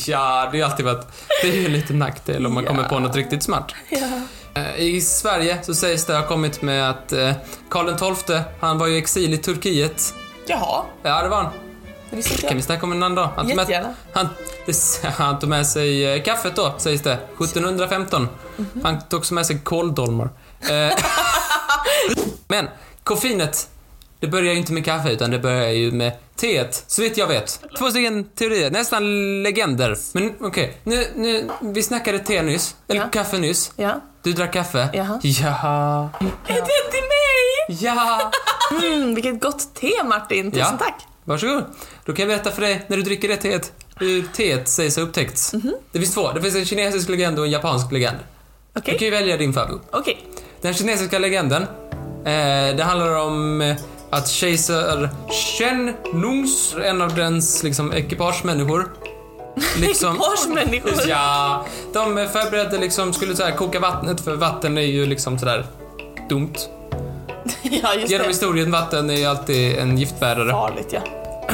ja, 0.06 0.48
det 0.52 0.60
är 0.60 0.64
alltid 0.64 0.86
varit, 0.86 1.06
det 1.42 1.48
är 1.48 1.60
ju 1.60 1.68
lite 1.68 1.92
nackdel 1.92 2.46
om 2.46 2.54
man 2.54 2.64
Ja. 2.64 2.70
kommer 2.70 2.88
på 2.88 2.98
något 2.98 3.16
riktigt 3.16 3.42
smart. 3.42 3.72
Ja. 3.90 3.98
Eh, 4.56 4.76
I 4.80 5.00
Sverige 5.00 5.58
så 5.62 5.74
sägs 5.74 6.04
det 6.04 6.14
ha 6.16 6.26
kommit 6.26 6.62
med 6.62 6.90
att 6.90 7.12
eh, 7.12 7.32
Karl 7.70 8.14
XII, 8.16 8.40
han 8.60 8.78
var 8.78 8.86
ju 8.86 8.94
i 8.94 8.98
exil 8.98 9.34
i 9.34 9.38
Turkiet. 9.38 10.14
Jaha, 10.46 10.82
Ja, 11.02 11.22
det 11.22 11.28
var 11.28 11.36
han. 11.36 11.52
det 12.10 12.16
visste 12.16 12.32
inte 12.32 12.42
kan 12.46 12.50
vi 12.50 12.56
jag. 12.60 12.64
snacka 12.64 12.86
om 12.86 12.92
en 12.92 13.02
annan 13.02 13.14
dag. 13.14 13.28
Han 13.36 13.46
tog 13.46 13.56
med, 13.56 13.94
han, 14.12 14.28
han 15.16 15.38
tog 15.38 15.48
med 15.48 15.66
sig 15.66 16.14
eh, 16.16 16.22
kaffet 16.22 16.56
då, 16.56 16.74
sägs 16.78 17.02
det. 17.02 17.12
1715. 17.12 18.28
Mhm. 18.56 18.80
Han 18.84 19.00
tog 19.08 19.18
också 19.20 19.34
med 19.34 19.46
sig 19.46 19.58
kåldolmar. 19.58 20.28
Eh, 20.60 20.96
Men, 22.48 22.68
koffeinet, 23.04 23.68
det 24.20 24.26
börjar 24.26 24.52
ju 24.52 24.58
inte 24.58 24.72
med 24.72 24.84
kaffe 24.84 25.12
utan 25.12 25.30
det 25.30 25.38
börjar 25.38 25.68
ju 25.70 25.90
med 25.92 26.12
teet, 26.36 26.84
så 26.86 27.02
vitt 27.02 27.16
jag 27.16 27.26
vet. 27.26 27.60
Två 27.78 27.90
stycken 27.90 28.24
teorier, 28.24 28.70
nästan 28.70 29.02
legender. 29.42 29.96
Men 30.12 30.32
okej, 30.40 30.76
nu, 30.84 31.06
nu, 31.16 31.48
vi 31.60 31.82
snackade 31.82 32.18
te 32.18 32.42
nyss, 32.42 32.76
eller 32.88 33.00
Ja. 33.00 33.08
kaffe 33.12 33.38
nyss. 33.38 33.72
Ja. 33.76 34.00
Du 34.22 34.32
drack 34.32 34.52
kaffe? 34.52 34.88
Jaha. 34.94 35.20
Ja. 35.22 36.10
Är 36.46 36.54
det 36.54 36.90
till 36.90 37.02
mig? 37.02 37.78
Ja. 37.80 38.30
Mm, 38.82 39.14
vilket 39.14 39.40
gott 39.40 39.74
te 39.74 39.90
Martin. 40.04 40.50
Tusen 40.52 40.66
Ja. 40.72 40.78
tack. 40.78 41.06
Varsågod. 41.24 41.64
Då 42.04 42.12
kan 42.12 42.28
jag 42.28 42.38
berätta 42.38 42.50
för 42.54 42.62
dig, 42.62 42.84
när 42.88 42.96
du 42.96 43.02
dricker 43.02 43.28
det 43.28 43.36
teet, 43.36 43.72
hur 43.98 44.22
teet 44.34 44.68
sägs 44.68 44.96
ha 44.96 45.02
upptäckts. 45.02 45.52
Mhm. 45.52 45.74
Det 45.92 45.98
finns 45.98 46.14
två. 46.14 46.32
Det 46.32 46.42
finns 46.42 46.54
en 46.56 46.64
kinesisk 46.64 47.08
legend 47.08 47.38
och 47.38 47.44
en 47.44 47.50
japansk 47.50 47.92
legend. 47.92 48.16
Okej. 48.76 48.92
Du 48.92 48.98
kan 48.98 49.04
ju 49.06 49.10
välja 49.10 49.36
din 49.36 49.52
favorit. 49.52 49.82
Okej. 49.90 50.18
Den 50.60 50.74
kinesiska 50.74 51.18
legenden, 51.18 51.62
eh, 51.62 52.76
det 52.76 52.82
handlar 52.84 53.16
om 53.18 53.60
eh, 53.60 53.76
att 54.10 54.28
kejsar 54.28 55.10
Shen 55.30 55.94
Nungs, 56.12 56.74
en 56.84 57.02
av 57.02 57.14
dens 57.14 57.62
liksom, 57.62 57.92
ekipagemänniskor, 57.92 58.92
liksom... 59.76 60.16
Ekipagemänniskor? 60.16 61.08
Ja, 61.08 61.66
de 61.92 62.28
förberedde 62.32 62.78
liksom, 62.78 63.12
skulle 63.12 63.36
så 63.36 63.42
här, 63.44 63.52
koka 63.52 63.80
vattnet 63.80 64.20
för 64.20 64.36
vatten 64.36 64.78
är 64.78 64.82
ju 64.82 65.06
liksom 65.06 65.38
sådär 65.38 65.66
dumt. 66.28 66.54
Ja, 67.62 67.94
just 67.94 68.10
Genom 68.10 68.24
det. 68.24 68.28
historien, 68.32 68.70
vatten 68.70 69.10
är 69.10 69.14
ju 69.14 69.24
alltid 69.24 69.78
en 69.78 69.98
giftbärare. 69.98 70.50
Farligt 70.50 70.88
ja. 70.92 71.00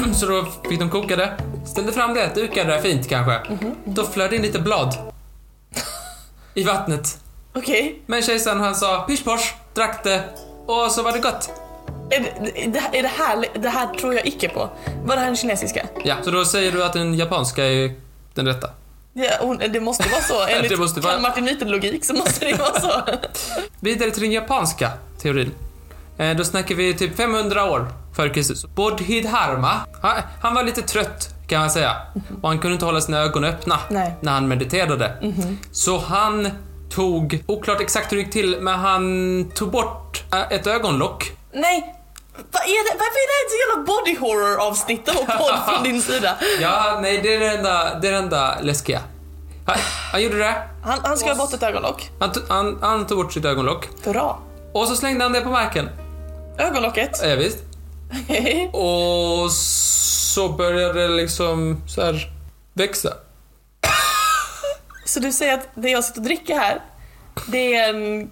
Så 0.13 0.25
då 0.25 0.45
fick 0.69 0.79
de 0.79 0.89
koka 0.89 1.15
det, 1.15 1.33
ställde 1.65 1.91
fram 1.91 2.13
det, 2.13 2.31
dukade 2.35 2.73
det 2.73 2.81
fint 2.81 3.09
kanske. 3.09 3.41
Då 3.85 4.03
flöt 4.03 4.29
det 4.29 4.35
in 4.35 4.41
lite 4.41 4.59
blad 4.59 4.95
i 6.53 6.63
vattnet. 6.63 7.17
Okej. 7.55 8.01
Men 8.05 8.21
kejsaren 8.21 8.59
han 8.59 8.75
sa 8.75 9.07
posh, 9.25 9.53
drack 9.73 10.03
det 10.03 10.23
och 10.65 10.91
så 10.91 11.01
var 11.03 11.11
det 11.11 11.19
gott. 11.19 11.49
Är, 12.09 12.19
det, 12.67 12.97
är 12.97 13.01
det 13.03 13.07
här, 13.09 13.45
det 13.61 13.69
här 13.69 13.87
tror 13.93 14.13
jag 14.13 14.27
icke 14.27 14.49
på. 14.49 14.69
Var 15.05 15.15
det 15.15 15.19
här 15.19 15.27
den 15.27 15.35
kinesiska? 15.35 15.85
Ja, 16.03 16.15
så 16.23 16.31
då 16.31 16.45
säger 16.45 16.71
du 16.71 16.83
att 16.83 16.93
den 16.93 17.13
japanska 17.13 17.65
är 17.65 17.93
den 18.33 18.45
rätta. 18.47 18.69
Ja, 19.13 19.29
hon, 19.41 19.57
det 19.57 19.79
måste 19.79 20.09
vara 20.09 20.21
så. 20.21 20.47
Enligt 20.55 20.71
Det 20.71 20.77
måste 20.77 20.99
vara- 21.01 21.19
Martin 21.19 21.99
så 22.03 22.13
måste 22.13 22.45
det 22.45 22.53
vara 22.57 22.79
så. 22.79 23.01
Vidare 23.79 24.11
till 24.11 24.21
den 24.21 24.31
japanska 24.31 24.91
teorin. 25.21 25.51
Eh, 26.17 26.35
Då 26.37 26.43
snackar 26.43 26.75
vi 26.75 26.93
typ 26.93 27.17
500 27.17 27.71
år 27.71 27.87
före 28.15 28.29
Kristus. 28.29 28.65
Bodhidharma, 28.65 29.79
han, 30.01 30.15
han 30.41 30.55
var 30.55 30.63
lite 30.63 30.81
trött 30.81 31.29
kan 31.47 31.59
man 31.59 31.69
säga. 31.69 31.95
Och 32.41 32.49
han 32.49 32.59
kunde 32.59 32.73
inte 32.73 32.85
hålla 32.85 33.01
sina 33.01 33.17
ögon 33.19 33.43
öppna 33.43 33.79
Nej. 33.89 34.13
när 34.21 34.31
han 34.31 34.47
mediterade. 34.47 35.33
Så 35.71 35.97
han 35.99 36.49
tog, 36.89 37.43
oklart 37.47 37.81
exakt 37.81 38.11
hur 38.11 38.17
det 38.17 38.23
gick 38.23 38.31
till, 38.33 38.57
men 38.61 38.79
han 38.79 39.51
tog 39.55 39.71
bort 39.71 40.23
eh, 40.33 40.41
ett 40.57 40.67
ögonlock. 40.67 41.31
Nej, 41.53 41.95
vad 42.35 42.63
är 42.63 42.91
det, 42.91 42.97
varför 42.99 43.19
är 43.23 43.27
det 43.29 43.35
här 43.35 43.45
ett 43.45 43.51
så 43.51 43.57
jävla 43.63 43.83
body 43.85 44.17
horror 44.17 44.67
avsnitt 44.67 45.07
och 45.07 45.27
podd 45.27 45.59
från 45.67 45.83
din 45.83 46.01
sida? 46.01 46.37
Ja, 46.61 46.99
nej, 47.01 47.19
det 47.23 47.33
är 47.33 47.39
det 47.39 47.49
enda, 47.49 47.99
det 47.99 48.07
är 48.07 48.11
det 48.11 48.17
enda 48.17 48.59
läskiga. 48.61 49.01
Han, 49.65 49.75
han 50.11 50.23
gjorde 50.23 50.37
det. 50.37 50.55
Han, 50.83 50.99
han 51.03 51.17
ha 51.19 51.35
bort 51.35 51.53
ett 51.53 51.63
ögonlock. 51.63 52.11
Han, 52.19 52.31
han, 52.49 52.77
han 52.81 53.07
tog 53.07 53.17
bort 53.17 53.33
sitt 53.33 53.45
ögonlock. 53.45 53.89
Bra. 54.03 54.39
Och 54.73 54.87
så 54.87 54.95
slängde 54.95 55.25
han 55.25 55.33
det 55.33 55.41
på 55.41 55.49
marken. 55.49 55.89
Ögonlocket. 56.57 57.19
Ja, 57.23 57.35
visst. 57.35 57.57
Och 58.73 59.51
så 59.51 60.49
började 60.49 61.01
det 61.01 61.07
liksom 61.07 61.81
så 61.87 62.01
här 62.01 62.31
växa. 62.73 63.13
Så 65.05 65.19
du 65.19 65.31
säger 65.31 65.53
att 65.53 65.67
det 65.75 65.89
jag 65.89 66.03
sitter 66.03 66.19
och 66.19 66.25
dricker 66.25 66.59
här, 66.59 66.81
det 67.47 67.75
är 67.75 67.89
en 67.89 68.31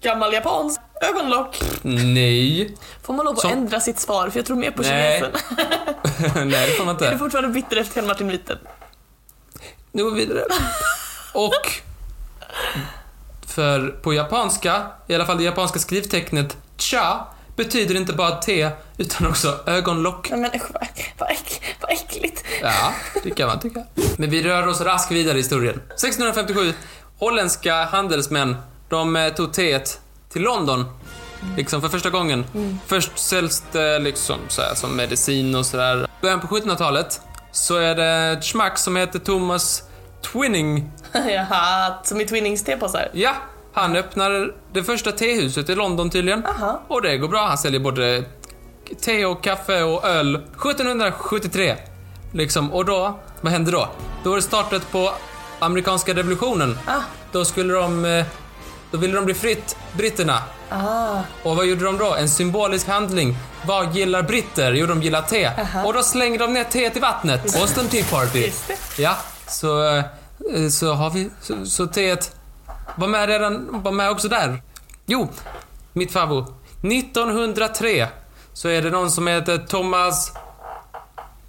gammal 0.00 0.32
japansk 0.32 0.80
ögonlock? 1.02 1.60
Nej. 1.82 2.76
Får 3.02 3.14
man 3.14 3.24
lov 3.24 3.34
att 3.34 3.40
Som- 3.40 3.52
ändra 3.52 3.80
sitt 3.80 3.98
svar? 3.98 4.30
För 4.30 4.38
jag 4.38 4.46
tror 4.46 4.56
mer 4.56 4.70
på 4.70 4.82
Nej. 4.82 5.20
kinesen. 5.20 5.40
Nej, 6.50 6.66
det 6.66 6.72
får 6.72 6.84
man 6.84 6.96
Är 6.96 6.98
du 7.00 7.06
inte. 7.06 7.18
fortfarande 7.18 7.50
bitter 7.50 7.76
efter 7.76 8.02
Martin 8.02 8.26
Nyten? 8.28 8.58
Nu 9.92 10.04
går 10.04 10.10
vi 10.10 10.26
vidare. 10.26 10.44
Och 11.34 11.72
för 13.46 13.88
på 13.88 14.14
japanska, 14.14 14.86
i 15.06 15.14
alla 15.14 15.26
fall 15.26 15.36
det 15.38 15.44
japanska 15.44 15.78
skrivtecknet 15.78 16.56
cha, 16.78 17.26
betyder 17.56 17.94
inte 17.94 18.12
bara 18.12 18.36
te, 18.36 18.70
utan 18.96 19.26
också 19.26 19.58
ögonlock. 19.66 20.30
Nej, 20.30 20.40
men 20.40 20.50
usch, 20.54 20.70
vad, 20.74 20.86
vad, 21.18 21.30
äck, 21.30 21.62
vad 21.80 21.90
äckligt. 21.90 22.44
Ja, 22.62 22.92
det 23.24 23.30
kan 23.30 23.46
man 23.48 23.60
tycka. 23.60 23.84
Men 24.16 24.30
vi 24.30 24.42
rör 24.42 24.66
oss 24.66 24.80
raskt 24.80 25.10
vidare 25.12 25.34
i 25.34 25.40
historien. 25.40 25.74
1657, 25.74 26.72
holländska 27.18 27.84
handelsmän, 27.84 28.56
de 28.88 29.16
eh, 29.16 29.32
tog 29.32 29.52
teet 29.52 30.00
till 30.32 30.42
London. 30.42 30.84
Liksom 31.56 31.80
för 31.80 31.88
första 31.88 32.10
gången. 32.10 32.44
Först 32.86 33.18
säljs 33.18 33.64
det 33.72 33.98
liksom 33.98 34.36
så 34.48 34.62
här, 34.62 34.74
som 34.74 34.96
medicin 34.96 35.54
och 35.54 35.66
sådär. 35.66 36.06
Början 36.20 36.40
på 36.40 36.46
1700-talet 36.46 37.20
så 37.52 37.76
är 37.76 37.94
det 37.94 38.38
ett 38.38 38.44
schmack 38.44 38.78
som 38.78 38.96
heter 38.96 39.18
Thomas 39.18 39.82
Twinning. 40.32 40.90
Jaha, 41.12 41.94
som 42.04 42.20
i 42.20 42.26
Twinnings 42.26 42.64
tepåsar. 42.64 43.08
Ja, 43.12 43.34
han 43.72 43.96
öppnar 43.96 44.54
det 44.72 44.82
första 44.82 45.12
tehuset 45.12 45.68
i 45.68 45.74
London 45.74 46.10
tydligen. 46.10 46.46
Aha. 46.46 46.82
Och 46.88 47.02
det 47.02 47.16
går 47.16 47.28
bra. 47.28 47.46
Han 47.46 47.58
säljer 47.58 47.80
både 47.80 48.24
te 49.00 49.24
och 49.24 49.42
kaffe 49.42 49.82
och 49.82 50.04
öl. 50.04 50.34
1773. 50.34 51.76
Liksom, 52.32 52.72
och 52.72 52.84
då, 52.84 53.18
vad 53.40 53.52
hände 53.52 53.70
då? 53.70 53.88
Då 54.24 54.30
var 54.30 54.36
det 54.36 54.42
startet 54.42 54.92
på 54.92 55.12
amerikanska 55.58 56.14
revolutionen. 56.14 56.78
Ah. 56.86 57.00
Då 57.32 57.44
skulle 57.44 57.74
de, 57.74 58.04
eh, 58.04 58.26
då 58.92 58.98
ville 58.98 59.14
de 59.14 59.24
bli 59.24 59.34
fritt, 59.34 59.76
britterna. 59.92 60.42
Ah, 60.70 61.20
Och 61.42 61.56
vad 61.56 61.66
gjorde 61.66 61.84
de 61.84 61.98
då? 61.98 62.14
En 62.14 62.28
symbolisk 62.28 62.88
handling. 62.88 63.36
Vad 63.66 63.96
gillar 63.96 64.22
britter? 64.22 64.72
Jo, 64.72 64.86
de 64.86 65.02
gillar 65.02 65.22
te. 65.22 65.50
Och 65.84 65.92
då 65.92 66.02
slänger 66.02 66.38
de 66.38 66.52
ner 66.54 66.64
teet 66.64 66.96
i 66.96 67.00
vattnet. 67.00 67.42
Boston 67.60 67.88
Tea 67.88 68.04
Party. 68.10 68.50
Ja, 68.98 69.16
så, 69.48 69.84
eh, 69.96 70.04
så 70.70 70.92
har 70.92 71.10
vi, 71.10 71.30
så, 71.40 71.66
så 71.66 71.86
teet 71.86 72.36
var 72.96 73.08
med 73.08 73.28
redan, 73.28 73.82
var 73.82 73.92
med 73.92 74.10
också 74.10 74.28
där. 74.28 74.62
Jo, 75.06 75.28
mitt 75.92 76.12
favvo. 76.12 76.46
1903 76.82 78.08
så 78.52 78.68
är 78.68 78.82
det 78.82 78.90
någon 78.90 79.10
som 79.10 79.26
heter 79.26 79.58
Thomas 79.58 80.32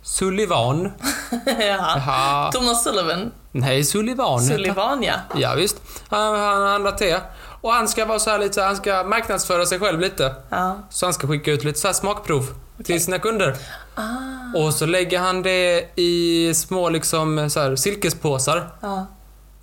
Sullivan. 0.01 0.91
Jaha. 1.45 1.57
Jaha. 1.59 2.51
Thomas 2.51 2.83
Sullivan. 2.83 3.31
Nej, 3.55 3.83
Sullivan. 3.83 4.41
Sullivan, 4.41 5.03
ja. 5.03 5.13
Ja, 5.35 5.53
visst. 5.55 5.81
Han, 6.09 6.39
han 6.39 6.61
handlar 6.61 6.91
te. 6.91 7.19
Och 7.61 7.71
han 7.71 7.87
ska 7.87 8.05
vara 8.05 8.19
så 8.19 8.29
här 8.29 8.39
lite, 8.39 8.61
han 8.61 8.75
ska 8.75 9.03
marknadsföra 9.03 9.65
sig 9.65 9.79
själv 9.79 9.99
lite. 9.99 10.35
Ja. 10.49 10.79
Så 10.89 11.05
han 11.05 11.13
ska 11.13 11.27
skicka 11.27 11.51
ut 11.51 11.63
lite 11.63 11.79
så 11.79 11.87
här 11.87 11.93
smakprov 11.93 12.47
till 12.83 13.03
sina 13.03 13.19
kunder. 13.19 13.57
Ah. 13.95 14.57
Och 14.57 14.73
så 14.73 14.85
lägger 14.85 15.19
han 15.19 15.41
det 15.41 15.89
i 15.95 16.53
små 16.55 16.89
liksom 16.89 17.49
så 17.49 17.59
här 17.59 17.75
silkespåsar. 17.75 18.69
Ja. 18.81 19.05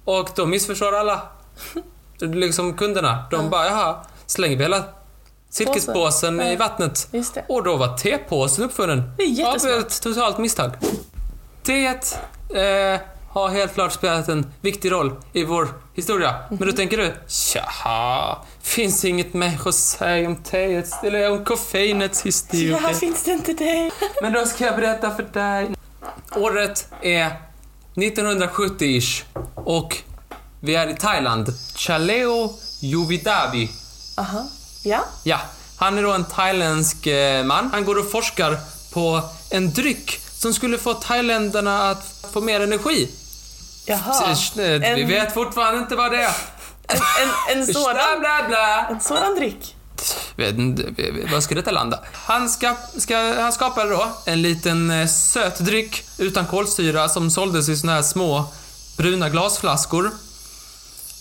Och 0.05 0.29
då 0.37 0.47
missförstår 0.47 0.95
alla 0.97 1.23
liksom 2.19 2.73
kunderna. 2.77 3.25
De 3.31 3.51
bara, 3.51 3.67
jaha, 3.67 3.97
slänger 4.27 4.57
vi 4.57 4.63
hela 4.63 4.85
silkespåsen 5.51 6.37
Påsen. 6.37 6.41
i 6.41 6.57
vattnet. 6.57 7.09
Och 7.49 7.63
då 7.65 7.77
var 7.77 7.97
tepåsen 7.97 8.65
uppfunnen. 8.65 9.13
Det 9.17 9.23
är 9.23 9.27
jättesmart. 9.27 9.73
Av 9.75 9.81
ett 9.81 10.03
totalt 10.03 10.39
misstag. 10.39 10.71
Teet 11.63 12.19
eh, 12.55 13.01
har 13.31 13.49
helt 13.49 13.75
klart 13.75 13.93
spelat 13.93 14.29
en 14.29 14.53
viktig 14.61 14.93
roll 14.93 15.13
i 15.33 15.45
vår 15.45 15.69
historia. 15.95 16.35
Men 16.49 16.57
Mhm. 16.59 16.67
då 16.69 16.73
tänker 16.73 16.97
du, 16.97 17.15
tjaha, 17.29 18.39
finns 18.63 19.05
inget 19.05 19.35
mer 19.35 19.59
att 19.69 19.75
säga 19.75 20.29
om 20.29 20.37
teet 20.37 21.05
eller 21.05 21.31
om 21.33 21.45
koffeinets 21.45 22.23
historia. 22.23 22.81
Ja, 22.83 22.95
finns 22.95 23.23
det 23.25 23.31
inte 23.33 23.53
det? 23.53 23.91
Men 24.23 24.33
då 24.33 24.47
ska 24.47 24.65
jag 24.67 24.77
berätta 24.77 25.17
för 25.17 25.23
dig. 25.23 25.71
Året 26.37 26.89
är 27.03 27.31
1970-ish 27.95 29.23
och 29.55 29.97
vi 30.61 30.75
är 30.75 30.89
i 30.89 30.97
Thailand. 30.97 31.49
Chaleo 31.77 32.55
Yuvidavi. 32.83 33.71
Aha. 34.17 34.49
Ja. 34.85 35.01
Ja, 35.25 35.41
han 35.77 35.99
är 35.99 36.03
då 36.03 36.13
en 36.13 36.25
thailändsk 36.25 37.07
eh, 37.07 37.45
man. 37.45 37.71
Han 37.73 37.85
går 37.85 37.99
och 37.99 38.11
forskar 38.11 38.57
på 38.93 39.21
en 39.51 39.73
dryck 39.73 40.21
som 40.33 40.55
skulle 40.55 40.79
få 40.79 40.95
thailändarna 40.95 41.91
att 41.91 42.27
få 42.33 42.41
mer 42.41 42.61
energi. 42.61 43.09
Jaha. 43.91 44.31
Eh, 44.31 44.81
Vi 44.81 45.03
En- 45.03 45.09
vet 45.09 45.35
fortfarande 45.35 45.79
inte 45.81 45.97
vad 45.97 46.13
det 46.13 46.23
är. 46.23 46.35
En, 46.89 46.97
en, 47.53 47.59
en, 47.59 47.67
sådan, 47.67 48.21
bla, 48.21 48.45
bla. 48.49 48.87
en 48.91 49.01
sådan 49.01 49.35
dryck. 49.35 49.77
Vet 50.37 50.55
vad 51.33 51.43
ska 51.43 51.55
detta 51.55 51.71
landa? 51.71 51.99
Han, 52.13 52.49
ska, 52.49 52.77
ska, 52.97 53.17
han 53.43 53.53
skapade 53.53 53.91
då 53.91 54.07
en 54.27 54.43
liten 54.43 54.91
eh, 54.91 55.07
söt 55.09 55.59
dryck 55.59 56.05
utan 56.19 56.47
kolsyra 56.47 57.09
som 57.09 57.31
såldes 57.31 57.69
i 57.69 57.77
såna 57.77 57.93
här 57.93 58.03
små 58.03 58.45
bruna 58.97 59.29
glasflaskor. 59.29 60.11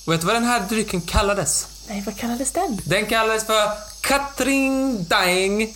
Och 0.05 0.13
vet 0.13 0.21
du 0.21 0.27
vad 0.27 0.35
den 0.35 0.43
här 0.43 0.59
drycken 0.69 1.01
kallades? 1.01 1.67
Nej, 1.87 2.03
vad 2.05 2.17
kallades 2.17 2.51
den? 2.51 2.79
Den 2.85 3.05
kallades 3.05 3.45
för 3.45 3.69
Katring 4.01 5.03
Daeng. 5.03 5.75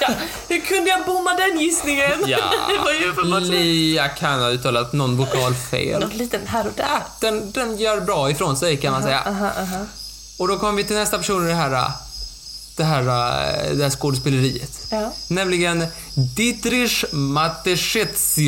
Ja, 0.00 0.08
hur 0.48 0.60
kunde 0.60 0.90
jag 0.90 1.06
bomma 1.06 1.34
den 1.34 1.60
gissningen? 1.60 2.24
Ja, 2.26 2.38
det 2.68 2.78
var 2.78 2.92
ju 2.92 3.10
uppenbart. 3.10 3.42
Lia 3.42 4.08
kan 4.08 4.40
ha 4.40 4.50
uttalat 4.50 4.92
någon 4.92 5.16
vokal 5.16 5.54
fel. 5.54 6.00
Någon 6.00 6.10
liten 6.10 6.46
här 6.46 6.66
och 6.66 6.72
där. 6.76 7.02
Den, 7.20 7.52
den 7.52 7.76
gör 7.76 8.00
bra 8.00 8.30
ifrån 8.30 8.56
sig 8.56 8.76
kan 8.76 8.92
man 8.92 9.02
säga. 9.02 9.20
Aha, 9.26 9.46
aha. 9.46 9.86
Och 10.38 10.48
då 10.48 10.58
kommer 10.58 10.72
vi 10.72 10.84
till 10.84 10.96
nästa 10.96 11.18
person 11.18 11.44
i 11.44 11.48
det 11.48 11.54
här, 11.54 11.90
det 12.76 12.84
här, 12.84 13.02
det 13.74 13.82
här 13.82 13.90
skådespeleriet. 13.90 14.86
Ja. 14.90 15.12
Nämligen 15.28 15.86
Dietrich 16.36 17.04
Mateschitz. 17.12 18.38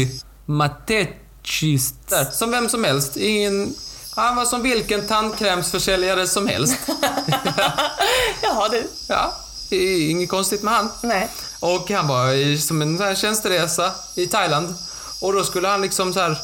Matechis. 0.47 1.95
Som 2.33 2.51
vem 2.51 2.69
som 2.69 2.85
helst. 2.85 3.17
Ingen, 3.17 3.75
han 4.17 4.37
var 4.37 4.45
som 4.45 4.63
vilken 4.63 5.07
tandkrämsförsäljare 5.07 6.27
som 6.27 6.49
helst. 6.49 6.77
Jaha 8.43 8.69
du. 8.69 8.89
Ja, 9.09 9.33
inget 9.71 10.31
konstigt 10.31 10.63
med 10.63 10.75
han. 10.75 10.89
Nej. 11.03 11.29
Och 11.61 11.91
han 11.91 12.09
var 12.09 12.33
i, 12.33 12.59
som 12.59 12.83
en 12.83 12.99
sån 12.99 13.17
tjänsteresa 13.17 13.93
i 14.15 14.27
Thailand. 14.27 14.75
Och 15.21 15.33
då 15.33 15.45
skulle 15.45 15.69
han 15.69 15.81
liksom 15.81 16.13
så 16.13 16.21
här 16.21 16.39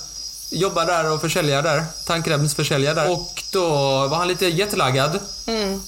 jobba 0.51 0.85
där 0.85 1.11
och 1.13 1.21
försälja 1.21 1.63
där. 1.63 1.85
Tandkrämsförsälja 2.07 2.95
där. 2.95 3.11
Och 3.11 3.43
då 3.51 3.69
var 4.07 4.17
han 4.17 4.29
lite 4.29 4.47
jetlaggad. 4.47 5.19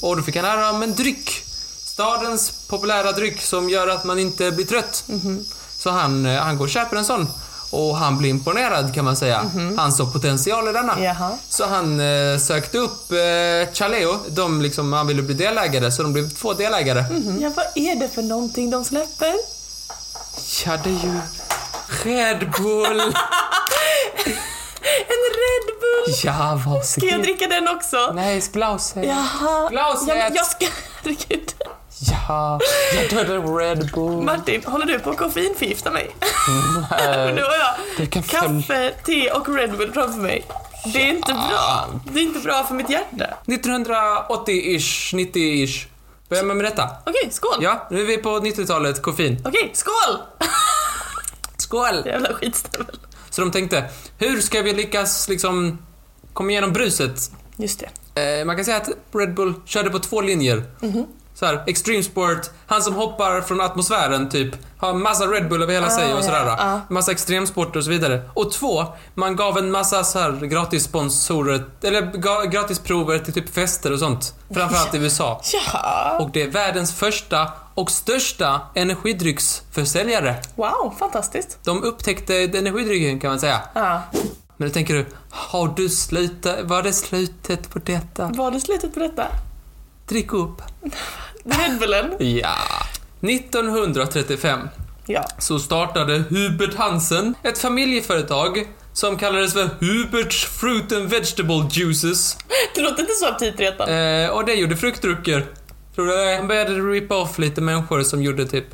Och 0.00 0.16
då 0.16 0.22
fick 0.22 0.36
han 0.36 0.44
höra 0.44 0.70
om 0.70 0.82
en 0.82 0.94
dryck. 0.94 1.44
Stadens 1.84 2.50
populära 2.66 3.12
dryck 3.12 3.42
som 3.42 3.70
gör 3.70 3.88
att 3.88 4.04
man 4.04 4.18
inte 4.18 4.50
blir 4.50 4.66
trött. 4.66 5.04
Så 5.78 5.90
han, 5.90 6.26
eh, 6.26 6.42
han 6.42 6.56
går 6.56 6.64
och 6.64 6.70
köper 6.70 6.96
en 6.96 7.04
sån. 7.04 7.28
Och 7.70 7.96
han 7.96 8.18
blir 8.18 8.30
imponerad 8.30 8.94
kan 8.94 9.04
man 9.04 9.16
säga. 9.16 9.50
Han 9.76 9.92
såg 9.92 10.12
potential 10.12 10.68
i 10.68 10.72
denna. 10.72 11.00
Jaha. 11.04 11.30
Så 11.48 11.66
han 11.66 12.00
eh, 12.00 12.38
sökte 12.38 12.78
upp 12.78 13.12
eh, 13.12 13.74
Chaleo. 13.74 14.16
De 14.28 14.62
liksom, 14.62 14.92
han 14.92 15.06
ville 15.06 15.22
bli 15.22 15.34
delägare, 15.34 15.92
så 15.92 16.02
de 16.02 16.12
blev 16.12 16.30
två 16.30 16.52
delägare. 16.54 17.04
Ja, 17.40 17.50
vad 17.56 17.64
är 17.74 17.94
det 18.00 18.08
för 18.08 18.22
någonting 18.22 18.70
de 18.70 18.84
släpper? 18.84 19.34
Ja, 20.66 20.76
det 20.84 20.90
är 20.90 21.04
ju 21.04 21.20
Red 22.04 22.50
Bull. 22.58 23.00
En 25.08 25.22
Red 25.42 25.78
Bull! 25.80 26.04
Ja, 26.06 26.14
Ska 26.14 26.28
jag 26.28 26.56
varsågod. 26.56 27.22
dricka 27.22 27.46
den 27.46 27.68
också? 27.68 28.12
Nej, 28.14 28.42
Glauset. 28.52 29.04
Jaha. 29.06 29.68
Glaset. 29.70 30.08
Ja, 30.08 30.30
jag 30.34 30.46
ska... 30.46 30.66
Herregud. 31.02 31.52
Ja, 32.28 32.60
jag 32.94 33.10
dödade 33.10 33.38
Red 33.38 33.90
Bull. 33.94 34.22
Martin, 34.22 34.62
håller 34.64 34.86
du 34.86 34.98
på 34.98 35.10
att 35.10 35.16
koffeinförgifta 35.16 35.90
mig? 35.90 36.16
Nej. 36.90 37.34
Nu 37.34 37.42
har 37.42 37.54
jag 37.98 38.10
kan 38.10 38.22
kaffe, 38.22 38.94
te 39.04 39.30
och 39.30 39.48
Red 39.56 39.76
Bull 39.76 39.92
framför 39.92 40.20
mig. 40.20 40.46
Det 40.92 41.02
är 41.02 41.10
inte 41.10 41.32
bra. 41.32 41.88
Det 42.12 42.18
är 42.18 42.22
inte 42.22 42.38
bra 42.40 42.64
för 42.64 42.74
mitt 42.74 42.90
hjärta. 42.90 43.26
1980-ish, 43.46 45.14
90-ish. 45.14 45.86
Börjar 46.28 46.44
man 46.44 46.56
med 46.56 46.66
detta? 46.66 46.90
Okej, 47.06 47.28
skål! 47.30 47.58
Ja, 47.60 47.86
nu 47.90 48.00
är 48.00 48.06
vi 48.06 48.16
på 48.18 48.28
90-talet, 48.28 49.02
koffein. 49.02 49.42
Okej, 49.44 49.70
skål! 49.74 50.18
Skål! 51.56 52.02
Jävla 52.06 52.32
skitstövel. 52.34 52.98
Så 53.30 53.40
de 53.40 53.50
tänkte, 53.50 53.84
hur 54.18 54.40
ska 54.40 54.62
vi 54.62 54.72
lyckas 54.72 55.28
liksom 55.28 55.78
komma 56.32 56.50
igenom 56.50 56.72
bruset? 56.72 57.30
Just 57.56 57.84
det. 58.14 58.40
Eh, 58.40 58.44
man 58.44 58.56
kan 58.56 58.64
säga 58.64 58.76
att 58.76 58.88
Red 59.14 59.34
Bull 59.34 59.54
körde 59.64 59.90
på 59.90 59.98
två 59.98 60.20
linjer. 60.20 60.62
Så 61.38 61.46
här, 61.46 61.64
extreme 61.66 62.02
sport, 62.02 62.50
han 62.66 62.82
som 62.82 62.94
hoppar 62.94 63.40
från 63.40 63.60
atmosfären 63.60 64.28
typ, 64.28 64.54
har 64.78 64.94
massa 64.94 65.26
Red 65.26 65.48
Bull 65.48 65.62
över 65.62 65.72
hela 65.74 65.90
sig 65.90 66.12
och 66.12 66.18
ja, 66.18 66.22
sådär. 66.22 66.44
ja. 66.46 66.80
Massa 66.88 67.12
extremsporter 67.12 67.78
och 67.78 67.84
så 67.84 67.90
vidare. 67.90 68.22
Och 68.34 68.52
två, 68.52 68.84
man 69.14 69.36
gav 69.36 69.58
en 69.58 69.70
massa 69.70 70.04
så 70.04 70.18
här 70.18 70.32
gratis 70.32 70.84
sponsorer, 70.84 71.64
eller 71.82 72.12
gratis 72.50 72.78
prover 72.78 73.18
till 73.18 73.32
typ 73.32 73.54
fester 73.54 73.92
och 73.92 73.98
sånt. 73.98 74.34
Framförallt 74.54 74.94
i 74.94 74.98
USA. 74.98 75.40
Jaha. 75.52 76.18
Och 76.18 76.30
det 76.30 76.42
är 76.42 76.48
världens 76.48 76.94
första 76.94 77.48
och 77.74 77.90
största 77.90 78.60
energidrycksförsäljare. 78.74 80.34
Wow, 80.54 80.94
fantastiskt. 80.98 81.58
De 81.64 81.82
upptäckte 81.82 82.36
energidrycken 82.36 83.20
kan 83.20 83.30
man 83.30 83.40
säga. 83.40 83.60
Ja. 83.74 84.02
Men 84.56 84.68
då 84.68 84.74
tänker 84.74 84.94
du, 84.94 85.06
har 85.30 85.68
du 85.76 85.88
slutat, 85.88 86.56
var 86.62 86.82
det 86.82 86.92
slutet 86.92 87.70
på 87.70 87.78
detta? 87.78 88.28
Var 88.28 88.50
det 88.50 88.60
slutet 88.60 88.94
på 88.94 89.00
detta? 89.00 89.26
Drick 90.08 90.32
upp. 90.32 90.62
Red 91.44 91.78
Bullen? 91.78 92.14
Ja. 92.36 92.56
1935 93.20 94.68
Ja. 95.06 95.24
så 95.38 95.58
startade 95.58 96.24
Hubert 96.30 96.74
Hansen 96.74 97.34
ett 97.42 97.58
familjeföretag 97.58 98.68
som 98.92 99.16
kallades 99.18 99.52
för 99.52 99.68
Huberts 99.80 100.44
Fruit 100.44 100.92
and 100.92 101.08
Vegetable 101.10 101.68
Juices. 101.70 102.38
Det 102.74 102.80
låter 102.80 103.00
inte 103.00 103.12
så 103.12 103.26
aptitretande. 103.28 103.94
Eh, 104.24 104.30
och 104.30 104.44
det 104.44 104.54
gjorde 104.54 104.76
fruktdrycker. 104.76 105.46
Tror 105.94 106.06
du 106.06 106.16
det? 106.16 106.36
Han 106.36 106.48
började 106.48 106.74
rippa 106.74 107.16
off 107.16 107.38
lite 107.38 107.60
människor 107.60 108.02
som 108.02 108.22
gjorde 108.22 108.46
typ 108.46 108.66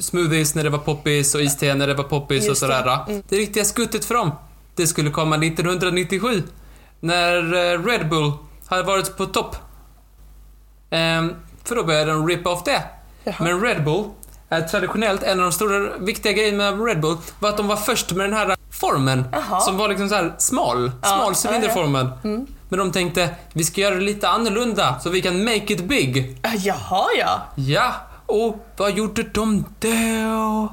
smoothies 0.00 0.54
när 0.54 0.64
det 0.64 0.70
var 0.70 0.78
poppis 0.78 1.34
och 1.34 1.42
iste 1.42 1.74
när 1.74 1.86
det 1.86 1.94
var 1.94 2.04
poppis 2.04 2.42
och 2.42 2.48
Just 2.48 2.60
det. 2.60 2.66
sådär. 2.66 2.98
Mm. 3.08 3.22
Det 3.28 3.36
riktiga 3.36 3.64
skuttet 3.64 4.04
för 4.04 4.14
dem, 4.14 4.30
det 4.74 4.86
skulle 4.86 5.10
komma 5.10 5.36
1997. 5.36 6.42
När 7.00 7.36
eh, 7.54 7.84
Red 7.84 8.08
Bull 8.08 8.32
hade 8.66 8.82
varit 8.82 9.16
på 9.16 9.26
topp. 9.26 9.56
Ehm, 10.90 11.34
för 11.64 11.76
då 11.76 11.84
började 11.84 12.12
de 12.12 12.28
rippa 12.28 12.50
off 12.50 12.64
det. 12.64 12.82
Jaha. 13.24 13.34
Men 13.38 13.60
Red 13.60 13.84
Bull 13.84 14.04
är 14.48 14.60
traditionellt 14.62 15.22
en 15.22 15.38
av 15.38 15.42
de 15.44 15.52
stora 15.52 15.96
viktiga 15.98 16.32
grejerna 16.32 16.70
med 16.76 16.86
Red 16.86 17.00
Bull 17.00 17.16
var 17.38 17.48
att 17.48 17.56
de 17.56 17.68
var 17.68 17.76
först 17.76 18.12
med 18.12 18.26
den 18.26 18.36
här 18.38 18.56
formen 18.70 19.24
Jaha. 19.32 19.60
som 19.60 19.76
var 19.76 19.88
liksom 19.88 20.08
så 20.08 20.14
här 20.14 20.34
smal, 20.38 20.90
Ja, 21.02 21.08
smal 21.08 21.20
ja, 21.20 21.40
ja. 21.44 21.50
cylinderformen. 21.50 22.10
Men 22.68 22.78
de 22.78 22.92
tänkte, 22.92 23.28
vi 23.52 23.64
ska 23.64 23.80
göra 23.80 23.94
det 23.94 24.00
lite 24.00 24.28
annorlunda 24.28 25.00
så 25.00 25.10
vi 25.10 25.22
kan 25.22 25.44
make 25.44 25.72
it 25.72 25.84
big. 25.84 26.38
Ah, 26.42 26.52
Jaha, 26.56 27.06
ja. 27.18 27.42
Ja, 27.54 27.94
och 28.26 28.66
vad 28.76 28.92
gjorde 28.92 29.22
de 29.22 29.64
då? 29.78 30.68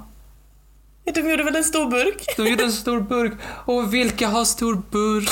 De 1.14 1.30
gjorde 1.30 1.43
väl 1.43 1.55
en 1.55 1.64
stor 1.64 1.89
burk? 1.89 2.26
De 2.38 2.47
gjorde 2.47 2.64
en 2.64 2.72
stor 2.72 2.99
burk. 3.01 3.34
Och 3.66 3.93
vilka 3.93 4.28
har 4.28 4.45
stor 4.45 4.82
burk? 4.91 5.30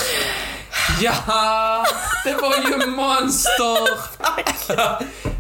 Ja, 1.02 1.86
det 2.26 2.34
var 2.34 2.56
ju 2.56 2.86
Monster! 2.88 3.88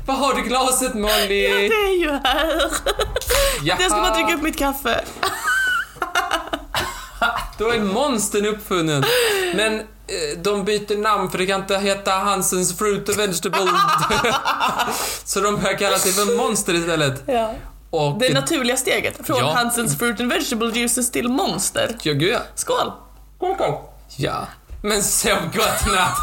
Vad 0.06 0.18
har 0.18 0.34
du 0.34 0.42
glaset 0.42 0.94
Molly? 0.94 1.48
Det 1.48 1.66
är 1.76 2.00
ju 2.02 2.12
här. 2.12 2.72
Ja, 3.64 3.76
Jag 3.80 3.92
ska 3.92 4.02
bara 4.02 4.14
dricka 4.16 4.34
upp 4.36 4.42
mitt 4.42 4.58
kaffe. 4.58 5.02
Då 7.58 7.70
är 7.70 7.80
Monstern 7.80 8.46
uppfunnen. 8.46 9.04
Men 9.56 9.80
eh, 9.80 9.86
de 10.44 10.66
byter 10.66 10.98
namn 10.98 11.32
för 11.32 11.38
det 11.38 11.46
kan 11.46 11.62
inte 11.62 11.78
heta 11.78 12.12
Hansens 12.12 12.78
Fruit 12.78 13.10
and 13.10 13.18
Vegetable. 13.18 13.62
Så 15.24 15.40
de 15.40 15.56
börjar 15.62 15.78
kalla 15.78 15.98
sig 15.98 16.12
för 16.12 16.38
Monster 16.38 16.74
istället. 16.74 17.24
Ja. 17.26 17.54
Och... 17.90 18.20
Det 18.20 18.34
naturliga 18.34 18.78
steget 18.78 19.28
från 19.28 19.38
Ja. 19.38 19.52
Hansens 19.54 20.00
Fruit 20.00 20.20
and 20.20 20.32
Vegetable 20.34 20.72
Juices 20.72 21.12
till 21.12 21.30
Monster. 21.30 21.96
Ja, 22.02 22.14
gud 22.14 22.34
ja. 22.34 22.40
Skål! 22.56 22.92
Ja. 24.16 24.48
Men 24.82 25.04
sov 25.04 25.38
gott 25.54 25.86
natt. 25.94 26.18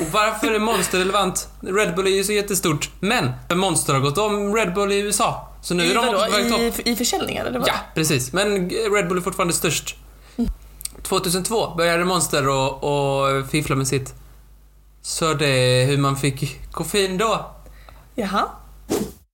Och 0.00 0.06
varför 0.12 0.52
är 0.52 0.58
Monster 0.58 0.98
relevant? 0.98 1.48
Red 1.60 1.94
Bull 1.94 2.06
är 2.06 2.10
ju 2.10 2.24
så 2.24 2.32
jättestort. 2.32 2.90
Men 3.00 3.32
Monster 3.54 3.92
har 3.94 4.00
gått 4.00 4.18
om 4.18 4.54
Red 4.56 4.74
Bull 4.74 4.92
i 4.92 4.98
USA. 4.98 5.48
Så 5.62 5.74
nu 5.74 5.84
I, 5.84 5.90
är 5.90 5.94
de 5.94 6.08
också 6.08 6.26
på 6.26 6.32
vadå? 6.32 6.48
topp. 6.48 6.86
I, 6.86 6.90
I 6.90 6.96
försäljningar 6.96 7.44
eller? 7.44 7.62
Ja, 7.66 7.74
precis. 7.94 8.32
Men 8.32 8.70
Red 8.70 9.08
Bull 9.08 9.18
är 9.18 9.22
fortfarande 9.22 9.54
störst. 9.54 9.96
2002 11.02 11.74
började 11.76 12.04
Monster 12.04 12.48
och, 12.48 12.84
och 12.84 13.50
fiffla 13.50 13.76
med 13.76 13.88
sitt. 13.88 14.14
Så 15.02 15.34
det 15.34 15.48
är 15.48 15.86
hur 15.86 15.98
man 15.98 16.16
fick 16.16 16.70
koffein 16.72 17.18
då. 17.18 17.50
Jaha. 18.14 18.48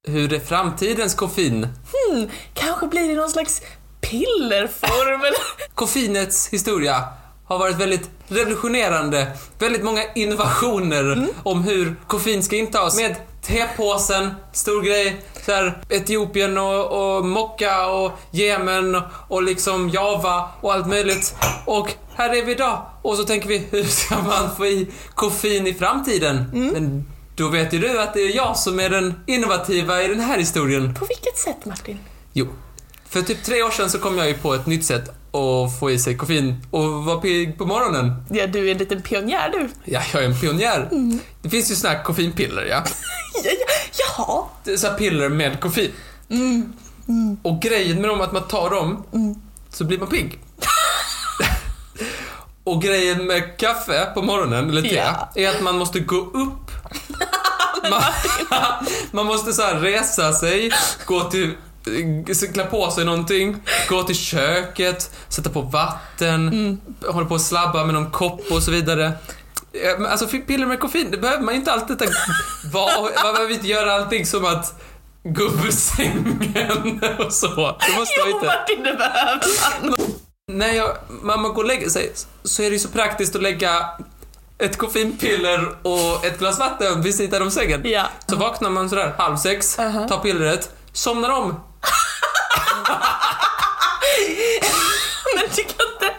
Hur 0.08 0.32
är 0.32 0.40
framtidens 0.40 1.14
koffein? 1.14 1.68
Hmm, 1.92 2.28
kanske 2.54 2.86
blir 2.86 3.08
det 3.08 3.14
någon 3.14 3.30
slags 3.30 3.62
pillerform 4.04 5.20
eller? 5.20 5.38
Koffeinets 5.74 6.48
historia 6.48 7.04
har 7.46 7.58
varit 7.58 7.76
väldigt 7.76 8.10
revolutionerande. 8.28 9.26
Väldigt 9.58 9.84
många 9.84 10.02
innovationer 10.14 11.26
om 11.42 11.62
hur 11.62 11.96
koffein 12.06 12.42
ska 12.42 12.56
intas. 12.56 12.96
Med 12.96 13.16
tepåsen, 13.42 14.34
stor 14.52 14.82
grej. 14.82 15.20
Så 15.46 15.52
här, 15.52 15.78
Etiopien 15.88 16.58
och, 16.58 17.16
och 17.16 17.24
Mocka 17.24 17.86
och 17.86 18.12
Jemen 18.30 19.02
och, 19.28 19.42
liksom 19.42 19.88
Java 19.88 20.48
och 20.60 20.72
allt 20.72 20.86
möjligt. 20.86 21.34
Och 21.66 21.92
här 22.14 22.36
är 22.36 22.44
vi 22.44 22.52
idag. 22.52 22.86
Och 23.02 23.16
så 23.16 23.24
tänker 23.24 23.48
vi, 23.48 23.66
hur 23.70 23.84
ska 23.84 24.18
man 24.18 24.56
få 24.56 24.66
i 24.66 24.88
koffein 25.14 25.66
i 25.66 25.74
framtiden? 25.74 26.50
Men 26.72 27.04
då 27.36 27.48
vet 27.48 27.72
ju 27.72 27.78
du 27.78 28.00
att 28.00 28.14
det 28.14 28.20
är 28.20 28.36
jag 28.36 28.56
som 28.56 28.80
är 28.80 28.90
den 28.90 29.14
innovativa 29.26 30.02
i 30.02 30.08
den 30.08 30.20
här 30.20 30.38
historien. 30.38 30.94
På 30.94 31.04
vilket 31.04 31.38
sätt 31.38 31.64
Martin? 31.64 31.98
Jo. 32.32 32.46
För 33.14 33.22
typ 33.22 33.44
tre 33.44 33.62
år 33.62 33.70
sedan 33.70 33.90
så 33.90 33.98
kom 33.98 34.18
jag 34.18 34.28
ju 34.28 34.34
på 34.34 34.54
ett 34.54 34.66
nytt 34.66 34.84
sätt 34.84 35.08
att 35.08 35.78
få 35.80 35.90
i 35.90 35.98
sig 35.98 36.16
koffein 36.16 36.66
och 36.70 37.04
vara 37.04 37.20
pigg 37.20 37.58
på 37.58 37.66
morgonen. 37.66 38.24
Ja, 38.30 38.46
du 38.46 38.68
är 38.68 38.72
en 38.72 38.78
liten 38.78 39.02
pionjär 39.02 39.48
du. 39.48 39.68
Ja, 39.84 40.02
jag 40.12 40.22
är 40.22 40.26
en 40.26 40.40
pionjär. 40.40 40.88
Det 41.42 41.50
finns 41.50 41.70
ju 41.70 41.74
såna 41.74 41.94
här 41.94 42.02
koffeinpiller, 42.02 42.62
ja. 42.64 42.84
Ja, 43.44 43.50
ja, 43.58 43.74
jaha. 44.16 44.44
Det 44.64 44.72
är 44.72 44.76
så 44.76 44.86
här 44.86 44.94
piller 44.98 45.28
med 45.28 45.60
koffein. 45.60 45.90
Och 47.42 47.62
grejen 47.62 48.00
med 48.00 48.10
dem 48.10 48.20
är 48.20 48.24
att 48.24 48.32
man 48.32 48.48
tar 48.48 48.70
dem 48.70 49.04
så 49.70 49.84
blir 49.84 49.98
man 49.98 50.08
pigg. 50.08 50.38
och 52.64 52.82
grejen 52.82 53.26
med 53.26 53.56
kaffe 53.58 54.06
på 54.14 54.22
morgonen, 54.22 54.70
eller 54.70 54.82
te, 54.82 54.94
Ja. 54.94 55.28
är 55.34 55.48
att 55.48 55.62
man 55.62 55.78
måste 55.78 56.00
gå 56.00 56.16
upp. 56.16 56.70
man, 57.90 58.02
man 59.10 59.26
måste 59.26 59.52
så 59.52 59.62
här 59.62 59.74
resa 59.74 60.32
sig, 60.32 60.70
gå 61.06 61.30
till 61.30 61.50
klä 62.54 62.64
på 62.64 62.90
sig 62.90 63.04
någonting, 63.04 63.56
gå 63.88 64.02
till 64.02 64.16
köket, 64.16 65.10
sätta 65.28 65.50
på 65.50 65.60
vatten, 65.60 66.80
hålla 67.06 67.26
på 67.26 67.34
och 67.34 67.40
slabba 67.40 67.84
med 67.84 67.94
någon 67.94 68.10
kopp 68.10 68.40
och 68.50 68.62
så 68.62 68.70
vidare. 68.70 69.12
Eh, 69.72 70.10
Alltså 70.12 70.26
piller 70.26 70.66
med 70.66 70.80
koffein, 70.80 71.10
det 71.10 71.16
behöver 71.18 71.42
man 71.42 71.54
inte 71.54 71.72
alltid 71.72 71.98
ta, 71.98 72.04
vad, 72.72 73.02
man 73.24 73.34
behöver 73.34 73.54
inte 73.54 73.66
göra 73.68 73.92
allting 73.94 74.26
som 74.26 74.44
att 74.44 74.80
gå 75.24 75.44
upp 75.44 75.64
ur 75.66 75.70
sängen 75.70 77.00
och 77.18 77.32
så. 77.32 77.48
Det 77.56 77.98
måste 77.98 78.14
Jo 78.26 78.34
inte. 78.34 78.46
Martin, 78.46 78.82
det 78.84 78.92
behöver 78.92 79.40
man. 79.82 79.94
När 80.52 80.72
jag, 80.72 80.96
mamma 81.08 81.48
går 81.48 81.62
och 81.62 81.68
lägger 81.68 81.88
sig 81.88 82.12
så 82.44 82.62
är 82.62 82.66
det 82.70 82.72
ju 82.74 82.78
så 82.80 82.88
praktiskt 82.88 83.36
att 83.36 83.42
lägga 83.42 83.88
ett 84.58 84.76
koffeinpiller 84.78 85.68
och 85.82 86.24
ett 86.26 86.38
glas 86.38 86.58
vatten 86.58 87.02
vid 87.02 87.14
sidan 87.14 87.42
om 87.42 87.50
sängen. 87.50 87.80
Ja. 87.84 88.06
Så 88.26 88.36
vaknar 88.36 88.70
man 88.70 88.88
sådär 88.90 89.14
halv 89.18 89.36
sex, 89.36 89.78
Uh-huh. 89.78 90.08
tar 90.08 90.18
pillret, 90.18 90.70
somnar 90.92 91.30
om. 91.30 91.60
Men 95.34 95.44
du 95.56 95.62
kan 95.62 95.86
inte... 95.92 96.14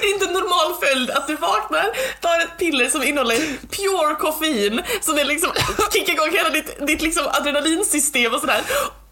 Det 0.00 0.06
är 0.06 0.12
inte 0.14 0.26
en 0.26 0.32
normal 0.32 0.74
följd 0.80 1.10
att 1.10 1.26
du 1.26 1.36
vaknar, 1.36 1.90
tar 2.20 2.40
ett 2.40 2.58
piller 2.58 2.88
som 2.88 3.02
innehåller 3.02 3.36
pure 3.70 4.14
koffein 4.14 4.82
som 5.00 5.18
är 5.18 5.24
liksom, 5.24 5.50
kickar 5.92 6.12
igång 6.12 6.30
hela 6.32 6.50
ditt, 6.50 6.86
ditt 6.86 7.02
liksom 7.02 7.26
adrenalinsystem 7.26 8.34
och 8.34 8.40
sådär. 8.40 8.62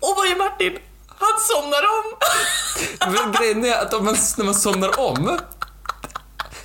Och 0.00 0.14
vad 0.16 0.28
gör 0.28 0.36
Martin? 0.36 0.78
Han 1.18 1.40
somnar 1.40 1.82
om! 1.82 2.14
Men 3.12 3.32
grejen 3.32 3.64
är 3.64 3.76
att 3.82 3.94
om 3.94 4.04
man, 4.04 4.16
när 4.36 4.44
man 4.44 4.54
somnar 4.54 5.00
om 5.00 5.38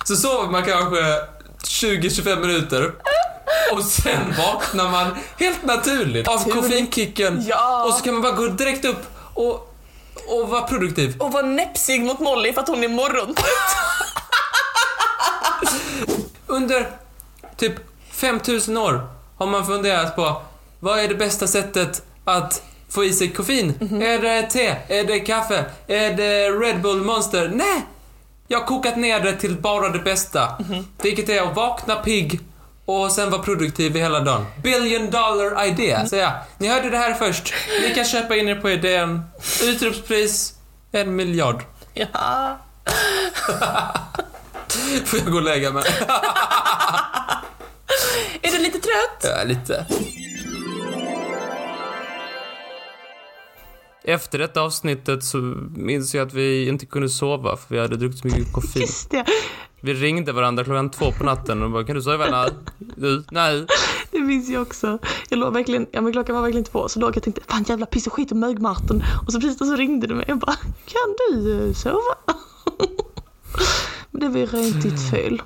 så 0.04 0.16
sover 0.16 0.50
man 0.50 0.64
kanske 0.64 1.00
20-25 1.64 2.40
minuter 2.40 2.92
och 3.72 3.82
sen 3.84 4.34
vaknar 4.38 4.90
man 4.90 5.16
helt 5.38 5.62
naturligt 5.64 6.28
av 6.28 6.50
koffeinkicken 6.50 7.44
Ja. 7.48 7.84
och 7.84 7.94
så 7.94 8.04
kan 8.04 8.12
man 8.14 8.22
bara 8.22 8.32
gå 8.32 8.46
direkt 8.46 8.84
upp 8.84 9.06
och, 9.34 9.74
och 10.28 10.48
vara 10.48 10.62
produktiv. 10.62 11.16
Och 11.20 11.32
var 11.32 11.42
näpsig 11.42 12.02
mot 12.04 12.20
Molly 12.20 12.52
för 12.52 12.60
att 12.60 12.68
hon 12.68 12.84
är 12.84 12.88
morgontrött. 12.88 13.76
Under 16.46 16.90
typ 17.56 17.72
5000 18.12 18.76
år 18.76 19.06
har 19.38 19.46
man 19.46 19.66
funderat 19.66 20.16
på 20.16 20.42
vad 20.80 20.98
är 20.98 21.08
det 21.08 21.14
bästa 21.14 21.46
sättet 21.46 22.02
att 22.24 22.62
få 22.88 23.04
i 23.04 23.12
sig 23.12 23.28
koffein? 23.32 24.00
Är 24.02 24.18
det 24.18 24.42
te? 24.42 24.66
Är 24.88 25.04
det 25.04 25.20
kaffe? 25.20 25.64
Är 25.86 26.12
det 26.12 26.50
Red 26.50 26.82
Bull 26.82 27.02
Monster? 27.02 27.50
Nej! 27.54 27.82
Jag 28.48 28.58
har 28.60 28.66
kokat 28.66 28.96
ner 28.96 29.20
det 29.20 29.32
till 29.32 29.56
bara 29.56 29.88
det 29.88 29.98
bästa. 29.98 30.48
Vilket 31.02 31.28
är 31.28 31.42
att 31.42 31.56
vakna 31.56 31.96
pigg 31.96 32.40
och 32.86 33.12
sen 33.12 33.30
vara 33.30 33.42
produktiv 33.42 33.96
i 33.96 34.00
hela 34.00 34.20
dagen. 34.20 34.46
Billion 34.62 35.10
dollar 35.10 35.66
idea, 35.66 36.06
säger 36.06 36.22
jag. 36.22 36.32
Ni 36.58 36.68
hörde 36.68 36.90
det 36.90 36.96
här 36.96 37.14
först. 37.14 37.54
Ni 37.82 37.94
kan 37.94 38.04
köpa 38.04 38.36
in 38.36 38.48
er 38.48 38.54
på 38.54 38.70
idén. 38.70 39.22
Utropspris 39.62 40.52
en 40.92 41.16
miljard. 41.16 41.64
Ja. 41.94 42.58
Får 45.04 45.18
jag 45.18 45.30
gå 45.30 45.36
och 45.36 45.42
lägga 45.42 45.72
mig? 45.72 45.84
Är 48.42 48.50
du 48.50 48.58
lite 48.58 48.78
trött? 48.78 49.22
Ja, 49.22 49.44
lite. 49.44 49.86
Efter 54.04 54.38
detta 54.38 54.60
avsnittet 54.60 55.24
så 55.24 55.36
minns 55.76 56.14
jag 56.14 56.26
att 56.26 56.34
vi 56.34 56.68
inte 56.68 56.86
kunde 56.86 57.08
sova 57.08 57.56
för 57.56 57.74
vi 57.74 57.80
hade 57.80 57.96
druckit 57.96 58.18
så 58.18 58.26
mycket 58.26 58.52
koffein. 58.52 58.82
Just 58.82 59.10
det. 59.10 59.24
Vi 59.86 59.94
ringde 59.94 60.32
varandra 60.32 60.64
klockan 60.64 60.90
två 60.90 61.12
på 61.12 61.24
natten 61.24 61.62
och 61.62 61.70
bara 61.70 61.84
kan 61.84 61.96
du 61.96 62.02
sova? 62.02 62.30
Nej. 62.30 62.50
Du? 62.78 63.24
Nej. 63.30 63.66
Det 64.10 64.20
minns 64.20 64.48
jag 64.48 64.62
också. 64.62 64.98
Jag 65.28 65.38
låg 65.38 65.52
verkligen, 65.52 65.86
ja 65.90 66.00
men 66.00 66.12
klockan 66.12 66.34
var 66.34 66.42
verkligen 66.42 66.64
två 66.64 66.88
så 66.88 67.00
låg 67.00 67.08
jag 67.08 67.16
och 67.16 67.22
tänkte 67.22 67.42
fan 67.48 67.64
jävla 67.68 67.86
piss 67.86 68.06
och 68.06 68.12
skit 68.12 68.30
och 68.30 68.36
mög 68.36 68.60
Martin. 68.60 69.04
Och 69.26 69.32
så 69.32 69.40
precis 69.40 69.58
då 69.58 69.64
så 69.64 69.76
ringde 69.76 70.06
du 70.06 70.14
mig 70.14 70.32
och 70.32 70.38
bara 70.38 70.56
kan 70.86 71.16
du 71.18 71.68
eh, 71.68 71.72
sova? 71.72 72.16
men 74.10 74.20
det 74.20 74.28
var 74.28 74.38
ju 74.38 74.46
rent 74.46 74.82
ditt 74.82 75.10
fel. 75.10 75.42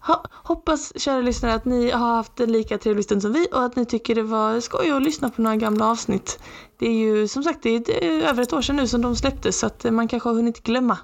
Ha, 0.00 0.24
hoppas 0.32 0.92
kära 1.00 1.20
lyssnare 1.20 1.54
att 1.54 1.64
ni 1.64 1.90
har 1.90 2.16
haft 2.16 2.40
en 2.40 2.52
lika 2.52 2.78
trevlig 2.78 3.04
stund 3.04 3.22
som 3.22 3.32
vi 3.32 3.48
och 3.52 3.64
att 3.64 3.76
ni 3.76 3.86
tycker 3.86 4.14
det 4.14 4.22
var 4.22 4.60
skoj 4.60 4.90
att 4.90 5.02
lyssna 5.02 5.30
på 5.30 5.42
några 5.42 5.56
gamla 5.56 5.86
avsnitt. 5.86 6.38
Det 6.78 6.86
är 6.86 6.94
ju 6.94 7.28
som 7.28 7.42
sagt 7.42 7.62
det 7.62 7.70
är, 7.70 7.80
det 7.80 8.06
är 8.06 8.22
över 8.22 8.42
ett 8.42 8.52
år 8.52 8.62
sedan 8.62 8.76
nu 8.76 8.86
som 8.86 9.02
de 9.02 9.16
släpptes 9.16 9.58
så 9.58 9.66
att 9.66 9.84
eh, 9.84 9.90
man 9.90 10.08
kanske 10.08 10.28
har 10.28 10.36
hunnit 10.36 10.62
glömma 10.62 10.98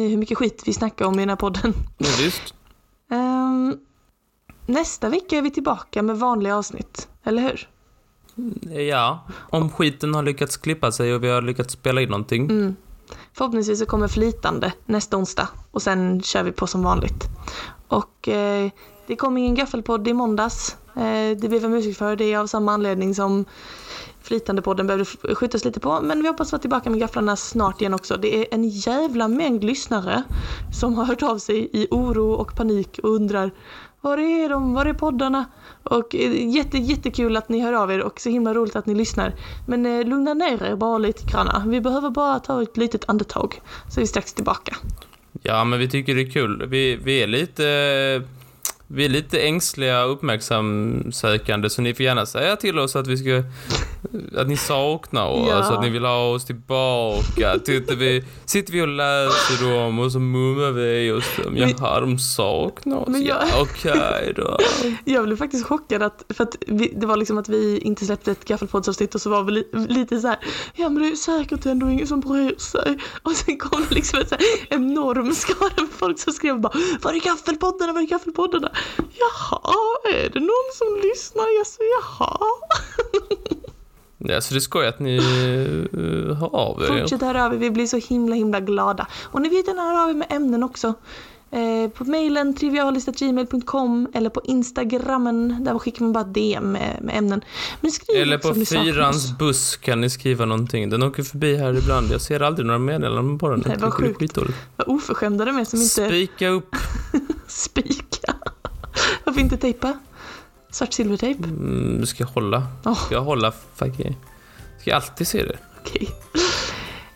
hur 0.00 0.16
mycket 0.16 0.38
skit 0.38 0.62
vi 0.66 0.72
snackar 0.72 1.04
om 1.04 1.14
i 1.14 1.18
den 1.18 1.28
här 1.28 1.36
podden. 1.36 1.72
Men 1.98 2.10
visst. 2.18 2.54
Ehm, 3.10 3.76
nästa 4.66 5.08
vecka 5.08 5.38
är 5.38 5.42
vi 5.42 5.50
tillbaka 5.50 6.02
med 6.02 6.18
vanliga 6.18 6.56
avsnitt, 6.56 7.08
eller 7.24 7.42
hur? 7.42 7.68
Ja, 8.88 9.24
om 9.50 9.70
skiten 9.70 10.14
har 10.14 10.22
lyckats 10.22 10.56
klippa 10.56 10.92
sig 10.92 11.14
och 11.14 11.24
vi 11.24 11.28
har 11.28 11.42
lyckats 11.42 11.74
spela 11.74 12.00
in 12.00 12.08
någonting. 12.08 12.50
Mm. 12.50 12.76
Förhoppningsvis 13.32 13.78
så 13.78 13.86
kommer 13.86 14.08
flytande 14.08 14.72
nästa 14.86 15.16
onsdag 15.16 15.48
och 15.70 15.82
sen 15.82 16.22
kör 16.22 16.42
vi 16.42 16.52
på 16.52 16.66
som 16.66 16.82
vanligt. 16.82 17.24
Och 17.88 18.28
eh, 18.28 18.70
det 19.06 19.16
kom 19.16 19.36
ingen 19.36 19.54
gaffelpodd 19.54 20.08
i 20.08 20.12
måndags. 20.12 20.76
Eh, 20.94 21.36
det 21.36 21.48
blev 21.48 21.64
en 21.64 21.70
musik 21.70 21.96
för 21.96 22.16
det 22.16 22.36
av 22.36 22.46
samma 22.46 22.72
anledning 22.72 23.14
som 23.14 23.44
flytande 24.26 24.62
podden 24.62 24.86
behövde 24.86 25.34
skjutas 25.34 25.64
lite 25.64 25.80
på. 25.80 26.00
Men 26.02 26.22
vi 26.22 26.28
hoppas 26.28 26.52
vara 26.52 26.60
tillbaka 26.60 26.90
med 26.90 27.00
gafflarna 27.00 27.36
snart 27.36 27.80
igen 27.80 27.94
också. 27.94 28.16
Det 28.16 28.38
är 28.38 28.46
en 28.50 28.68
jävla 28.68 29.28
mängd 29.28 29.64
lyssnare 29.64 30.22
som 30.80 30.94
har 30.94 31.04
hört 31.04 31.22
av 31.22 31.38
sig 31.38 31.70
i 31.72 31.88
oro 31.90 32.32
och 32.32 32.56
panik 32.56 33.00
och 33.02 33.10
undrar 33.10 33.50
var 34.06 34.18
är 34.18 34.48
de? 34.48 34.74
Var 34.74 34.86
är 34.86 34.92
poddarna? 34.92 35.44
Och 35.82 36.14
eh, 36.14 36.48
jätte, 36.56 36.78
jättekul 36.78 37.36
att 37.36 37.48
ni 37.48 37.60
hör 37.60 37.72
av 37.72 37.92
er 37.92 38.02
och 38.02 38.20
så 38.20 38.30
himla 38.30 38.54
roligt 38.54 38.76
att 38.76 38.86
ni 38.86 38.94
lyssnar. 38.94 39.34
Men 39.66 39.86
eh, 39.86 40.06
lugna 40.06 40.34
ner 40.34 40.62
er 40.62 40.76
bara 40.76 40.98
lite 40.98 41.26
granna. 41.32 41.64
Vi 41.66 41.80
behöver 41.80 42.10
bara 42.10 42.38
ta 42.38 42.62
ett 42.62 42.76
litet 42.76 43.08
andetag. 43.08 43.60
Så 43.90 44.00
är 44.00 44.02
vi 44.02 44.06
strax 44.06 44.32
tillbaka. 44.32 44.76
Ja, 45.42 45.64
men 45.64 45.78
vi 45.78 45.88
tycker 45.88 46.14
det 46.14 46.20
är 46.20 46.30
kul. 46.30 46.66
Vi, 46.66 46.96
vi 46.96 47.22
är 47.22 47.26
lite... 47.26 47.66
Eh, 47.66 48.45
vi 48.88 49.04
är 49.04 49.08
lite 49.08 49.40
ängsliga 49.42 50.04
och 50.04 50.12
uppmärksamsökande, 50.12 51.70
så 51.70 51.82
ni 51.82 51.94
får 51.94 52.04
gärna 52.04 52.26
säga 52.26 52.56
till 52.56 52.78
oss 52.78 52.96
att 52.96 53.06
vi 53.06 53.16
ska... 53.16 53.42
Att 54.40 54.48
ni 54.48 54.56
saknar 54.56 55.26
oss, 55.26 55.46
Ja. 55.50 55.56
att 55.56 55.82
ni 55.82 55.90
vill 55.90 56.04
ha 56.04 56.30
oss 56.30 56.44
tillbaka. 56.44 57.58
Tittar 57.64 57.94
vi, 57.96 58.24
sitter 58.44 58.72
vi 58.72 58.82
och 58.82 58.88
läser 58.88 59.70
dem 59.70 59.98
och 59.98 60.12
så 60.12 60.18
mumlar 60.18 60.70
vi 60.70 61.10
oss 61.12 61.24
dem. 61.44 61.56
Jaha, 61.56 62.00
de 62.00 62.18
saknar 62.18 62.96
oss. 62.96 63.08
Jag- 63.08 63.22
Ja, 63.26 63.60
okej 63.62 64.32
då. 64.36 64.58
Jag 65.04 65.24
blev 65.24 65.36
faktiskt 65.36 65.66
chockad 65.66 66.02
att, 66.02 66.24
för 66.28 66.44
att 66.44 66.56
vi, 66.66 66.92
det 66.96 67.06
var 67.06 67.16
liksom 67.16 67.38
att 67.38 67.48
vi 67.48 67.78
inte 67.78 68.06
släppte 68.06 68.30
ett 68.32 68.44
gaffelpoddsavsnitt 68.44 69.14
och 69.14 69.20
så 69.20 69.30
var 69.30 69.42
vi 69.44 69.52
li, 69.52 69.64
lite 69.88 70.20
så 70.20 70.28
här, 70.28 70.38
ja 70.74 70.88
men 70.88 71.02
det 71.02 71.08
är 71.08 71.16
säkert 71.16 71.66
ändå 71.66 71.90
ingen 71.90 72.06
som 72.06 72.20
bryr 72.20 72.54
sig. 72.58 72.98
Och 73.22 73.32
sen 73.32 73.58
kom 73.58 73.84
det 73.88 73.94
liksom 73.94 74.18
en 74.20 74.26
så 74.28 74.34
här 74.34 74.44
enorm 74.70 75.34
skara 75.34 75.70
med 75.76 75.90
folk 75.98 76.18
som 76.18 76.32
skrev 76.32 76.60
bara, 76.60 76.72
var 77.02 77.12
är 77.12 77.20
gaffelpoddarna, 77.20 77.92
var 77.92 78.00
är 78.00 78.06
gaffelpoddarna? 78.06 78.70
Jaha, 78.96 79.60
är 80.12 80.28
det 80.28 80.40
någon 80.40 80.70
som 80.74 81.00
lyssnar? 81.02 81.58
Jag 81.58 81.66
säger 81.66 81.90
jaha. 81.90 82.38
Ja, 84.18 84.40
så 84.40 84.54
det 84.54 84.58
är 84.58 84.60
skoj 84.60 84.86
att 84.86 84.98
ni 84.98 85.18
uh, 85.18 86.34
hör 86.34 86.56
av 86.56 86.82
er. 86.82 87.00
Fortsätt 87.00 87.20
höra 87.20 87.44
av 87.44 87.54
er, 87.54 87.58
vi 87.58 87.70
blir 87.70 87.86
så 87.86 87.96
himla 87.96 88.34
himla 88.34 88.60
glada. 88.60 89.06
Och 89.24 89.42
ni 89.42 89.48
vet 89.48 89.66
gärna 89.66 89.82
höra 89.82 90.02
av 90.02 90.10
er 90.10 90.14
med 90.14 90.26
ämnen 90.30 90.62
också. 90.62 90.94
Eh, 91.50 91.90
på 91.90 92.04
mejlen 92.04 92.54
trivialist.gmail.com 92.54 94.08
eller 94.14 94.30
på 94.30 94.40
instagrammen, 94.44 95.64
där 95.64 95.78
skickar 95.78 96.04
man 96.04 96.12
bara 96.12 96.24
DM 96.24 96.72
med, 96.72 96.98
med 97.02 97.18
ämnen. 97.18 97.44
Men 97.80 97.92
skriv 97.92 98.16
Eller 98.16 98.38
på 98.38 98.52
ni 98.52 98.66
fyrans 98.66 99.38
buss 99.38 99.76
kan 99.76 100.00
ni 100.00 100.10
skriva 100.10 100.44
någonting. 100.44 100.90
Den 100.90 101.02
åker 101.02 101.22
förbi 101.22 101.56
här 101.56 101.78
ibland. 101.78 102.10
Jag 102.10 102.20
ser 102.20 102.40
aldrig 102.40 102.66
några 102.66 102.78
meddelanden 102.78 103.38
på 103.38 103.48
den. 103.48 103.62
Nej, 103.66 103.76
vad 103.80 103.92
sjukt. 103.92 104.38
Vad 104.76 104.88
oförskämda 104.88 105.44
de 105.44 105.58
är 105.58 105.64
som 105.64 105.78
inte 105.78 106.08
Spika 106.08 106.48
upp. 106.48 106.76
spika. 107.46 108.34
Varför 109.24 109.40
inte 109.40 109.56
tejpa? 109.56 109.98
Svart 110.70 110.92
silvertejp? 110.92 111.44
Mm, 111.44 112.00
du 112.00 112.06
ska 112.06 112.24
hålla. 112.24 112.66
Ska 113.06 113.14
jag 113.14 113.22
hålla 113.22 113.52
fucking... 113.74 114.16
Ska 114.80 114.90
jag 114.90 114.96
alltid 114.96 115.26
se 115.26 115.44
det? 115.44 115.58
Okej. 115.80 116.08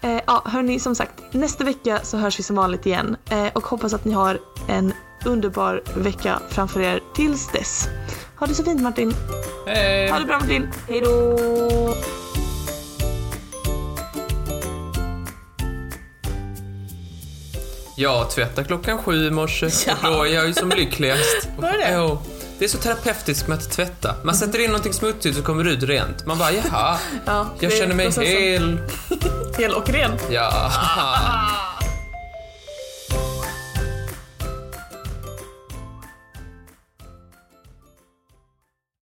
Eh, 0.03 0.20
ja, 0.26 0.43
hörni, 0.45 0.81
som 0.81 0.95
sagt, 0.95 1.22
nästa 1.31 1.64
vecka 1.64 2.01
så 2.03 2.16
hörs 2.16 2.39
vi 2.39 2.43
som 2.43 2.57
vanligt 2.57 2.87
igen 2.87 3.16
eh, 3.31 3.47
och 3.53 3.66
hoppas 3.66 3.95
att 3.95 4.05
ni 4.05 4.12
har 4.12 4.39
en 4.68 4.93
underbar 5.24 5.83
vecka 5.95 6.41
framför 6.49 6.81
er 6.81 7.01
tills 7.14 7.53
dess. 7.53 7.89
Ha 8.37 8.47
det 8.47 8.55
så 8.55 8.64
fint 8.64 8.83
Martin. 8.83 9.14
Hej! 9.66 10.11
Ha 10.11 10.18
det 10.18 10.24
bra 10.24 10.39
Martin. 10.39 10.68
Hej 10.89 11.01
då! 11.01 11.95
Jag 18.01 18.30
tvättade 18.30 18.66
klockan 18.66 18.98
sju 19.03 19.26
i 19.26 19.30
morse 19.30 19.68
Ja. 19.86 19.94
då 20.03 20.22
är 20.26 20.34
jag 20.34 20.46
ju 20.46 20.55
som 20.55 20.68
lyckligast. 20.68 21.48
Var 21.59 21.72
det? 21.72 21.92
Jo. 21.94 22.22
Det 22.59 22.64
är 22.64 22.68
så 22.68 22.78
terapeutiskt 22.78 23.48
med 23.48 23.59
att 23.59 23.70
tvätta. 23.70 24.14
Man 24.24 24.34
sätter 24.34 24.59
in 24.59 24.66
någonting 24.66 24.92
smutsigt 24.92 25.36
så 25.36 25.42
kommer 25.42 25.64
det 25.64 25.70
ut 25.70 25.82
rent. 25.82 26.26
Man 26.26 26.38
bara, 26.38 26.53
jaha. 26.53 26.98
Ja, 27.26 27.46
Jag 27.61 27.72
känner 27.72 27.94
mig 27.94 28.11
hel. 28.11 28.78
Hel 29.59 29.74
och 29.74 29.88
ren. 29.90 30.11
Ja. 30.30 30.72